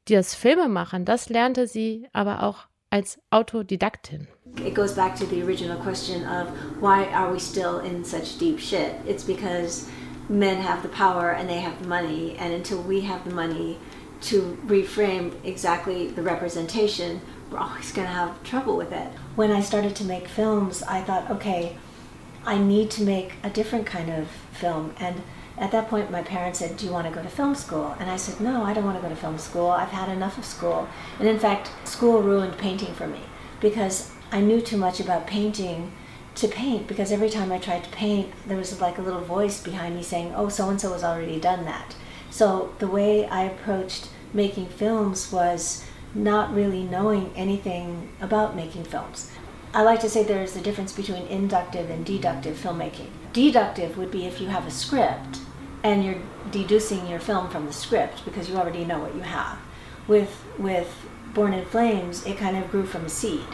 Das 0.05 0.33
Filmemachen, 0.33 1.05
das 1.05 1.29
lernte 1.29 1.67
sie 1.67 2.07
aber 2.11 2.41
auch 2.41 2.70
als 2.91 3.17
Autodidaktin. 3.31 4.27
It 4.57 4.73
goes 4.73 4.93
back 4.93 5.15
to 5.15 5.25
the 5.25 5.41
original 5.43 5.77
question 5.81 6.25
of 6.25 6.49
why 6.81 7.05
are 7.05 7.31
we 7.31 7.39
still 7.39 7.79
in 7.79 8.03
such 8.03 8.37
deep 8.37 8.59
shit? 8.59 8.95
It's 9.07 9.23
because 9.23 9.89
men 10.29 10.61
have 10.61 10.83
the 10.83 10.89
power 10.89 11.31
and 11.31 11.49
they 11.49 11.59
have 11.59 11.81
the 11.81 11.87
money, 11.87 12.35
and 12.37 12.53
until 12.53 12.81
we 12.81 13.01
have 13.01 13.23
the 13.23 13.33
money 13.33 13.77
to 14.21 14.57
reframe 14.67 15.33
exactly 15.43 16.07
the 16.07 16.21
representation, 16.21 17.21
we're 17.49 17.59
always 17.59 17.91
going 17.91 18.07
to 18.07 18.13
have 18.13 18.43
trouble 18.43 18.77
with 18.77 18.91
it. 18.91 19.07
When 19.35 19.51
I 19.51 19.61
started 19.61 19.95
to 19.95 20.05
make 20.05 20.27
films, 20.27 20.83
I 20.83 21.01
thought, 21.01 21.29
okay, 21.31 21.77
I 22.45 22.57
need 22.57 22.91
to 22.91 23.03
make 23.03 23.33
a 23.43 23.49
different 23.49 23.85
kind 23.85 24.09
of 24.09 24.27
film. 24.51 24.93
And 24.99 25.21
at 25.61 25.71
that 25.71 25.89
point, 25.89 26.09
my 26.09 26.23
parents 26.23 26.57
said, 26.57 26.75
Do 26.75 26.87
you 26.87 26.91
want 26.91 27.07
to 27.07 27.13
go 27.13 27.21
to 27.21 27.29
film 27.29 27.53
school? 27.53 27.95
And 27.99 28.09
I 28.09 28.17
said, 28.17 28.41
No, 28.41 28.63
I 28.63 28.73
don't 28.73 28.83
want 28.83 28.97
to 28.97 29.01
go 29.01 29.09
to 29.09 29.15
film 29.15 29.37
school. 29.37 29.69
I've 29.69 29.89
had 29.89 30.09
enough 30.09 30.39
of 30.39 30.43
school. 30.43 30.89
And 31.19 31.27
in 31.27 31.37
fact, 31.37 31.69
school 31.87 32.23
ruined 32.23 32.57
painting 32.57 32.95
for 32.95 33.05
me 33.05 33.21
because 33.59 34.11
I 34.31 34.41
knew 34.41 34.59
too 34.59 34.77
much 34.77 34.99
about 34.99 35.27
painting 35.27 35.91
to 36.33 36.47
paint 36.47 36.87
because 36.87 37.11
every 37.11 37.29
time 37.29 37.51
I 37.51 37.59
tried 37.59 37.83
to 37.83 37.91
paint, 37.91 38.33
there 38.47 38.57
was 38.57 38.81
like 38.81 38.97
a 38.97 39.03
little 39.03 39.21
voice 39.21 39.61
behind 39.61 39.95
me 39.95 40.01
saying, 40.01 40.33
Oh, 40.35 40.49
so 40.49 40.67
and 40.67 40.81
so 40.81 40.93
has 40.93 41.03
already 41.03 41.39
done 41.39 41.63
that. 41.65 41.95
So 42.31 42.73
the 42.79 42.87
way 42.87 43.27
I 43.27 43.43
approached 43.43 44.09
making 44.33 44.65
films 44.65 45.31
was 45.31 45.85
not 46.15 46.51
really 46.55 46.83
knowing 46.83 47.31
anything 47.35 48.09
about 48.19 48.55
making 48.55 48.85
films. 48.85 49.29
I 49.75 49.83
like 49.83 49.99
to 49.99 50.09
say 50.09 50.23
there's 50.23 50.55
a 50.55 50.61
difference 50.61 50.91
between 50.91 51.27
inductive 51.27 51.91
and 51.91 52.03
deductive 52.03 52.57
filmmaking. 52.57 53.09
Deductive 53.31 53.95
would 53.97 54.09
be 54.09 54.25
if 54.25 54.41
you 54.41 54.47
have 54.47 54.65
a 54.65 54.71
script 54.71 55.39
and 55.83 56.03
you're 56.03 56.21
deducing 56.51 57.07
your 57.07 57.19
film 57.19 57.49
from 57.49 57.65
the 57.65 57.73
script 57.73 58.23
because 58.25 58.49
you 58.49 58.55
already 58.57 58.85
know 58.85 58.99
what 58.99 59.15
you 59.15 59.21
have. 59.21 59.57
With 60.07 60.43
with 60.57 60.93
Born 61.33 61.53
in 61.53 61.65
Flames, 61.65 62.25
it 62.25 62.37
kind 62.37 62.57
of 62.57 62.69
grew 62.69 62.85
from 62.85 63.05
a 63.05 63.09
seed. 63.09 63.45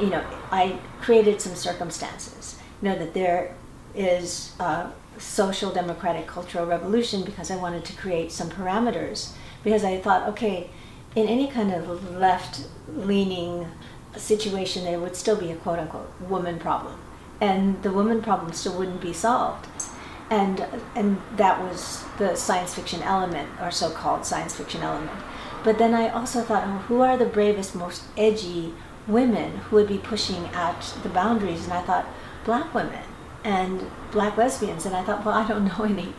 You 0.00 0.10
know, 0.10 0.24
I 0.50 0.78
created 1.00 1.40
some 1.40 1.54
circumstances. 1.54 2.58
You 2.80 2.88
know 2.88 2.98
that 2.98 3.14
there 3.14 3.54
is 3.94 4.54
a 4.58 4.90
social 5.18 5.70
democratic 5.72 6.26
cultural 6.26 6.66
revolution 6.66 7.22
because 7.24 7.50
I 7.50 7.56
wanted 7.56 7.84
to 7.84 7.96
create 7.96 8.32
some 8.32 8.50
parameters 8.50 9.32
because 9.62 9.84
I 9.84 9.98
thought, 9.98 10.28
okay, 10.30 10.70
in 11.14 11.26
any 11.28 11.46
kind 11.46 11.72
of 11.72 12.16
left 12.16 12.66
leaning 12.88 13.68
situation, 14.16 14.84
there 14.84 14.98
would 14.98 15.16
still 15.16 15.36
be 15.36 15.50
a 15.50 15.56
quote 15.56 15.78
unquote 15.78 16.10
woman 16.20 16.58
problem. 16.58 16.98
And 17.40 17.82
the 17.82 17.92
woman 17.92 18.22
problem 18.22 18.52
still 18.52 18.78
wouldn't 18.78 19.00
be 19.00 19.12
solved. 19.12 19.66
And, 20.30 20.64
and 20.94 21.20
that 21.36 21.60
was 21.60 22.04
the 22.18 22.36
science 22.36 22.74
fiction 22.74 23.02
element, 23.02 23.48
or 23.60 23.70
so 23.70 23.90
called 23.90 24.24
science 24.24 24.54
fiction 24.54 24.82
element. 24.82 25.10
But 25.62 25.78
then 25.78 25.94
I 25.94 26.08
also 26.08 26.42
thought, 26.42 26.64
oh, 26.66 26.78
who 26.88 27.02
are 27.02 27.16
the 27.16 27.26
bravest, 27.26 27.74
most 27.74 28.04
edgy 28.16 28.74
women 29.06 29.58
who 29.58 29.76
would 29.76 29.88
be 29.88 29.98
pushing 29.98 30.46
at 30.48 30.94
the 31.02 31.08
boundaries? 31.08 31.64
And 31.64 31.72
I 31.72 31.82
thought, 31.82 32.06
black 32.44 32.72
women 32.74 33.04
and 33.44 33.90
black 34.10 34.36
lesbians. 34.36 34.86
And 34.86 34.96
I 34.96 35.04
thought, 35.04 35.24
well, 35.24 35.34
I 35.34 35.46
don't 35.46 35.64
know 35.78 35.84
any. 35.84 36.14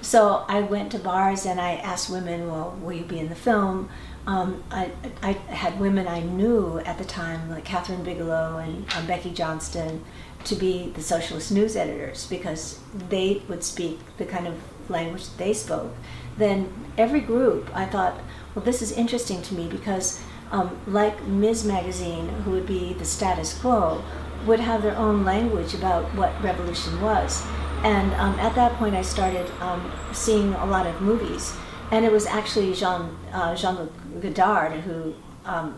So 0.00 0.44
I 0.48 0.60
went 0.60 0.92
to 0.92 0.98
bars 0.98 1.44
and 1.44 1.60
I 1.60 1.74
asked 1.74 2.08
women, 2.08 2.48
well, 2.48 2.78
will 2.80 2.92
you 2.92 3.04
be 3.04 3.18
in 3.18 3.28
the 3.28 3.34
film? 3.34 3.90
um, 4.28 4.62
I, 4.70 4.90
I 5.22 5.32
had 5.32 5.80
women 5.80 6.06
I 6.06 6.20
knew 6.20 6.80
at 6.80 6.98
the 6.98 7.04
time, 7.04 7.48
like 7.48 7.64
Catherine 7.64 8.04
Bigelow 8.04 8.58
and 8.58 8.84
um, 8.94 9.06
Becky 9.06 9.30
Johnston, 9.30 10.04
to 10.48 10.54
be 10.54 10.90
the 10.94 11.02
socialist 11.02 11.52
news 11.52 11.76
editors 11.76 12.26
because 12.26 12.80
they 13.08 13.42
would 13.48 13.62
speak 13.62 13.98
the 14.16 14.24
kind 14.24 14.46
of 14.46 14.54
language 14.90 15.28
they 15.36 15.52
spoke. 15.52 15.94
Then 16.36 16.72
every 16.96 17.20
group, 17.20 17.70
I 17.74 17.84
thought, 17.86 18.20
well, 18.54 18.64
this 18.64 18.82
is 18.82 18.92
interesting 18.92 19.42
to 19.42 19.54
me 19.54 19.68
because, 19.68 20.20
um, 20.50 20.78
like 20.86 21.22
Ms. 21.24 21.64
Magazine, 21.64 22.28
who 22.44 22.52
would 22.52 22.66
be 22.66 22.94
the 22.94 23.04
status 23.04 23.58
quo, 23.58 24.02
would 24.46 24.60
have 24.60 24.82
their 24.82 24.96
own 24.96 25.24
language 25.24 25.74
about 25.74 26.04
what 26.14 26.42
revolution 26.42 27.00
was. 27.00 27.44
And 27.82 28.12
um, 28.14 28.38
at 28.40 28.54
that 28.54 28.72
point, 28.74 28.94
I 28.94 29.02
started 29.02 29.50
um, 29.60 29.92
seeing 30.12 30.54
a 30.54 30.66
lot 30.66 30.86
of 30.86 31.00
movies 31.00 31.54
and 31.90 32.04
it 32.04 32.12
was 32.12 32.26
actually 32.26 32.74
Jean 32.74 33.16
uh, 33.32 33.54
Jean 33.54 33.76
Luc 33.76 33.92
Godard 34.20 34.80
who 34.80 35.14
um, 35.44 35.74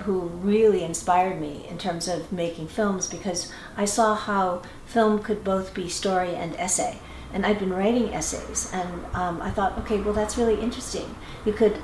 who 0.00 0.20
really 0.20 0.84
inspired 0.84 1.40
me 1.40 1.66
in 1.68 1.78
terms 1.78 2.08
of 2.08 2.30
making 2.32 2.68
films 2.68 3.06
because 3.06 3.52
I 3.76 3.84
saw 3.84 4.14
how 4.14 4.62
film 4.86 5.20
could 5.20 5.42
both 5.42 5.74
be 5.74 5.88
story 5.88 6.34
and 6.34 6.54
essay. 6.56 6.98
And 7.32 7.44
I'd 7.44 7.58
been 7.58 7.72
writing 7.72 8.14
essays, 8.14 8.70
and 8.72 9.04
um, 9.12 9.42
I 9.42 9.50
thought, 9.50 9.76
okay, 9.78 10.00
well, 10.00 10.14
that's 10.14 10.38
really 10.38 10.58
interesting. 10.60 11.16
You 11.44 11.52
could 11.52 11.76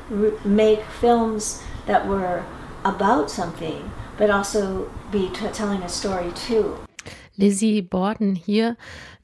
make 0.44 0.82
films 1.00 1.62
that 1.86 2.06
were 2.06 2.44
about 2.84 3.30
something, 3.30 3.90
but 4.16 4.30
also 4.30 4.90
be 5.10 5.28
telling 5.30 5.82
a 5.82 5.88
story 5.88 6.32
too. 6.32 6.78
Lizzie 7.36 7.80
Borden 7.80 8.34
hier 8.36 8.76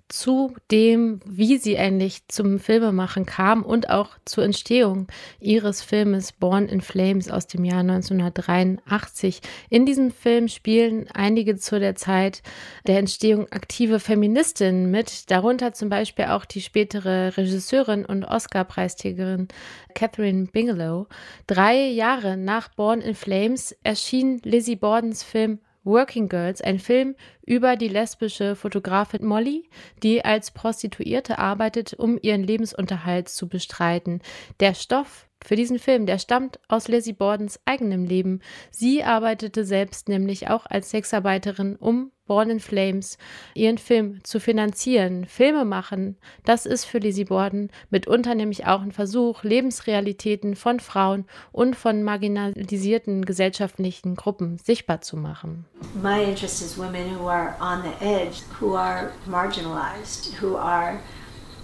zu 0.08 0.54
dem, 0.70 1.20
wie 1.26 1.58
sie 1.58 1.78
eigentlich 1.78 2.26
zum 2.28 2.58
Filmemachen 2.58 3.26
kam 3.26 3.62
und 3.62 3.90
auch 3.90 4.10
zur 4.24 4.44
Entstehung 4.44 5.06
ihres 5.38 5.82
Filmes 5.82 6.32
Born 6.32 6.66
in 6.66 6.80
Flames 6.80 7.30
aus 7.30 7.46
dem 7.46 7.64
Jahr 7.64 7.80
1983. 7.80 9.40
In 9.68 9.84
diesem 9.84 10.10
Film 10.10 10.48
spielen 10.48 11.08
einige 11.12 11.56
zu 11.56 11.78
der 11.78 11.94
Zeit 11.94 12.42
der 12.86 12.98
Entstehung 12.98 13.52
aktive 13.52 14.00
Feministinnen 14.00 14.90
mit, 14.90 15.30
darunter 15.30 15.74
zum 15.74 15.90
Beispiel 15.90 16.26
auch 16.26 16.46
die 16.46 16.62
spätere 16.62 17.36
Regisseurin 17.36 18.06
und 18.06 18.24
Oscar-Preisträgerin 18.24 19.48
Catherine 19.94 20.46
Bigelow. 20.46 21.06
Drei 21.46 21.86
Jahre 21.88 22.36
nach 22.36 22.68
Born 22.70 23.02
in 23.02 23.14
Flames 23.14 23.76
erschien 23.82 24.40
Lizzie 24.42 24.76
Bordens 24.76 25.22
Film 25.22 25.58
Working 25.84 26.28
Girls, 26.28 26.60
ein 26.60 26.78
Film 26.78 27.16
über 27.48 27.76
die 27.76 27.88
lesbische 27.88 28.54
Fotografin 28.54 29.24
Molly, 29.24 29.68
die 30.02 30.24
als 30.24 30.50
Prostituierte 30.50 31.38
arbeitet, 31.38 31.94
um 31.94 32.18
ihren 32.20 32.42
Lebensunterhalt 32.42 33.28
zu 33.30 33.48
bestreiten. 33.48 34.20
Der 34.60 34.74
Stoff 34.74 35.27
für 35.44 35.56
diesen 35.56 35.78
Film, 35.78 36.06
der 36.06 36.18
stammt 36.18 36.58
aus 36.68 36.88
Lizzie 36.88 37.12
Bordens 37.12 37.60
eigenem 37.64 38.04
Leben. 38.04 38.40
Sie 38.70 39.02
arbeitete 39.02 39.64
selbst 39.64 40.08
nämlich 40.08 40.48
auch 40.50 40.66
als 40.66 40.90
Sexarbeiterin, 40.90 41.76
um 41.76 42.12
Born 42.28 42.50
in 42.50 42.60
Flames 42.60 43.18
ihren 43.54 43.78
Film 43.78 44.22
zu 44.22 44.38
finanzieren. 44.38 45.24
Filme 45.24 45.64
machen, 45.64 46.18
das 46.44 46.66
ist 46.66 46.84
für 46.84 46.98
Lizzie 46.98 47.24
Borden 47.24 47.70
mitunter 47.90 48.34
nämlich 48.34 48.66
auch 48.66 48.82
ein 48.82 48.92
Versuch, 48.92 49.42
Lebensrealitäten 49.42 50.54
von 50.54 50.78
Frauen 50.78 51.24
und 51.50 51.74
von 51.74 52.02
marginalisierten 52.02 53.24
gesellschaftlichen 53.24 54.14
Gruppen 54.14 54.58
sichtbar 54.58 55.00
zu 55.00 55.16
machen. 55.16 55.64
My 56.02 56.22
interest 56.22 56.60
is 56.60 56.76
women 56.76 57.18
who 57.18 57.28
are 57.28 57.56
on 57.60 57.82
the 57.82 58.04
edge, 58.04 58.42
who 58.60 58.76
are 58.76 59.10
marginalized, 59.26 60.30
who 60.40 60.56
are 60.56 60.98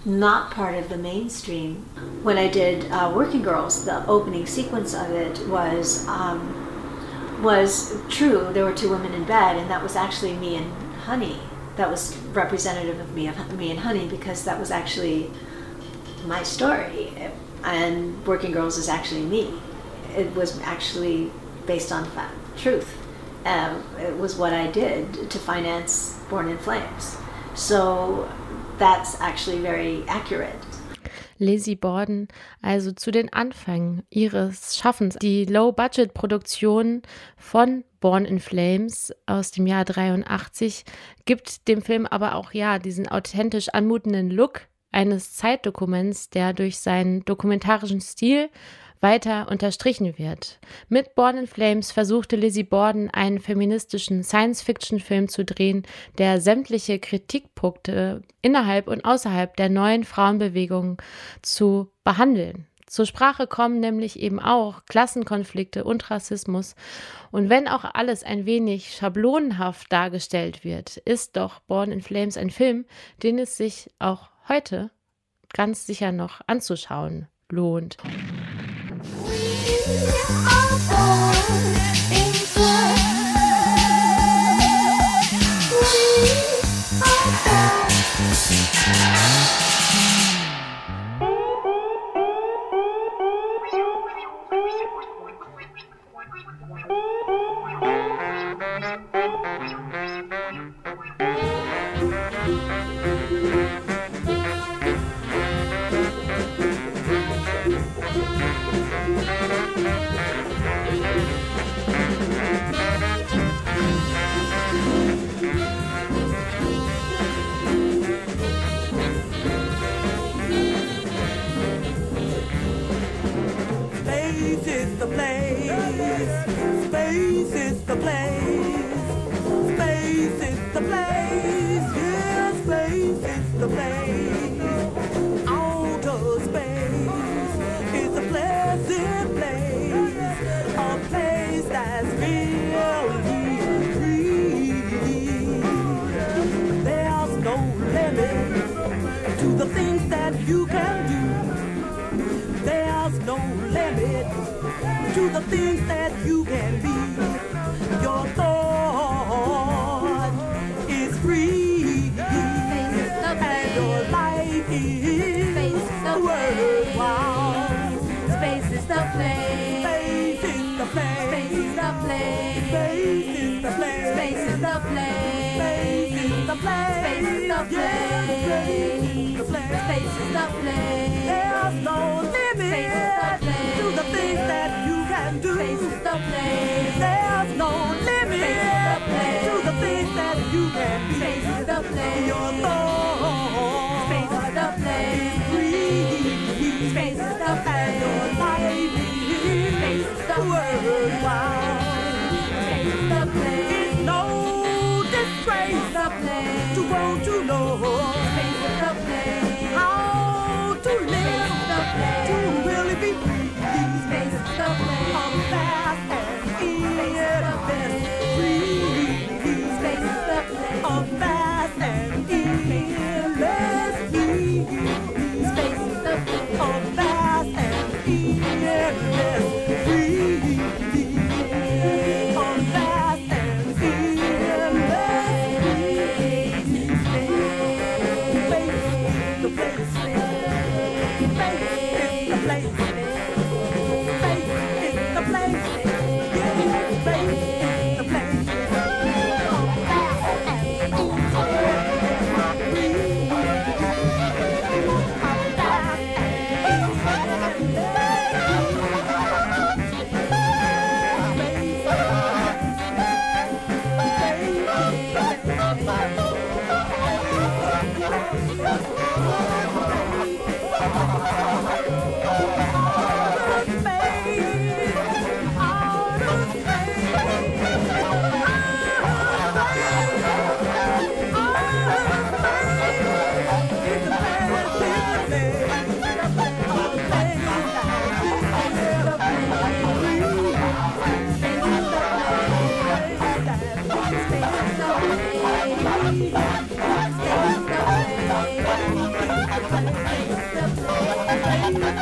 not 0.05 0.51
part 0.51 0.75
of 0.75 0.89
the 0.89 0.97
mainstream. 0.97 1.75
When 2.21 2.37
I 2.37 2.47
did 2.47 2.91
uh, 2.91 3.11
Working 3.15 3.41
Girls, 3.41 3.85
the 3.85 4.05
opening 4.07 4.45
sequence 4.45 4.93
of 4.93 5.09
it 5.11 5.47
was 5.47 6.07
um, 6.07 7.41
was 7.41 7.99
true. 8.09 8.49
There 8.53 8.63
were 8.63 8.73
two 8.73 8.89
women 8.89 9.13
in 9.13 9.25
bed, 9.25 9.57
and 9.57 9.69
that 9.69 9.81
was 9.81 9.95
actually 9.95 10.33
me 10.33 10.55
and 10.55 10.71
Honey. 11.01 11.39
That 11.75 11.89
was 11.89 12.15
representative 12.33 12.99
of 12.99 13.13
me, 13.13 13.27
of 13.27 13.57
me 13.57 13.71
and 13.71 13.79
Honey, 13.79 14.07
because 14.07 14.45
that 14.45 14.59
was 14.59 14.71
actually 14.71 15.29
my 16.25 16.43
story. 16.43 17.11
And 17.63 18.25
Working 18.25 18.51
Girls 18.51 18.77
is 18.77 18.87
actually 18.87 19.23
me. 19.23 19.53
It 20.15 20.33
was 20.35 20.59
actually 20.61 21.31
based 21.65 21.91
on 21.91 22.05
fact, 22.11 22.35
truth. 22.57 22.95
Um, 23.43 23.83
it 23.99 24.17
was 24.17 24.35
what 24.35 24.53
I 24.53 24.67
did 24.67 25.29
to 25.29 25.37
finance 25.39 26.19
Born 26.29 26.47
in 26.49 26.57
Flames. 26.57 27.17
So 27.53 28.29
that's 28.77 29.19
actually 29.21 29.61
very 29.61 30.03
accurate. 30.07 30.55
Lizzie 31.37 31.75
Borden 31.75 32.27
also 32.61 32.91
zu 32.91 33.11
den 33.11 33.31
Anfängen 33.33 34.03
ihres 34.09 34.77
Schaffens. 34.77 35.15
Die 35.21 35.45
Low-Budget-Produktion 35.45 37.01
von 37.37 37.83
Born 37.99 38.25
in 38.25 38.39
Flames 38.39 39.13
aus 39.25 39.51
dem 39.51 39.67
Jahr 39.67 39.83
83 39.83 40.85
gibt 41.25 41.67
dem 41.67 41.81
Film 41.81 42.05
aber 42.05 42.35
auch 42.35 42.53
ja 42.53 42.79
diesen 42.79 43.07
authentisch 43.07 43.69
anmutenden 43.69 44.29
Look 44.29 44.61
eines 44.91 45.33
Zeitdokuments, 45.33 46.29
der 46.29 46.53
durch 46.53 46.79
seinen 46.79 47.25
dokumentarischen 47.25 47.99
Stil 47.99 48.49
weiter 49.05 49.49
unterstrichen 49.51 50.17
wird. 50.17 50.57
Mit 50.89 51.13
Born 51.13 51.37
in 51.37 51.45
Flames 51.45 51.91
versuchte 51.91 52.35
Lizzie 52.35 52.63
Borden 52.63 53.11
einen 53.11 53.37
feministischen 53.37 54.23
Science-Fiction-Film 54.23 55.29
zu 55.29 55.45
drehen, 55.45 55.83
der 56.17 56.41
sämtliche 56.41 56.97
Kritikpunkte 56.97 58.23
innerhalb 58.41 58.87
und 58.87 59.05
außerhalb 59.05 59.55
der 59.57 59.69
neuen 59.69 60.05
Frauenbewegung 60.05 60.99
zu 61.43 61.91
behandeln. 62.03 62.65
Zur 62.87 63.05
Sprache 63.05 63.45
kommen 63.45 63.79
nämlich 63.79 64.19
eben 64.19 64.39
auch 64.39 64.85
Klassenkonflikte 64.87 65.83
und 65.83 66.09
Rassismus. 66.09 66.73
Und 67.29 67.47
wenn 67.47 67.67
auch 67.67 67.83
alles 67.83 68.23
ein 68.23 68.47
wenig 68.47 68.95
schablonenhaft 68.95 69.93
dargestellt 69.93 70.63
wird, 70.63 70.97
ist 70.97 71.37
doch 71.37 71.59
Born 71.59 71.91
in 71.91 72.01
Flames 72.01 72.37
ein 72.37 72.49
Film, 72.49 72.85
den 73.21 73.37
es 73.37 73.55
sich 73.55 73.91
auch 73.99 74.29
heute 74.49 74.89
ganz 75.53 75.85
sicher 75.85 76.11
noch 76.11 76.41
anzuschauen 76.47 77.27
lohnt. 77.51 77.97
Space 79.85 80.54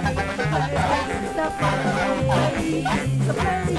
The 0.04 1.49
party. 1.60 2.82
The 3.26 3.34
party. 3.34 3.72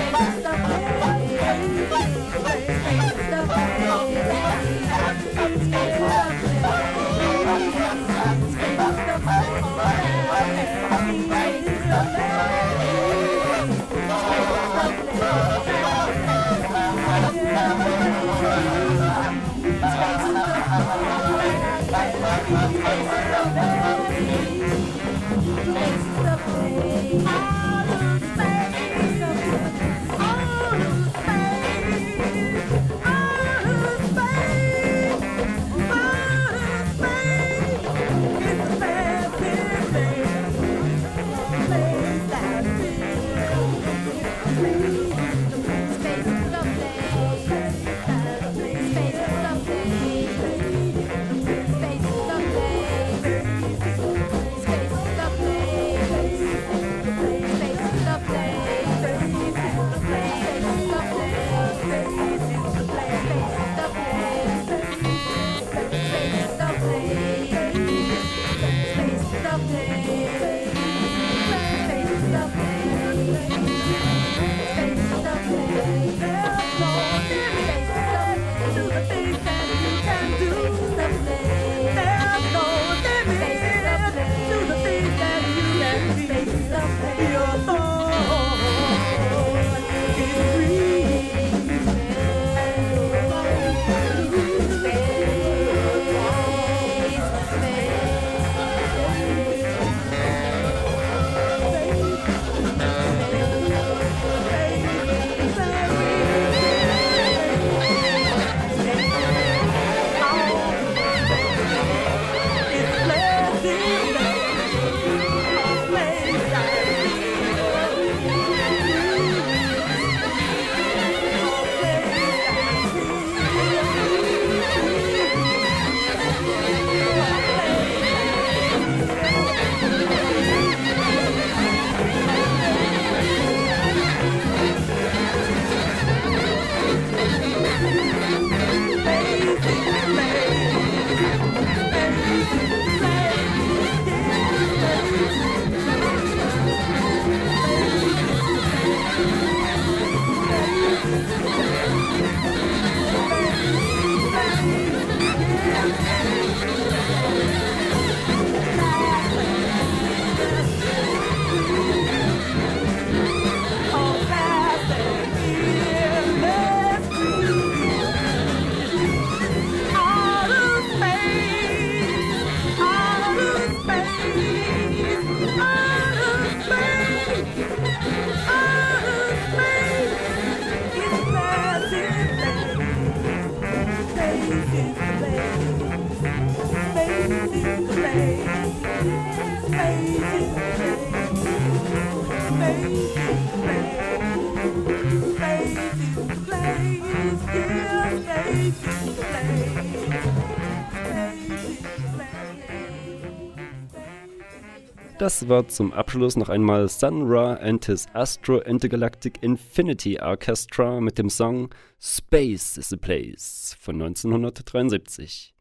Das 205.34 205.48
war 205.48 205.66
zum 205.66 205.92
Abschluss 205.92 206.36
noch 206.36 206.48
einmal 206.48 206.88
Sun 206.88 207.24
Ra 207.26 207.54
and 207.54 207.84
his 207.84 208.06
Astro 208.12 208.60
Intergalactic 208.60 209.42
Infinity 209.42 210.20
Orchestra 210.20 211.00
mit 211.00 211.18
dem 211.18 211.28
Song 211.28 211.74
Space 211.98 212.76
is 212.76 212.92
a 212.92 212.96
Place 212.96 213.76
von 213.80 214.00
1973. 214.00 215.52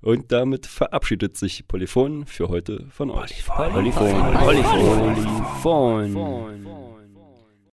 Und 0.00 0.32
damit 0.32 0.64
verabschiedet 0.64 1.36
sich 1.36 1.68
Polyphon 1.68 2.24
für 2.24 2.48
heute 2.48 2.86
von 2.88 3.10
euch. 3.10 3.44
Polyphon, 3.44 4.32
Polyphon, 4.32 5.12
Polyphon. 5.62 6.14
Polyphon. 6.14 6.85